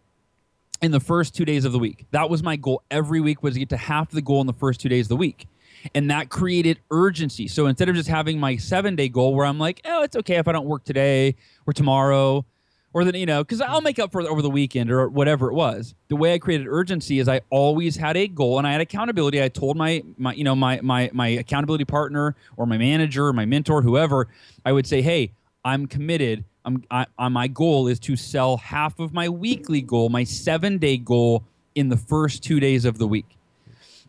in 0.84 0.90
the 0.90 1.00
first 1.00 1.34
two 1.34 1.46
days 1.46 1.64
of 1.64 1.72
the 1.72 1.78
week. 1.78 2.04
That 2.10 2.28
was 2.28 2.42
my 2.42 2.56
goal 2.56 2.82
every 2.90 3.18
week 3.18 3.42
was 3.42 3.54
to 3.54 3.58
get 3.58 3.70
to 3.70 3.76
half 3.78 4.10
the 4.10 4.20
goal 4.20 4.42
in 4.42 4.46
the 4.46 4.52
first 4.52 4.80
two 4.80 4.90
days 4.90 5.06
of 5.06 5.08
the 5.08 5.16
week. 5.16 5.46
And 5.94 6.10
that 6.10 6.28
created 6.28 6.78
urgency. 6.90 7.48
So 7.48 7.66
instead 7.66 7.88
of 7.88 7.94
just 7.96 8.08
having 8.08 8.38
my 8.38 8.56
seven 8.56 8.94
day 8.94 9.08
goal 9.08 9.34
where 9.34 9.46
I'm 9.46 9.58
like, 9.58 9.80
oh, 9.86 10.02
it's 10.02 10.14
okay 10.14 10.36
if 10.36 10.46
I 10.46 10.52
don't 10.52 10.66
work 10.66 10.84
today 10.84 11.36
or 11.66 11.72
tomorrow 11.72 12.44
or 12.92 13.02
then 13.04 13.14
you 13.16 13.26
know 13.26 13.42
because 13.42 13.60
i'll 13.60 13.80
make 13.80 13.98
up 13.98 14.12
for 14.12 14.20
it 14.20 14.26
over 14.28 14.40
the 14.40 14.48
weekend 14.48 14.88
or 14.88 15.08
whatever 15.08 15.50
it 15.50 15.52
was 15.52 15.96
the 16.08 16.14
way 16.14 16.32
i 16.32 16.38
created 16.38 16.68
urgency 16.68 17.18
is 17.18 17.28
i 17.28 17.40
always 17.50 17.96
had 17.96 18.16
a 18.16 18.28
goal 18.28 18.56
and 18.56 18.68
i 18.68 18.70
had 18.70 18.80
accountability 18.80 19.42
i 19.42 19.48
told 19.48 19.76
my 19.76 20.00
my 20.16 20.32
you 20.32 20.44
know 20.44 20.54
my 20.54 20.80
my 20.80 21.10
my 21.12 21.26
accountability 21.26 21.84
partner 21.84 22.36
or 22.56 22.66
my 22.66 22.78
manager 22.78 23.26
or 23.26 23.32
my 23.32 23.44
mentor 23.44 23.82
whoever 23.82 24.28
i 24.64 24.70
would 24.70 24.86
say 24.86 25.02
hey 25.02 25.32
i'm 25.64 25.86
committed 25.86 26.44
i'm 26.64 26.82
I, 26.90 27.06
I, 27.18 27.28
my 27.28 27.48
goal 27.48 27.88
is 27.88 27.98
to 28.00 28.16
sell 28.16 28.56
half 28.56 28.98
of 28.98 29.12
my 29.12 29.28
weekly 29.28 29.80
goal 29.80 30.08
my 30.08 30.24
seven 30.24 30.78
day 30.78 30.96
goal 30.96 31.44
in 31.74 31.88
the 31.88 31.96
first 31.96 32.42
two 32.42 32.60
days 32.60 32.84
of 32.84 32.98
the 32.98 33.06
week 33.06 33.36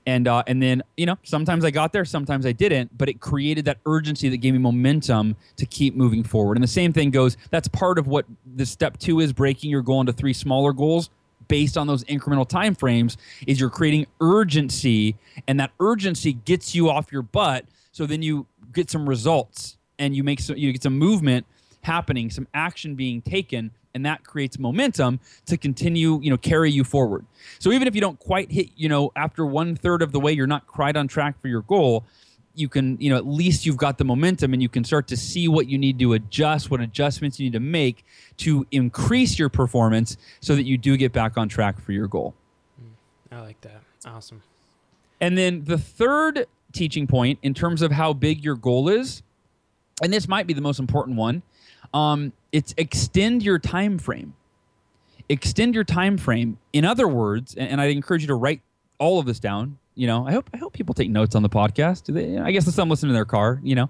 and 0.06 0.28
uh, 0.28 0.44
and 0.48 0.62
then 0.62 0.84
you 0.98 1.06
know 1.06 1.18
sometimes 1.24 1.66
I 1.66 1.72
got 1.72 1.92
there, 1.92 2.06
sometimes 2.06 2.46
I 2.46 2.52
didn't, 2.52 2.96
but 2.98 3.10
it 3.10 3.20
created 3.20 3.66
that 3.66 3.80
urgency 3.86 4.30
that 4.30 4.38
gave 4.38 4.54
me 4.54 4.60
momentum 4.60 5.36
to 5.58 5.66
keep 5.66 5.96
moving 5.96 6.24
forward. 6.24 6.58
And 6.58 6.64
the 6.64 6.68
same 6.68 6.94
thing 6.94 7.12
goes. 7.12 7.38
That's 7.50 7.68
part 7.68 7.98
of 7.98 8.08
what 8.08 8.26
the 8.56 8.66
step 8.66 8.98
two 8.98 9.20
is: 9.20 9.34
breaking 9.34 9.72
your 9.72 9.82
goal 9.82 10.02
into 10.02 10.14
three 10.14 10.34
smaller 10.34 10.74
goals 10.74 11.10
based 11.48 11.78
on 11.78 11.88
those 11.88 12.04
incremental 12.06 12.48
time 12.48 12.76
frames. 12.76 13.18
Is 13.48 13.60
you're 13.60 13.70
creating 13.70 14.06
urgency, 14.22 15.16
and 15.48 15.60
that 15.60 15.72
urgency 15.80 16.34
gets 16.34 16.76
you 16.76 16.90
off 16.90 17.12
your 17.12 17.24
butt. 17.24 17.66
So 17.92 18.06
then 18.06 18.22
you 18.22 18.46
get 18.74 18.92
some 18.92 19.08
results, 19.08 19.78
and 20.00 20.16
you 20.16 20.24
make 20.24 20.40
some 20.40 20.58
you 20.58 20.72
get 20.72 20.84
some 20.84 20.98
movement 20.98 21.46
happening, 21.82 22.30
some 22.30 22.48
action 22.54 22.96
being 22.96 23.22
taken 23.22 23.72
and 23.96 24.06
that 24.06 24.26
creates 24.26 24.60
momentum 24.60 25.20
to 25.46 25.58
continue 25.58 26.20
you 26.22 26.30
know 26.30 26.38
carry 26.38 26.70
you 26.70 26.84
forward. 26.84 27.26
So 27.60 27.72
even 27.72 27.88
if 27.88 27.96
you 27.96 28.02
don't 28.02 28.20
quite 28.20 28.52
hit 28.52 28.70
you 28.76 28.90
know 28.90 29.12
after 29.16 29.46
one 29.46 29.76
third 29.76 30.02
of 30.02 30.12
the 30.12 30.20
way 30.20 30.34
you're 30.34 30.48
not 30.48 30.68
quite 30.68 30.96
on 30.96 31.08
track 31.08 31.42
for 31.42 31.48
your 31.48 31.62
goal 31.62 32.06
you 32.56 32.70
can 32.70 32.98
you 33.00 33.10
know 33.10 33.18
at 33.18 33.26
least 33.26 33.66
you've 33.66 33.78
got 33.78 33.98
the 33.98 34.04
momentum 34.04 34.54
and 34.54 34.62
you 34.62 34.70
can 34.70 34.84
start 34.84 35.08
to 35.08 35.18
see 35.18 35.48
what 35.48 35.68
you 35.68 35.78
need 35.78 36.00
to 36.00 36.14
adjust 36.14 36.72
what 36.72 36.82
adjustments 36.82 37.40
you 37.40 37.46
need 37.46 37.54
to 37.54 37.60
make 37.60 38.06
to 38.38 38.66
increase 38.72 39.38
your 39.38 39.50
performance 39.50 40.18
so 40.40 40.56
that 40.56 40.64
you 40.64 40.78
do 40.78 40.98
get 40.98 41.12
back 41.12 41.38
on 41.38 41.50
track 41.50 41.80
for 41.80 41.92
your 41.92 42.08
goal. 42.08 42.34
Mm, 42.82 43.38
I 43.38 43.42
like 43.42 43.60
that. 43.62 43.82
Awesome. 44.06 44.42
And 45.22 45.38
then 45.38 45.64
the 45.66 45.78
third 45.78 46.48
teaching 46.72 47.08
point 47.08 47.40
in 47.42 47.54
terms 47.54 47.82
of 47.82 47.92
how 47.92 48.14
big 48.14 48.44
your 48.44 48.56
goal 48.56 48.90
is 48.90 49.22
and 50.02 50.12
this 50.12 50.28
might 50.28 50.48
be 50.48 50.54
the 50.54 50.62
most 50.62 50.80
important 50.80 51.18
one. 51.18 51.42
Um, 51.94 52.34
it's 52.52 52.74
extend 52.78 53.44
your 53.44 53.60
time 53.60 53.98
frame. 53.98 54.34
Extend 55.30 55.74
your 55.74 55.84
time 55.84 56.18
frame. 56.18 56.58
In 56.74 56.86
other 56.86 57.08
words 57.08 57.56
and, 57.56 57.70
and 57.70 57.82
i 57.82 57.86
encourage 57.86 58.22
you 58.22 58.28
to 58.28 58.36
write 58.36 58.62
all 58.98 59.20
of 59.20 59.26
this 59.26 59.40
down 59.40 59.78
you 59.98 60.08
know. 60.08 60.28
I 60.28 60.34
hope 60.34 60.50
i 60.54 60.58
hope 60.58 60.74
people 60.74 60.94
take 60.94 61.10
notes 61.10 61.36
on 61.36 61.44
the 61.44 61.50
podcast. 61.50 62.04
Do 62.04 62.14
they 62.14 62.38
i 62.38 62.52
guess 62.52 62.72
some 62.74 62.90
listen 62.90 63.10
in 63.10 63.16
their 63.16 63.26
car 63.26 63.60
you 63.64 63.76
know. 63.76 63.90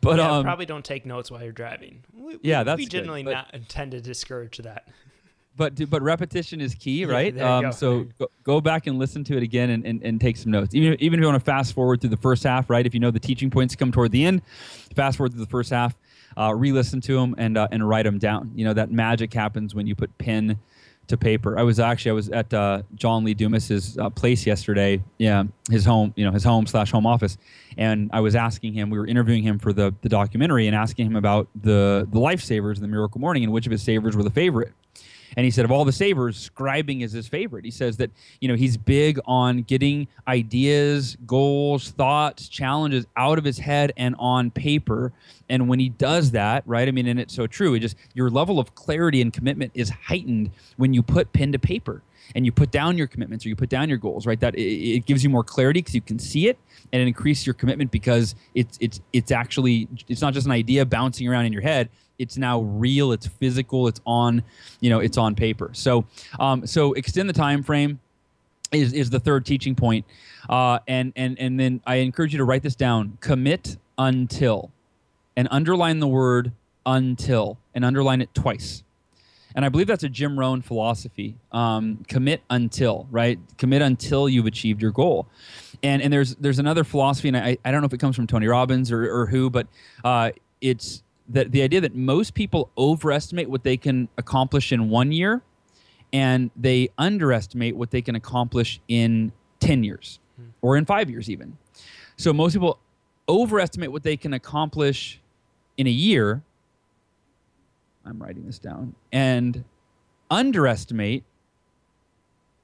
But 0.00 0.18
yeah, 0.18 0.30
um, 0.30 0.44
probably 0.44 0.66
don't 0.66 0.84
take 0.84 1.04
notes 1.04 1.30
while 1.30 1.42
you're 1.42 1.52
driving. 1.52 2.02
We, 2.14 2.38
yeah 2.42 2.62
that's 2.62 2.78
we 2.78 2.86
generally 2.86 3.22
good, 3.22 3.32
not 3.32 3.52
intend 3.52 3.90
to 3.92 4.00
discourage 4.00 4.58
that 4.58 4.88
but 5.60 5.90
but 5.90 6.00
repetition 6.02 6.60
is 6.60 6.74
key 6.74 7.04
right 7.04 7.34
yeah, 7.34 7.56
um, 7.56 7.62
go. 7.64 7.70
so 7.70 8.06
go, 8.18 8.26
go, 8.44 8.60
back 8.60 8.86
and 8.86 8.98
listen 8.98 9.22
to 9.22 9.36
it 9.36 9.42
again 9.42 9.70
and, 9.70 9.84
and, 9.84 10.02
and 10.02 10.20
take 10.20 10.36
some 10.36 10.50
notes 10.50 10.74
even, 10.74 10.96
even 11.00 11.18
if 11.18 11.22
you 11.22 11.28
want 11.28 11.38
to 11.38 11.44
fast 11.44 11.74
forward 11.74 12.00
through 12.00 12.10
the 12.10 12.16
first 12.16 12.42
half 12.44 12.70
right 12.70 12.86
if 12.86 12.94
you 12.94 13.00
know 13.00 13.10
the 13.10 13.20
teaching 13.20 13.50
points 13.50 13.76
come 13.76 13.92
toward 13.92 14.10
the 14.10 14.24
end 14.24 14.40
fast 14.96 15.18
forward 15.18 15.32
through 15.32 15.44
the 15.44 15.50
first 15.50 15.70
half 15.70 15.94
uh, 16.36 16.54
re-listen 16.54 17.00
to 17.02 17.14
them 17.14 17.34
and 17.38 17.56
uh, 17.56 17.68
and 17.70 17.86
write 17.88 18.04
them 18.04 18.18
down. 18.18 18.52
You 18.54 18.64
know 18.64 18.72
that 18.74 18.90
magic 18.90 19.32
happens 19.32 19.74
when 19.74 19.86
you 19.86 19.94
put 19.94 20.16
pen 20.18 20.58
to 21.08 21.16
paper. 21.16 21.58
I 21.58 21.62
was 21.62 21.80
actually 21.80 22.10
I 22.10 22.14
was 22.14 22.28
at 22.30 22.54
uh, 22.54 22.82
John 22.94 23.24
Lee 23.24 23.34
Dumas's 23.34 23.98
uh, 23.98 24.10
place 24.10 24.46
yesterday. 24.46 25.02
Yeah, 25.18 25.44
his 25.70 25.84
home, 25.84 26.12
you 26.16 26.24
know, 26.24 26.32
his 26.32 26.44
home 26.44 26.66
slash 26.66 26.90
home 26.90 27.06
office, 27.06 27.36
and 27.76 28.10
I 28.12 28.20
was 28.20 28.34
asking 28.34 28.74
him. 28.74 28.90
We 28.90 28.98
were 28.98 29.06
interviewing 29.06 29.42
him 29.42 29.58
for 29.58 29.72
the 29.72 29.94
the 30.02 30.08
documentary 30.08 30.66
and 30.66 30.76
asking 30.76 31.06
him 31.06 31.16
about 31.16 31.48
the 31.54 32.06
the 32.10 32.18
lifesavers 32.18 32.76
in 32.76 32.82
the 32.82 32.88
Miracle 32.88 33.20
Morning 33.20 33.44
and 33.44 33.52
which 33.52 33.66
of 33.66 33.72
his 33.72 33.82
savers 33.82 34.16
were 34.16 34.22
the 34.22 34.30
favorite. 34.30 34.72
And 35.36 35.44
he 35.44 35.50
said 35.50 35.64
of 35.64 35.70
all 35.70 35.84
the 35.84 35.92
savers, 35.92 36.50
scribing 36.50 37.02
is 37.02 37.12
his 37.12 37.28
favorite. 37.28 37.64
He 37.64 37.70
says 37.70 37.96
that 37.98 38.10
you 38.40 38.48
know 38.48 38.54
he's 38.54 38.76
big 38.76 39.18
on 39.26 39.62
getting 39.62 40.08
ideas, 40.26 41.16
goals, 41.26 41.90
thoughts, 41.90 42.48
challenges 42.48 43.06
out 43.16 43.38
of 43.38 43.44
his 43.44 43.58
head 43.58 43.92
and 43.96 44.14
on 44.18 44.50
paper. 44.50 45.12
And 45.48 45.68
when 45.68 45.80
he 45.80 45.88
does 45.88 46.30
that, 46.32 46.62
right? 46.66 46.86
I 46.86 46.90
mean, 46.90 47.06
and 47.06 47.18
it's 47.18 47.34
so 47.34 47.46
true. 47.46 47.74
It 47.74 47.80
just 47.80 47.96
your 48.14 48.30
level 48.30 48.58
of 48.58 48.74
clarity 48.74 49.20
and 49.22 49.32
commitment 49.32 49.72
is 49.74 49.90
heightened 49.90 50.50
when 50.76 50.94
you 50.94 51.02
put 51.02 51.32
pen 51.32 51.52
to 51.52 51.58
paper 51.58 52.02
and 52.34 52.44
you 52.44 52.52
put 52.52 52.70
down 52.70 52.96
your 52.96 53.06
commitments 53.06 53.44
or 53.44 53.48
you 53.48 53.56
put 53.56 53.68
down 53.68 53.88
your 53.88 53.98
goals 53.98 54.26
right 54.26 54.40
that 54.40 54.54
it, 54.54 54.62
it 54.62 55.06
gives 55.06 55.24
you 55.24 55.30
more 55.30 55.44
clarity 55.44 55.80
because 55.80 55.94
you 55.94 56.00
can 56.00 56.18
see 56.18 56.48
it 56.48 56.58
and 56.92 57.02
it 57.02 57.08
increases 57.08 57.46
your 57.46 57.54
commitment 57.54 57.90
because 57.90 58.34
it's 58.54 58.78
it's 58.80 59.00
it's 59.12 59.30
actually 59.30 59.88
it's 60.08 60.20
not 60.20 60.34
just 60.34 60.46
an 60.46 60.52
idea 60.52 60.84
bouncing 60.84 61.28
around 61.28 61.46
in 61.46 61.52
your 61.52 61.62
head 61.62 61.88
it's 62.20 62.36
now 62.36 62.60
real 62.60 63.12
it's 63.12 63.26
physical 63.26 63.88
it's 63.88 64.00
on 64.06 64.42
you 64.80 64.90
know 64.90 65.00
it's 65.00 65.16
on 65.16 65.34
paper 65.34 65.70
so 65.72 66.04
um, 66.38 66.66
so 66.66 66.92
extend 66.92 67.28
the 67.28 67.34
time 67.34 67.62
frame 67.62 67.98
is, 68.72 68.92
is 68.92 69.10
the 69.10 69.18
third 69.18 69.44
teaching 69.44 69.74
point 69.74 70.04
uh, 70.48 70.78
and 70.86 71.12
and 71.16 71.38
and 71.40 71.58
then 71.58 71.80
i 71.86 71.96
encourage 71.96 72.32
you 72.32 72.38
to 72.38 72.44
write 72.44 72.62
this 72.62 72.76
down 72.76 73.16
commit 73.20 73.76
until 73.98 74.70
and 75.36 75.48
underline 75.50 75.98
the 75.98 76.08
word 76.08 76.52
until 76.86 77.58
and 77.74 77.84
underline 77.84 78.20
it 78.20 78.32
twice 78.34 78.84
and 79.54 79.64
I 79.64 79.68
believe 79.68 79.86
that's 79.86 80.04
a 80.04 80.08
Jim 80.08 80.38
Rohn 80.38 80.62
philosophy. 80.62 81.36
Um, 81.52 82.04
commit 82.08 82.42
until, 82.50 83.06
right? 83.10 83.38
Commit 83.58 83.82
until 83.82 84.28
you've 84.28 84.46
achieved 84.46 84.80
your 84.80 84.92
goal. 84.92 85.26
And 85.82 86.02
and 86.02 86.12
there's 86.12 86.36
there's 86.36 86.58
another 86.58 86.84
philosophy, 86.84 87.28
and 87.28 87.36
I, 87.36 87.56
I 87.64 87.70
don't 87.70 87.80
know 87.80 87.86
if 87.86 87.92
it 87.92 88.00
comes 88.00 88.14
from 88.14 88.26
Tony 88.26 88.46
Robbins 88.46 88.92
or, 88.92 89.10
or 89.12 89.26
who, 89.26 89.50
but 89.50 89.66
uh, 90.04 90.30
it's 90.60 91.02
that 91.30 91.52
the 91.52 91.62
idea 91.62 91.80
that 91.80 91.94
most 91.94 92.34
people 92.34 92.70
overestimate 92.76 93.48
what 93.48 93.64
they 93.64 93.76
can 93.76 94.08
accomplish 94.18 94.72
in 94.72 94.90
one 94.90 95.12
year, 95.12 95.42
and 96.12 96.50
they 96.56 96.90
underestimate 96.98 97.76
what 97.76 97.90
they 97.90 98.02
can 98.02 98.14
accomplish 98.14 98.80
in 98.88 99.32
ten 99.60 99.82
years 99.84 100.18
hmm. 100.36 100.48
or 100.60 100.76
in 100.76 100.84
five 100.84 101.08
years 101.08 101.30
even. 101.30 101.56
So 102.16 102.32
most 102.32 102.52
people 102.52 102.78
overestimate 103.28 103.92
what 103.92 104.02
they 104.02 104.16
can 104.16 104.34
accomplish 104.34 105.20
in 105.76 105.86
a 105.86 105.90
year 105.90 106.42
I'm 108.04 108.20
writing 108.20 108.46
this 108.46 108.58
down, 108.58 108.94
and 109.12 109.64
underestimate 110.30 111.24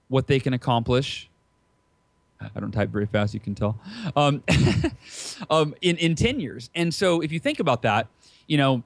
what 0.08 0.26
they 0.26 0.40
can 0.40 0.52
accomplish. 0.52 1.28
I 2.40 2.60
don't 2.60 2.72
type 2.72 2.90
very 2.90 3.06
fast, 3.06 3.32
you 3.32 3.40
can 3.40 3.54
tell. 3.54 3.78
Um, 4.14 4.42
um, 5.50 5.74
in 5.80 5.96
in 5.96 6.14
ten 6.14 6.40
years, 6.40 6.70
and 6.74 6.92
so 6.92 7.20
if 7.20 7.32
you 7.32 7.38
think 7.38 7.60
about 7.60 7.82
that, 7.82 8.08
you 8.46 8.56
know, 8.56 8.82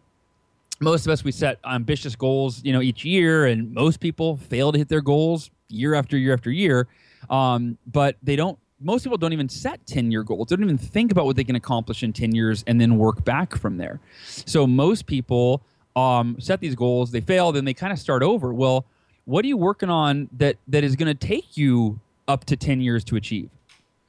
most 0.80 1.06
of 1.06 1.12
us 1.12 1.22
we 1.22 1.32
set 1.32 1.58
ambitious 1.64 2.16
goals, 2.16 2.64
you 2.64 2.72
know, 2.72 2.80
each 2.80 3.04
year, 3.04 3.46
and 3.46 3.72
most 3.72 4.00
people 4.00 4.36
fail 4.36 4.72
to 4.72 4.78
hit 4.78 4.88
their 4.88 5.02
goals 5.02 5.50
year 5.68 5.94
after 5.94 6.16
year 6.16 6.32
after 6.32 6.50
year. 6.50 6.88
Um, 7.28 7.78
but 7.86 8.16
they 8.22 8.36
don't. 8.36 8.58
Most 8.82 9.02
people 9.04 9.18
don't 9.18 9.34
even 9.34 9.48
set 9.48 9.86
ten 9.86 10.10
year 10.10 10.22
goals. 10.22 10.48
They 10.48 10.56
don't 10.56 10.64
even 10.64 10.78
think 10.78 11.12
about 11.12 11.26
what 11.26 11.36
they 11.36 11.44
can 11.44 11.56
accomplish 11.56 12.02
in 12.02 12.12
ten 12.12 12.34
years, 12.34 12.64
and 12.66 12.80
then 12.80 12.96
work 12.96 13.24
back 13.24 13.56
from 13.56 13.76
there. 13.76 14.00
So 14.26 14.66
most 14.66 15.06
people 15.06 15.62
um, 15.96 16.36
set 16.40 16.60
these 16.60 16.74
goals, 16.74 17.10
they 17.10 17.20
fail, 17.20 17.52
then 17.52 17.64
they 17.64 17.74
kind 17.74 17.92
of 17.92 17.98
start 17.98 18.22
over. 18.22 18.54
Well, 18.54 18.86
what 19.24 19.44
are 19.44 19.48
you 19.48 19.56
working 19.56 19.90
on 19.90 20.28
that 20.38 20.56
that 20.68 20.84
is 20.84 20.96
going 20.96 21.14
to 21.14 21.26
take 21.26 21.56
you 21.56 22.00
up 22.26 22.44
to 22.46 22.56
10 22.56 22.80
years 22.80 23.04
to 23.04 23.16
achieve? 23.16 23.50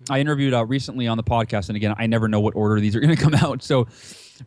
I 0.10 0.20
interviewed 0.20 0.54
uh, 0.54 0.66
recently 0.66 1.08
on 1.08 1.18
the 1.18 1.24
podcast, 1.24 1.70
and 1.70 1.76
again, 1.76 1.94
I 1.98 2.08
never 2.08 2.28
know 2.28 2.40
what 2.40 2.56
order 2.56 2.80
these 2.80 2.96
are 2.96 3.00
going 3.00 3.16
to 3.16 3.22
come 3.22 3.36
out. 3.36 3.64
So, 3.64 3.88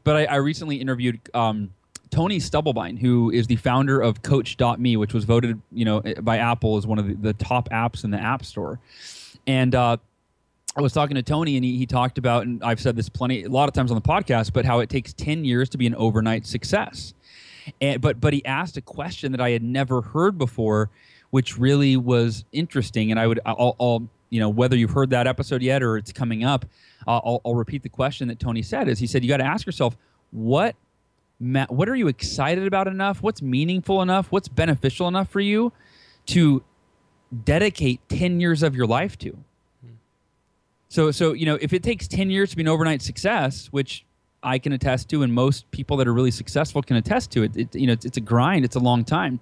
but 0.02 0.16
I, 0.16 0.24
I 0.24 0.36
recently 0.36 0.76
interviewed 0.76 1.20
um, 1.34 1.72
Tony 2.10 2.38
Stubblebine, 2.38 2.98
who 2.98 3.30
is 3.30 3.46
the 3.46 3.56
founder 3.56 4.00
of 4.00 4.22
Coach.me, 4.22 4.96
which 4.96 5.14
was 5.14 5.24
voted, 5.24 5.60
you 5.72 5.84
know, 5.84 6.00
by 6.22 6.38
Apple 6.38 6.76
as 6.76 6.86
one 6.86 6.98
of 6.98 7.06
the, 7.06 7.14
the 7.14 7.32
top 7.32 7.68
apps 7.70 8.04
in 8.04 8.10
the 8.10 8.20
App 8.20 8.44
Store. 8.44 8.80
And 9.46 9.74
uh, 9.74 9.96
I 10.76 10.80
was 10.80 10.92
talking 10.92 11.14
to 11.14 11.22
Tony, 11.22 11.56
and 11.56 11.64
he, 11.64 11.76
he 11.76 11.86
talked 11.86 12.18
about, 12.18 12.46
and 12.46 12.62
I've 12.62 12.80
said 12.80 12.96
this 12.96 13.08
plenty, 13.08 13.44
a 13.44 13.48
lot 13.48 13.68
of 13.68 13.74
times 13.74 13.90
on 13.90 13.96
the 13.96 14.00
podcast, 14.00 14.52
but 14.52 14.64
how 14.64 14.80
it 14.80 14.88
takes 14.88 15.12
10 15.12 15.44
years 15.44 15.68
to 15.70 15.78
be 15.78 15.86
an 15.86 15.94
overnight 15.94 16.46
success. 16.46 17.14
And, 17.80 18.00
but 18.00 18.20
but 18.20 18.32
he 18.32 18.44
asked 18.44 18.76
a 18.76 18.82
question 18.82 19.32
that 19.32 19.40
I 19.40 19.50
had 19.50 19.62
never 19.62 20.02
heard 20.02 20.36
before, 20.36 20.90
which 21.30 21.56
really 21.58 21.96
was 21.96 22.44
interesting. 22.52 23.10
And 23.10 23.18
I 23.18 23.26
would 23.26 23.40
I'll, 23.46 23.76
I'll 23.80 24.08
you 24.34 24.40
know 24.40 24.48
whether 24.48 24.76
you've 24.76 24.90
heard 24.90 25.10
that 25.10 25.28
episode 25.28 25.62
yet 25.62 25.80
or 25.80 25.96
it's 25.96 26.12
coming 26.12 26.42
up, 26.42 26.64
uh, 27.06 27.20
I'll, 27.24 27.40
I'll 27.44 27.54
repeat 27.54 27.84
the 27.84 27.88
question 27.88 28.26
that 28.28 28.40
Tony 28.40 28.62
said. 28.62 28.88
Is 28.88 28.98
he 28.98 29.06
said 29.06 29.22
you 29.22 29.28
got 29.28 29.36
to 29.36 29.46
ask 29.46 29.64
yourself 29.64 29.96
what 30.32 30.74
what 31.38 31.88
are 31.88 31.94
you 31.94 32.08
excited 32.08 32.66
about 32.66 32.88
enough? 32.88 33.22
What's 33.22 33.42
meaningful 33.42 34.02
enough? 34.02 34.32
What's 34.32 34.48
beneficial 34.48 35.06
enough 35.06 35.28
for 35.28 35.38
you 35.38 35.72
to 36.26 36.64
dedicate 37.44 38.00
10 38.08 38.40
years 38.40 38.64
of 38.64 38.74
your 38.74 38.86
life 38.86 39.16
to? 39.18 39.36
So, 40.88 41.12
so 41.12 41.32
you 41.32 41.46
know, 41.46 41.56
if 41.60 41.72
it 41.72 41.84
takes 41.84 42.08
10 42.08 42.30
years 42.30 42.50
to 42.50 42.56
be 42.56 42.62
an 42.62 42.68
overnight 42.68 43.02
success, 43.02 43.68
which 43.70 44.04
I 44.42 44.58
can 44.58 44.72
attest 44.72 45.08
to, 45.10 45.22
and 45.22 45.32
most 45.32 45.70
people 45.70 45.96
that 45.98 46.08
are 46.08 46.12
really 46.12 46.32
successful 46.32 46.82
can 46.82 46.96
attest 46.96 47.30
to 47.32 47.44
it. 47.44 47.56
it 47.56 47.74
you 47.74 47.86
know, 47.86 47.92
it's, 47.92 48.04
it's, 48.04 48.16
a 48.16 48.20
grind. 48.20 48.64
It's 48.64 48.76
a 48.76 48.80
long 48.80 49.04
time. 49.04 49.38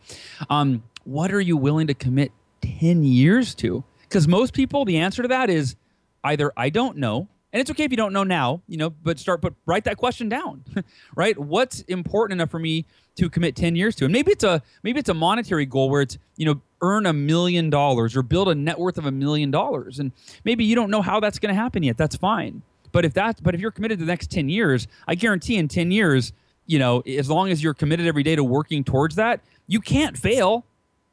Um, 0.51 0.83
what 1.05 1.33
are 1.33 1.41
you 1.41 1.57
willing 1.57 1.87
to 1.87 1.95
commit 1.95 2.31
ten 2.61 3.05
years 3.05 3.55
to? 3.57 3.85
Because 4.13 4.29
most 4.29 4.53
people, 4.53 4.85
the 4.85 4.99
answer 4.99 5.23
to 5.23 5.29
that 5.29 5.49
is 5.49 5.75
either 6.23 6.53
I 6.55 6.69
don't 6.69 6.99
know, 6.99 7.29
and 7.51 7.63
it's 7.63 7.71
okay 7.71 7.85
if 7.85 7.91
you 7.91 7.97
don't 7.97 8.13
know 8.13 8.25
now, 8.25 8.61
you 8.69 8.77
know, 8.77 8.91
but 8.91 9.19
start 9.19 9.41
but 9.41 9.55
write 9.65 9.85
that 9.85 9.97
question 9.97 10.29
down, 10.29 10.63
right? 11.17 11.39
What's 11.39 11.81
important 11.83 12.39
enough 12.39 12.51
for 12.51 12.59
me 12.59 12.85
to 13.17 13.31
commit 13.31 13.57
10 13.57 13.75
years 13.75 13.97
to? 13.97 14.05
And 14.05 14.13
maybe 14.13 14.31
it's 14.31 14.45
a 14.45 14.63
maybe 14.83 15.01
it's 15.01 15.09
a 15.09 15.15
monetary 15.15 15.65
goal 15.65 15.89
where 15.89 16.03
it's, 16.03 16.19
you 16.37 16.45
know, 16.45 16.61
earn 16.83 17.07
a 17.07 17.15
million 17.15 17.71
dollars 17.71 18.15
or 18.15 18.23
build 18.23 18.51
a 18.51 18.55
net 18.55 18.79
worth 18.79 18.99
of 18.99 19.07
a 19.07 19.11
million 19.11 19.51
dollars. 19.51 19.99
And 19.99 20.13
maybe 20.45 20.63
you 20.63 20.75
don't 20.75 20.91
know 20.91 21.01
how 21.01 21.19
that's 21.19 21.39
going 21.39 21.55
to 21.55 21.59
happen 21.59 21.83
yet. 21.83 21.97
That's 21.97 22.17
fine. 22.17 22.61
But 22.93 23.07
if 23.07 23.15
that 23.15 23.43
but 23.43 23.55
if 23.55 23.63
you're 23.63 23.71
committed 23.71 23.99
to 24.01 24.05
the 24.05 24.13
next 24.13 24.31
10 24.31 24.51
years, 24.51 24.89
I 25.09 25.15
guarantee 25.15 25.57
in 25.57 25.69
10 25.69 25.91
years, 25.91 26.35
you 26.67 26.79
know, 26.79 27.01
as 27.01 27.31
long 27.31 27.49
as 27.49 27.63
you're 27.63 27.73
committed 27.73 28.07
every 28.07 28.25
day 28.25 28.37
to 28.37 28.45
working 28.45 28.85
towards 28.85 29.15
that, 29.15 29.41
you 29.69 29.81
can't 29.81 30.19
fail. 30.19 30.67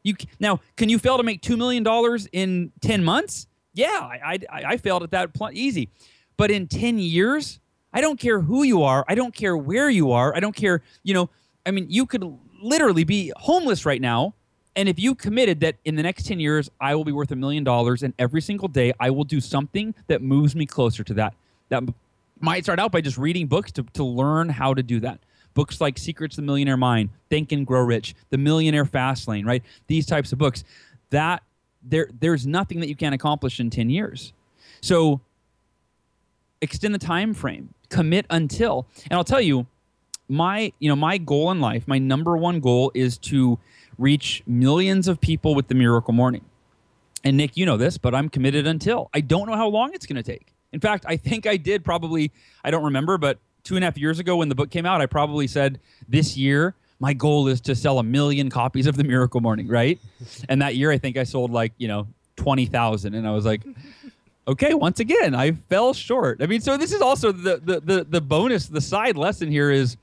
You 0.04 0.16
now, 0.40 0.60
can 0.78 0.90
you 0.90 0.98
fail 0.98 1.18
to 1.18 1.24
make 1.24 1.42
2 1.42 1.58
million 1.58 1.84
dollars 1.84 2.28
in 2.32 2.72
10 2.82 3.04
months? 3.04 3.48
Yeah, 3.74 3.88
I, 3.88 4.40
I, 4.52 4.64
I 4.66 4.78
failed 4.78 5.04
at 5.04 5.12
that 5.12 5.34
pl- 5.34 5.52
easy. 5.54 5.90
But 6.38 6.52
in 6.52 6.68
10 6.68 7.00
years, 7.00 7.60
I 7.94 8.02
don't 8.02 8.20
care 8.20 8.40
who 8.40 8.64
you 8.64 8.84
are. 8.84 9.06
I 9.08 9.16
don't 9.16 9.34
care 9.34 9.58
where 9.58 9.90
you 9.90 10.12
are. 10.12 10.36
I 10.36 10.40
don't 10.40 10.56
care, 10.56 10.82
you 11.04 11.14
know, 11.14 11.30
I 11.66 11.72
mean, 11.72 11.88
you 11.90 12.06
could 12.06 12.24
literally 12.62 13.04
be 13.04 13.32
homeless 13.38 13.86
right 13.86 14.02
now. 14.02 14.34
And 14.76 14.88
if 14.88 15.00
you 15.00 15.16
committed 15.16 15.60
that 15.62 15.76
in 15.84 15.96
the 15.96 16.04
next 16.04 16.26
10 16.28 16.40
years, 16.40 16.70
I 16.80 16.96
will 16.96 17.04
be 17.04 17.12
worth 17.12 17.32
a 17.32 17.36
million 17.36 17.64
dollars 17.64 18.04
and 18.04 18.14
every 18.18 18.42
single 18.42 18.68
day 18.68 18.94
I 19.00 19.10
will 19.10 19.24
do 19.24 19.42
something 19.42 19.94
that 20.08 20.22
moves 20.22 20.56
me 20.56 20.66
closer 20.66 21.04
to 21.04 21.14
that. 21.16 21.34
That 21.70 21.84
might 22.40 22.64
start 22.64 22.80
out 22.80 22.92
by 22.92 23.02
just 23.02 23.18
reading 23.18 23.48
books 23.48 23.72
to, 23.74 23.84
to 23.94 24.04
learn 24.04 24.50
how 24.50 24.74
to 24.74 24.82
do 24.82 25.00
that. 25.02 25.20
Books 25.54 25.82
like 25.82 25.98
Secrets 25.98 26.38
of 26.38 26.44
the 26.44 26.46
Millionaire 26.46 26.78
Mind, 26.78 27.10
Think 27.30 27.52
and 27.52 27.66
Grow 27.66 27.82
Rich, 27.82 28.16
The 28.30 28.38
Millionaire 28.38 28.86
Fast 28.86 29.28
Lane, 29.28 29.46
right? 29.46 29.64
These 29.88 30.06
types 30.06 30.32
of 30.32 30.38
books. 30.38 30.64
That 31.10 31.44
there 31.84 32.10
there's 32.20 32.46
nothing 32.46 32.80
that 32.82 32.88
you 32.88 32.96
can't 32.96 33.16
accomplish 33.16 33.60
in 33.60 33.70
10 33.70 33.90
years. 33.90 34.34
So 34.82 35.22
extend 36.62 36.94
the 36.94 37.00
time 37.00 37.34
frame 37.34 37.74
commit 37.90 38.26
until 38.30 38.88
and 39.10 39.14
i'll 39.18 39.24
tell 39.24 39.42
you 39.42 39.66
my 40.28 40.72
you 40.80 40.90
know 40.90 40.96
my 40.96 41.18
goal 41.18 41.50
in 41.52 41.60
life 41.60 41.88
my 41.88 41.98
number 41.98 42.38
one 42.38 42.60
goal 42.60 42.92
is 42.94 43.18
to 43.18 43.58
reach 43.98 44.44
millions 44.46 45.08
of 45.08 45.20
people 45.20 45.56
with 45.56 45.68
the 45.68 45.76
miracle 45.76 46.14
morning 46.14 46.44
and 47.24 47.38
nick 47.38 47.56
you 47.58 47.66
know 47.66 47.78
this 47.78 47.98
but 47.98 48.14
i'm 48.14 48.30
committed 48.30 48.68
until 48.68 49.10
i 49.14 49.22
don't 49.22 49.48
know 49.48 49.56
how 49.56 49.68
long 49.68 49.92
it's 49.94 50.06
going 50.06 50.22
to 50.22 50.24
take 50.24 50.54
in 50.72 50.80
fact 50.80 51.06
i 51.08 51.16
think 51.16 51.48
i 51.48 51.58
did 51.58 51.84
probably 51.84 52.32
i 52.64 52.70
don't 52.70 52.84
remember 52.84 53.18
but 53.18 53.40
two 53.64 53.76
and 53.76 53.84
a 53.84 53.88
half 53.88 53.98
years 53.98 54.20
ago 54.20 54.38
when 54.38 54.50
the 54.50 54.56
book 54.56 54.70
came 54.70 54.86
out 54.86 55.02
i 55.02 55.06
probably 55.06 55.48
said 55.48 55.80
this 56.08 56.38
year 56.38 56.74
my 57.00 57.14
goal 57.14 57.48
is 57.48 57.62
to 57.62 57.76
sell 57.76 58.00
a 58.00 58.04
million 58.04 58.50
copies 58.50 58.88
of 58.88 58.98
the 58.98 59.04
miracle 59.04 59.42
morning 59.42 59.68
right 59.68 60.00
and 60.48 60.62
that 60.62 60.76
year 60.76 60.92
i 60.92 60.98
think 60.98 61.18
i 61.18 61.24
sold 61.24 61.52
like 61.52 61.74
you 61.78 61.88
know 61.88 62.08
20000 62.38 63.14
and 63.14 63.28
i 63.28 63.32
was 63.32 63.46
like 63.46 63.62
okay, 64.50 64.74
once 64.74 65.00
again, 65.00 65.36
I 65.36 65.52
fell 65.52 65.94
short. 65.94 66.42
I 66.42 66.48
mean, 66.48 66.60
so 66.60 66.76
this 66.76 66.92
is 66.92 67.02
also 67.02 67.32
the 67.32 67.58
the 67.58 67.80
the, 67.80 68.04
the 68.04 68.22
bonus, 68.22 68.68
the 68.68 68.82
side 68.82 69.16
lesson 69.16 69.50
here 69.52 69.72
is, 69.72 69.96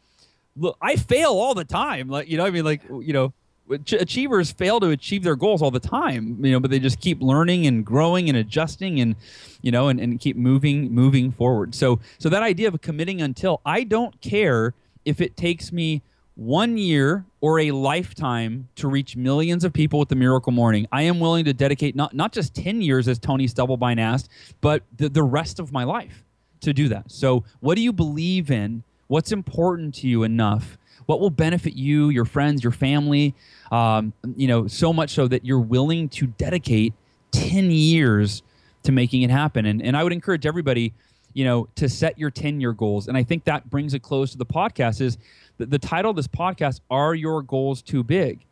look, 0.56 0.76
I 0.80 0.96
fail 0.96 1.30
all 1.30 1.54
the 1.54 1.64
time. 1.64 2.08
Like 2.08 2.28
you 2.28 2.38
know, 2.38 2.46
I 2.46 2.50
mean, 2.50 2.64
like 2.64 2.82
you 2.88 3.12
know, 3.12 3.32
achievers 3.70 4.50
fail 4.52 4.80
to 4.80 4.90
achieve 4.90 5.22
their 5.22 5.36
goals 5.36 5.62
all 5.62 5.70
the 5.70 5.80
time. 5.80 6.44
You 6.44 6.52
know, 6.52 6.60
but 6.60 6.70
they 6.70 6.78
just 6.78 7.00
keep 7.00 7.20
learning 7.20 7.66
and 7.66 7.84
growing 7.84 8.28
and 8.28 8.36
adjusting 8.36 9.00
and 9.00 9.16
you 9.62 9.70
know 9.72 9.88
and, 9.88 10.00
and 10.00 10.20
keep 10.20 10.36
moving 10.36 10.92
moving 10.92 11.32
forward. 11.32 11.74
So 11.74 12.00
so 12.18 12.28
that 12.28 12.42
idea 12.42 12.68
of 12.68 12.80
committing 12.80 13.22
until 13.22 13.60
I 13.64 13.84
don't 13.84 14.20
care 14.20 14.74
if 15.04 15.20
it 15.20 15.36
takes 15.36 15.72
me 15.72 16.02
one 16.36 16.76
year 16.76 17.24
or 17.40 17.60
a 17.60 17.70
lifetime 17.70 18.68
to 18.76 18.88
reach 18.88 19.16
millions 19.16 19.64
of 19.64 19.72
people 19.72 19.98
with 19.98 20.10
the 20.10 20.14
miracle 20.14 20.52
morning. 20.52 20.86
I 20.92 21.02
am 21.02 21.18
willing 21.18 21.46
to 21.46 21.54
dedicate 21.54 21.96
not, 21.96 22.14
not 22.14 22.32
just 22.32 22.54
10 22.54 22.82
years, 22.82 23.08
as 23.08 23.18
Tony 23.18 23.48
Stubblebine 23.48 23.98
asked, 23.98 24.28
but 24.60 24.82
the, 24.98 25.08
the 25.08 25.22
rest 25.22 25.58
of 25.58 25.72
my 25.72 25.84
life 25.84 26.24
to 26.60 26.74
do 26.74 26.88
that. 26.88 27.10
So, 27.10 27.44
what 27.60 27.76
do 27.76 27.80
you 27.80 27.92
believe 27.92 28.50
in? 28.50 28.82
What's 29.08 29.32
important 29.32 29.94
to 29.96 30.08
you 30.08 30.24
enough? 30.24 30.76
What 31.06 31.20
will 31.20 31.30
benefit 31.30 31.74
you, 31.74 32.10
your 32.10 32.24
friends, 32.24 32.62
your 32.62 32.72
family? 32.72 33.34
Um, 33.70 34.12
you 34.36 34.48
know, 34.48 34.66
so 34.66 34.92
much 34.92 35.10
so 35.10 35.28
that 35.28 35.44
you're 35.44 35.60
willing 35.60 36.08
to 36.10 36.26
dedicate 36.26 36.92
10 37.32 37.70
years 37.70 38.42
to 38.82 38.92
making 38.92 39.22
it 39.22 39.30
happen. 39.30 39.66
And, 39.66 39.82
and 39.82 39.96
I 39.96 40.02
would 40.02 40.12
encourage 40.12 40.46
everybody, 40.46 40.92
you 41.34 41.44
know, 41.44 41.68
to 41.76 41.88
set 41.88 42.18
your 42.18 42.30
10 42.30 42.60
year 42.60 42.72
goals. 42.72 43.08
And 43.08 43.16
I 43.16 43.22
think 43.22 43.44
that 43.44 43.68
brings 43.70 43.94
it 43.94 44.02
close 44.02 44.32
to 44.32 44.38
the 44.38 44.46
podcast 44.46 45.00
is 45.00 45.18
the, 45.58 45.66
the 45.66 45.78
title 45.78 46.10
of 46.10 46.16
this 46.16 46.28
podcast, 46.28 46.80
Are 46.90 47.14
Your 47.14 47.42
Goals 47.42 47.82
Too 47.82 48.02
Big? 48.02 48.44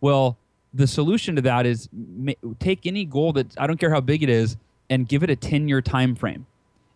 Well, 0.00 0.36
the 0.72 0.86
solution 0.86 1.36
to 1.36 1.42
that 1.42 1.66
is 1.66 1.88
ma- 1.92 2.32
take 2.58 2.86
any 2.86 3.04
goal 3.04 3.32
that 3.34 3.58
I 3.58 3.66
don't 3.66 3.78
care 3.78 3.90
how 3.90 4.00
big 4.00 4.22
it 4.22 4.28
is 4.28 4.56
and 4.88 5.06
give 5.08 5.22
it 5.22 5.30
a 5.30 5.36
10 5.36 5.68
year 5.68 5.82
time 5.82 6.14
frame 6.14 6.46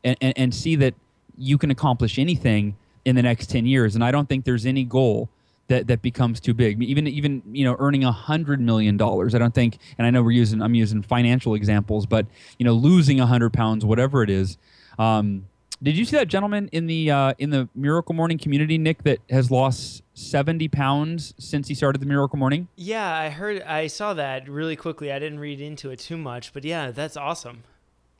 and, 0.03 0.17
and, 0.21 0.35
and 0.37 0.55
see 0.55 0.77
that 0.77 0.95
you 1.37 1.59
can 1.59 1.71
accomplish 1.71 2.19
anything 2.19 2.77
in 3.05 3.17
the 3.17 3.23
next 3.23 3.51
10 3.51 3.67
years. 3.67 3.95
And 3.95 4.05
I 4.05 4.11
don't 4.11 4.29
think 4.29 4.45
there's 4.45 4.67
any 4.67 4.85
goal 4.85 5.29
that, 5.69 5.87
that 5.87 6.03
becomes 6.03 6.41
too 6.41 6.55
big. 6.55 6.83
Even 6.83 7.07
even 7.07 7.43
you 7.51 7.65
know 7.65 7.77
earning 7.79 8.05
a 8.05 8.13
hundred 8.13 8.61
million 8.61 8.97
dollars, 8.97 9.35
I 9.35 9.39
don't 9.39 9.55
think. 9.55 9.79
And 9.97 10.07
I 10.07 10.11
know 10.11 10.23
we're 10.23 10.33
using 10.33 10.61
I'm 10.61 10.75
using 10.75 11.03
financial 11.03 11.55
examples, 11.55 12.07
but 12.07 12.27
you 12.59 12.65
know 12.65 12.75
losing 12.75 13.21
a 13.21 13.27
hundred 13.27 13.53
pounds, 13.53 13.85
whatever 13.85 14.23
it 14.23 14.29
is, 14.29 14.59
um, 14.99 15.47
did 15.83 15.99
you 15.99 16.05
see 16.05 16.17
that 16.17 16.29
gentleman 16.29 16.69
in 16.73 16.87
the 16.87 17.11
uh, 17.11 17.35
in 17.39 17.51
the 17.51 17.69
Miracle 17.75 18.15
Morning 18.15 18.39
community, 18.39 18.79
Nick, 18.79 19.03
that 19.03 19.19
has 19.31 19.51
lost 19.51 20.03
seventy 20.15 20.69
pounds 20.69 21.35
since 21.39 21.69
he 21.69 21.75
started 21.75 22.01
the 22.01 22.07
Miracle 22.07 22.39
Morning? 22.39 22.69
Yeah, 22.77 23.15
I 23.15 23.29
heard. 23.31 23.63
I 23.63 23.89
saw 23.89 24.15
that 24.15 24.49
really 24.49 24.77
quickly. 24.77 25.13
I 25.13 25.19
didn't 25.19 25.41
read 25.41 25.61
into 25.61 25.91
it 25.91 25.99
too 25.99 26.17
much, 26.17 26.53
but 26.53 26.65
yeah, 26.65 26.91
that's 26.91 27.17
awesome. 27.17 27.65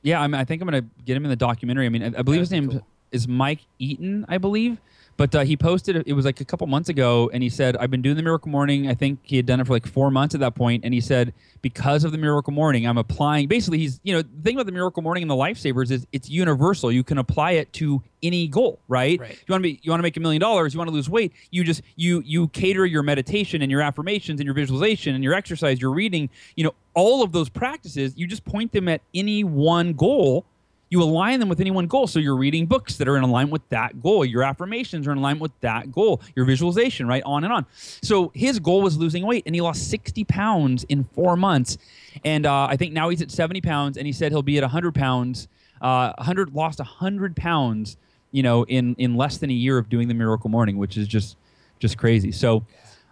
Yeah, 0.03 0.21
I, 0.21 0.27
mean, 0.27 0.39
I 0.39 0.45
think 0.45 0.61
I'm 0.61 0.67
gonna 0.67 0.85
get 1.07 1.17
him 1.17 1.25
in 1.25 1.31
the 1.31 1.37
documentary. 1.37 1.87
I 1.87 1.89
mean, 1.89 2.03
I, 2.03 2.07
I 2.07 2.23
believe 2.23 2.41
That'd 2.41 2.41
his 2.41 2.51
name 2.51 2.71
cool. 2.71 2.87
Is 3.15 3.29
Mike 3.29 3.61
Eaton, 3.79 4.27
I 4.29 4.39
believe. 4.39 4.79
But 5.17 5.35
uh, 5.35 5.41
he 5.45 5.57
posted 5.57 6.03
it 6.09 6.13
was 6.13 6.25
like 6.25 6.41
a 6.41 6.45
couple 6.45 6.67
months 6.67 6.89
ago, 6.89 7.31
and 7.33 7.41
he 7.41 7.49
said, 7.49 7.77
"I've 7.77 7.91
been 7.91 8.03
doing 8.03 8.17
the 8.17 8.23
Miracle 8.23 8.51
Morning. 8.51 8.89
I 8.89 8.95
think 8.95 9.21
he 9.23 9.37
had 9.37 9.47
done 9.47 9.61
it 9.61 9.67
for 9.67 9.73
like 9.73 9.87
four 9.87 10.11
months 10.11 10.35
at 10.35 10.41
that 10.41 10.57
point, 10.57 10.85
and 10.85 10.93
he 10.93 11.01
said 11.01 11.33
because 11.63 12.03
of 12.03 12.11
the 12.11 12.19
Miracle 12.19 12.53
Morning, 12.53 12.85
I'm 12.85 12.99
applying. 12.99 13.47
Basically, 13.47 13.79
he's 13.79 14.01
you 14.03 14.13
know 14.13 14.23
the 14.23 14.43
thing 14.43 14.57
about 14.57 14.67
the 14.67 14.73
Miracle 14.73 15.05
Morning 15.05 15.23
and 15.23 15.31
the 15.31 15.37
Lifesavers 15.37 15.93
is 15.93 16.05
it's 16.11 16.29
universal. 16.29 16.91
You 16.91 17.05
can 17.05 17.19
apply 17.19 17.53
it 17.53 17.73
to 17.75 18.03
any 18.25 18.49
goal, 18.49 18.81
right? 18.89 19.21
right. 19.21 19.39
You 19.47 19.53
want 19.53 19.63
to 19.63 19.69
be 19.69 19.79
you 19.85 19.93
want 19.93 20.01
to 20.01 20.03
make 20.03 20.17
a 20.17 20.21
million 20.21 20.41
dollars, 20.41 20.75
you 20.75 20.79
want 20.79 20.89
to 20.89 20.95
lose 20.95 21.09
weight. 21.09 21.33
You 21.53 21.63
just 21.63 21.83
you 21.95 22.21
you 22.27 22.49
cater 22.49 22.85
your 22.85 23.05
meditation 23.05 23.63
and 23.63 23.71
your 23.71 23.83
affirmations 23.83 24.41
and 24.41 24.47
your 24.47 24.55
visualization 24.55 25.15
and 25.15 25.23
your 25.23 25.35
exercise, 25.35 25.81
your 25.81 25.93
reading. 25.93 26.29
You 26.57 26.65
know 26.65 26.75
all 26.93 27.23
of 27.23 27.31
those 27.31 27.49
practices. 27.49 28.15
You 28.17 28.27
just 28.27 28.45
point 28.45 28.73
them 28.73 28.89
at 28.89 29.01
any 29.15 29.45
one 29.45 29.93
goal." 29.93 30.45
You 30.95 31.03
align 31.03 31.41
them 31.41 31.49
with 31.49 31.61
any 31.61 31.73
one 31.73 31.89
goal. 31.89 32.07
So 32.07 32.21
you're 32.21 32.37
reading 32.37 32.67
books 32.67 32.99
that 32.99 33.09
are 33.09 33.17
in 33.17 33.25
alignment 33.25 33.51
with 33.51 33.69
that 33.71 34.01
goal. 34.01 34.25
Your 34.25 34.45
affirmations 34.45 35.09
are 35.09 35.13
in 35.13 35.19
alignment 35.19 35.43
with 35.43 35.61
that 35.61 35.91
goal. 35.91 36.23
Your 36.37 36.45
visualization, 36.45 37.09
right? 37.09 37.23
On 37.25 37.43
and 37.43 37.53
on. 37.53 37.67
So 37.75 38.31
his 38.33 38.61
goal 38.61 38.81
was 38.81 38.97
losing 38.97 39.27
weight, 39.27 39.43
and 39.45 39.57
he 39.57 39.61
lost 39.61 39.91
60 39.91 40.23
pounds 40.23 40.85
in 40.85 41.03
four 41.03 41.37
months. 41.37 41.79
And 42.25 42.47
uh, 42.47 42.67
I 42.67 42.77
think 42.77 42.93
now 42.93 43.09
he's 43.09 43.21
at 43.23 43.33
70 43.33 43.61
pounds, 43.61 43.97
and 43.97 44.07
he 44.07 44.13
said 44.13 44.31
he'll 44.31 44.43
be 44.43 44.57
at 44.57 44.63
100 44.63 44.95
pounds. 44.95 45.49
Uh, 45.81 46.13
100 46.19 46.55
lost 46.55 46.79
100 46.79 47.35
pounds, 47.35 47.97
you 48.31 48.45
know, 48.45 48.63
in 48.67 48.95
in 48.97 49.17
less 49.17 49.39
than 49.39 49.51
a 49.51 49.55
year 49.55 49.79
of 49.79 49.89
doing 49.89 50.07
the 50.07 50.15
Miracle 50.15 50.49
Morning, 50.49 50.79
which 50.79 50.97
is 50.97 51.09
just 51.09 51.37
just 51.81 51.99
crazy. 51.99 52.31
So, 52.31 52.65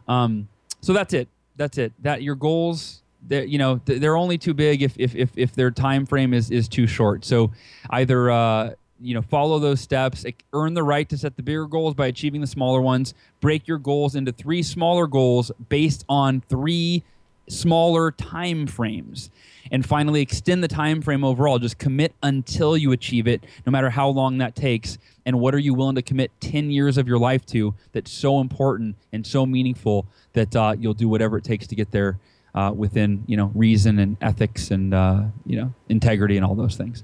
um, 0.07 0.47
so 0.81 0.93
that's 0.93 1.13
it. 1.13 1.29
That's 1.57 1.79
it. 1.79 1.93
That 2.01 2.23
your 2.23 2.37
goals 2.37 3.02
they're, 3.27 3.45
you 3.45 3.59
know 3.59 3.81
they're 3.85 4.17
only 4.17 4.39
too 4.39 4.55
big 4.55 4.83
if, 4.83 4.95
if, 4.99 5.15
if, 5.15 5.31
if 5.37 5.55
their 5.55 5.71
time 5.71 6.07
frame 6.07 6.35
is, 6.35 6.51
is 6.51 6.69
too 6.69 6.87
short. 6.87 7.25
So 7.25 7.53
either 7.91 8.31
uh, 8.31 8.71
you 9.01 9.15
know 9.15 9.23
follow 9.23 9.59
those 9.59 9.81
steps 9.81 10.25
earn 10.53 10.75
the 10.75 10.83
right 10.83 11.09
to 11.09 11.19
set 11.19 11.37
the 11.37 11.43
bigger 11.43 11.67
goals 11.67 11.95
by 11.95 12.07
achieving 12.07 12.41
the 12.41 12.47
smaller 12.47 12.81
ones. 12.81 13.15
Break 13.41 13.67
your 13.69 13.79
goals 13.79 14.15
into 14.15 14.33
three 14.33 14.63
smaller 14.63 15.07
goals 15.07 15.51
based 15.69 16.05
on 16.09 16.41
three 16.49 17.05
smaller 17.49 18.11
time 18.13 18.67
frames. 18.67 19.31
And 19.71 19.87
finally 19.87 20.21
extend 20.21 20.63
the 20.63 20.69
time 20.69 21.01
frame 21.01 21.25
overall. 21.25 21.59
Just 21.59 21.79
commit 21.79 22.15
until 22.23 22.77
you 22.77 22.93
achieve 22.93 23.27
it 23.27 23.45
no 23.65 23.71
matter 23.71 23.91
how 23.91 24.09
long 24.09 24.39
that 24.39 24.55
takes. 24.55 24.99
And 25.25 25.41
what 25.41 25.55
are 25.55 25.59
you 25.59 25.73
willing 25.73 25.95
to 25.95 26.03
commit 26.03 26.31
10 26.41 26.71
years 26.71 26.99
of 26.99 27.09
your 27.09 27.19
life 27.19 27.47
to 27.47 27.75
that's 27.93 28.11
so 28.11 28.41
important 28.41 28.97
and 29.13 29.27
so 29.27 29.47
meaningful 29.47 30.07
that 30.35 30.55
uh, 30.55 30.75
you'll 30.79 30.95
do 30.95 31.09
whatever 31.09 31.39
it 31.39 31.45
takes 31.45 31.67
to 31.69 31.75
get 31.75 31.91
there 31.91 32.19
uh, 32.55 32.73
within 32.75 33.25
you 33.27 33.37
know 33.37 33.51
reason 33.55 33.99
and 33.99 34.17
ethics 34.21 34.71
and 34.71 34.95
uh, 34.95 35.23
you 35.47 35.57
know 35.57 35.73
integrity 35.89 36.37
and 36.37 36.45
all 36.45 36.55
those 36.55 36.77
things. 36.77 37.03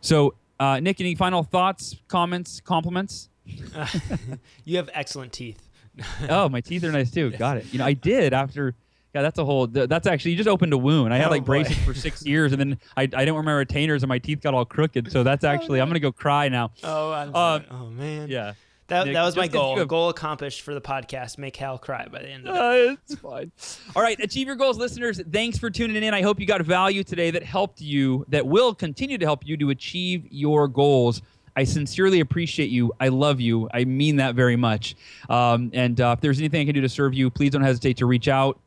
So, 0.00 0.34
uh, 0.58 0.80
Nick, 0.80 1.00
any 1.00 1.14
final 1.14 1.42
thoughts, 1.42 1.96
comments, 2.08 2.60
compliments? 2.60 3.28
you 4.64 4.76
have 4.76 4.90
excellent 4.92 5.32
teeth. 5.32 5.68
oh, 6.28 6.48
my 6.48 6.60
teeth 6.60 6.84
are 6.84 6.92
nice 6.92 7.10
too. 7.10 7.30
Got 7.30 7.58
it. 7.58 7.66
You 7.72 7.78
know, 7.78 7.86
I 7.86 7.92
did 7.92 8.32
after. 8.32 8.74
Yeah, 9.14 9.20
that's 9.20 9.38
a 9.38 9.44
whole. 9.44 9.66
That's 9.66 10.06
actually 10.06 10.30
you 10.30 10.36
just 10.38 10.48
opened 10.48 10.72
a 10.72 10.78
wound. 10.78 11.12
I 11.12 11.18
had 11.18 11.26
oh, 11.26 11.32
like 11.32 11.44
braces 11.44 11.76
for 11.84 11.92
six 11.92 12.24
years, 12.24 12.52
and 12.52 12.58
then 12.58 12.78
I, 12.96 13.02
I 13.02 13.06
didn't 13.06 13.34
wear 13.34 13.42
my 13.42 13.52
retainers, 13.52 14.02
and 14.02 14.08
my 14.08 14.18
teeth 14.18 14.40
got 14.40 14.54
all 14.54 14.64
crooked. 14.64 15.12
So 15.12 15.22
that's 15.22 15.44
oh, 15.44 15.48
actually 15.48 15.82
I'm 15.82 15.88
gonna 15.88 16.00
go 16.00 16.12
cry 16.12 16.48
now. 16.48 16.70
Oh, 16.82 17.12
I'm 17.12 17.36
um, 17.36 17.64
oh 17.70 17.86
man. 17.90 18.28
Yeah. 18.30 18.54
That, 18.88 19.06
Nick, 19.06 19.14
that 19.14 19.22
was 19.24 19.36
my 19.36 19.44
just 19.44 19.52
'cause 19.54 19.60
you 19.60 19.66
goal. 19.68 19.76
have- 19.78 19.88
Goal 19.88 20.08
accomplished 20.10 20.62
for 20.62 20.74
the 20.74 20.80
podcast. 20.80 21.38
Make 21.38 21.56
Hal 21.56 21.78
cry 21.78 22.06
by 22.10 22.20
the 22.20 22.28
end 22.28 22.46
of 22.48 22.54
it. 22.54 22.60
Uh, 22.90 22.96
it's 23.08 23.14
fine. 23.20 23.50
All 23.96 24.02
right, 24.02 24.18
Achieve 24.20 24.46
Your 24.46 24.56
Goals 24.56 24.76
listeners, 24.76 25.20
thanks 25.32 25.58
for 25.58 25.70
tuning 25.70 26.02
in. 26.02 26.12
I 26.14 26.20
hope 26.22 26.38
you 26.40 26.46
got 26.46 26.60
value 26.62 27.02
today 27.04 27.30
that 27.30 27.42
helped 27.42 27.80
you, 27.80 28.24
that 28.28 28.46
will 28.46 28.74
continue 28.74 29.16
to 29.18 29.24
help 29.24 29.46
you 29.46 29.56
to 29.58 29.70
achieve 29.70 30.26
your 30.30 30.68
goals. 30.68 31.22
I 31.56 31.64
sincerely 31.64 32.20
appreciate 32.20 32.70
you. 32.70 32.92
I 32.98 33.08
love 33.08 33.40
you. 33.40 33.68
I 33.72 33.84
mean 33.84 34.16
that 34.16 34.34
very 34.34 34.56
much. 34.56 34.96
Um, 35.28 35.70
and 35.74 36.00
uh, 36.00 36.14
if 36.16 36.20
there's 36.20 36.38
anything 36.38 36.62
I 36.62 36.64
can 36.64 36.74
do 36.74 36.80
to 36.80 36.88
serve 36.88 37.14
you, 37.14 37.28
please 37.30 37.50
don't 37.50 37.62
hesitate 37.62 37.98
to 37.98 38.06
reach 38.06 38.26
out. 38.28 38.58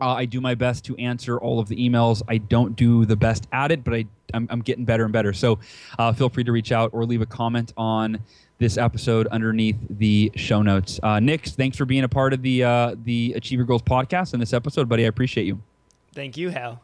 Uh, 0.00 0.14
I 0.14 0.24
do 0.24 0.40
my 0.40 0.54
best 0.56 0.84
to 0.86 0.96
answer 0.96 1.38
all 1.38 1.60
of 1.60 1.68
the 1.68 1.76
emails. 1.76 2.22
I 2.28 2.38
don't 2.38 2.74
do 2.74 3.04
the 3.04 3.14
best 3.16 3.46
at 3.52 3.70
it, 3.70 3.84
but 3.84 3.94
I, 3.94 4.04
I'm, 4.34 4.48
I'm 4.50 4.60
getting 4.60 4.84
better 4.84 5.04
and 5.04 5.12
better. 5.12 5.32
So 5.32 5.58
uh, 5.98 6.12
feel 6.12 6.28
free 6.28 6.42
to 6.44 6.50
reach 6.52 6.72
out 6.72 6.90
or 6.92 7.04
leave 7.04 7.20
a 7.22 7.26
comment 7.26 7.72
on 7.76 8.18
this 8.62 8.78
episode 8.78 9.26
underneath 9.26 9.76
the 9.90 10.32
show 10.36 10.62
notes. 10.62 10.98
Uh, 11.02 11.20
Nick, 11.20 11.46
thanks 11.46 11.76
for 11.76 11.84
being 11.84 12.04
a 12.04 12.08
part 12.08 12.32
of 12.32 12.40
the 12.42 12.64
uh, 12.64 12.94
the 13.04 13.34
Achieve 13.34 13.58
Your 13.58 13.66
Goals 13.66 13.82
podcast 13.82 14.32
in 14.32 14.40
this 14.40 14.52
episode, 14.52 14.88
buddy. 14.88 15.04
I 15.04 15.08
appreciate 15.08 15.44
you. 15.44 15.60
Thank 16.14 16.36
you, 16.36 16.50
Hal. 16.50 16.80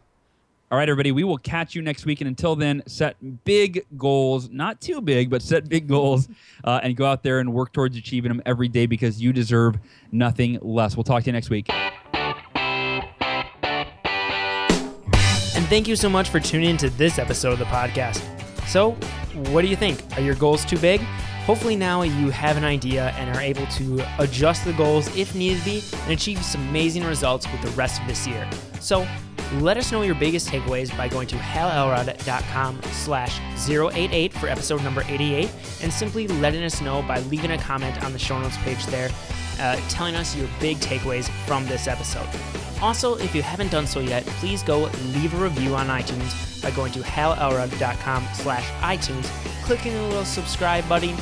All 0.71 0.77
right, 0.77 0.89
everybody, 0.89 1.13
we 1.13 1.25
will 1.25 1.39
catch 1.39 1.75
you 1.75 1.81
next 1.81 2.05
week. 2.05 2.21
And 2.21 2.29
until 2.29 2.55
then, 2.55 2.83
set 2.87 3.17
big 3.45 3.87
goals, 3.97 4.51
not 4.51 4.83
too 4.83 5.01
big, 5.01 5.31
but 5.31 5.41
set 5.41 5.67
big 5.67 5.89
goals 5.89 6.29
uh, 6.63 6.81
and 6.83 6.95
go 6.95 7.07
out 7.07 7.23
there 7.23 7.39
and 7.41 7.55
work 7.55 7.73
towards 7.73 7.97
achieving 7.97 8.29
them 8.29 8.43
every 8.45 8.69
day 8.69 8.85
because 8.85 9.23
you 9.23 9.33
deserve 9.33 9.79
nothing 10.13 10.59
less. 10.61 10.95
We'll 10.95 11.05
talk 11.05 11.23
to 11.23 11.29
you 11.29 11.33
next 11.33 11.49
week. 11.49 11.71
And 15.57 15.67
thank 15.69 15.89
you 15.89 15.97
so 15.97 16.11
much 16.11 16.29
for 16.29 16.39
tuning 16.39 16.69
into 16.69 16.91
this 16.91 17.19
episode 17.19 17.53
of 17.53 17.59
the 17.59 17.65
podcast. 17.65 18.23
So, 18.67 18.91
what 19.51 19.63
do 19.63 19.69
you 19.69 19.77
think? 19.77 20.03
Are 20.19 20.21
your 20.21 20.35
goals 20.35 20.67
too 20.67 20.79
big? 20.79 21.01
Hopefully, 21.49 21.77
now 21.77 22.03
you 22.03 22.29
have 22.29 22.59
an 22.59 22.65
idea 22.65 23.09
and 23.17 23.35
are 23.35 23.41
able 23.41 23.65
to 23.69 24.05
adjust 24.19 24.67
the 24.67 24.73
goals 24.75 25.09
if 25.17 25.35
needed 25.35 25.65
be 25.65 25.83
and 26.03 26.13
achieve 26.13 26.45
some 26.45 26.61
amazing 26.69 27.03
results 27.03 27.51
with 27.51 27.63
the 27.63 27.71
rest 27.71 28.03
of 28.03 28.07
this 28.07 28.27
year. 28.27 28.47
So, 28.81 29.09
let 29.55 29.79
us 29.79 29.91
know 29.91 30.03
your 30.03 30.15
biggest 30.15 30.49
takeaways 30.49 30.95
by 30.95 31.09
going 31.09 31.27
to 31.29 31.37
halelrod.com 31.37 32.83
slash 32.93 33.41
088 33.67 34.31
for 34.35 34.49
episode 34.49 34.85
number 34.85 35.03
88 35.09 35.51
and 35.83 35.91
simply 35.91 36.29
letting 36.29 36.63
us 36.63 36.83
know 36.83 37.01
by 37.09 37.21
leaving 37.21 37.53
a 37.53 37.59
comment 37.59 38.05
on 38.05 38.13
the 38.13 38.19
show 38.19 38.39
notes 38.39 38.59
page 38.59 38.85
there 38.89 39.09
uh, 39.59 39.81
telling 39.89 40.17
us 40.17 40.37
your 40.37 40.49
big 40.61 40.77
takeaways 40.77 41.31
from 41.47 41.65
this 41.65 41.89
episode. 41.89 42.29
Also, 42.83 43.17
if 43.17 43.35
you 43.35 43.41
haven't 43.41 43.73
done 43.73 43.87
so 43.87 44.01
yet, 44.01 44.23
please 44.37 44.63
go 44.63 44.81
leave 45.15 45.33
a 45.33 45.43
review 45.43 45.75
on 45.75 45.87
iTunes 45.87 46.63
by 46.63 46.71
going 46.73 46.93
to 46.93 47.01
halelrod.com 47.01 48.29
slash 48.35 48.69
iTunes, 48.83 49.25
clicking 49.65 49.95
the 49.95 50.03
little 50.03 50.27
subscribe 50.27 50.87
button, 50.91 51.17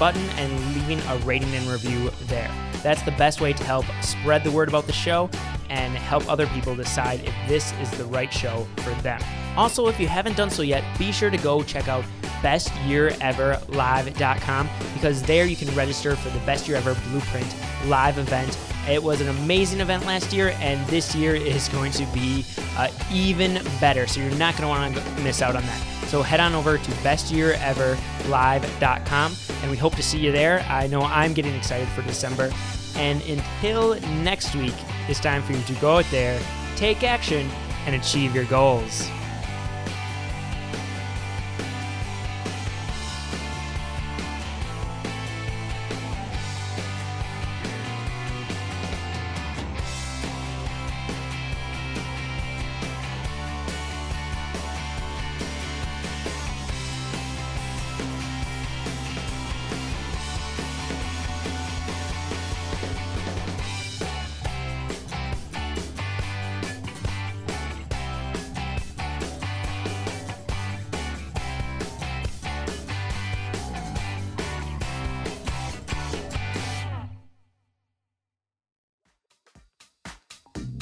button 0.00 0.28
and 0.30 0.74
leaving 0.74 0.98
a 1.08 1.16
rating 1.18 1.54
and 1.54 1.64
review 1.66 2.10
there. 2.22 2.50
That's 2.82 3.02
the 3.02 3.12
best 3.12 3.40
way 3.40 3.52
to 3.52 3.62
help 3.62 3.86
spread 4.00 4.42
the 4.42 4.50
word 4.50 4.68
about 4.68 4.86
the 4.86 4.92
show 4.92 5.30
and 5.68 5.94
help 5.94 6.28
other 6.28 6.48
people 6.48 6.74
decide 6.74 7.20
if 7.20 7.32
this 7.46 7.72
is 7.74 7.88
the 7.92 8.06
right 8.06 8.32
show 8.32 8.66
for 8.78 8.90
them. 9.02 9.20
Also, 9.56 9.86
if 9.88 10.00
you 10.00 10.08
haven't 10.08 10.36
done 10.36 10.50
so 10.50 10.62
yet, 10.62 10.82
be 10.98 11.12
sure 11.12 11.30
to 11.30 11.36
go 11.36 11.62
check 11.62 11.86
out 11.86 12.04
bestyeareverlive.com 12.42 14.68
because 14.94 15.22
there 15.22 15.44
you 15.44 15.56
can 15.56 15.68
register 15.74 16.16
for 16.16 16.30
the 16.30 16.38
Best 16.46 16.66
Year 16.66 16.78
Ever 16.78 16.96
Blueprint 17.10 17.54
live 17.84 18.16
event. 18.18 18.58
It 18.90 19.02
was 19.02 19.20
an 19.20 19.28
amazing 19.28 19.80
event 19.80 20.04
last 20.04 20.32
year, 20.32 20.56
and 20.58 20.84
this 20.88 21.14
year 21.14 21.36
is 21.36 21.68
going 21.68 21.92
to 21.92 22.04
be 22.06 22.44
uh, 22.76 22.88
even 23.12 23.62
better. 23.80 24.08
So 24.08 24.20
you're 24.20 24.30
not 24.32 24.56
going 24.56 24.64
to 24.64 24.68
want 24.68 24.96
to 24.96 25.02
miss 25.22 25.42
out 25.42 25.54
on 25.54 25.62
that. 25.62 25.80
So 26.08 26.22
head 26.22 26.40
on 26.40 26.54
over 26.54 26.76
to 26.76 26.90
bestyeareverlive.com, 26.90 29.32
and 29.62 29.70
we 29.70 29.76
hope 29.76 29.94
to 29.94 30.02
see 30.02 30.18
you 30.18 30.32
there. 30.32 30.66
I 30.68 30.88
know 30.88 31.02
I'm 31.02 31.34
getting 31.34 31.54
excited 31.54 31.86
for 31.88 32.02
December. 32.02 32.50
And 32.96 33.22
until 33.22 33.94
next 34.22 34.56
week, 34.56 34.74
it's 35.08 35.20
time 35.20 35.44
for 35.44 35.52
you 35.52 35.62
to 35.62 35.74
go 35.74 35.98
out 35.98 36.06
there, 36.10 36.42
take 36.74 37.04
action, 37.04 37.48
and 37.86 37.94
achieve 37.94 38.34
your 38.34 38.46
goals. 38.46 39.08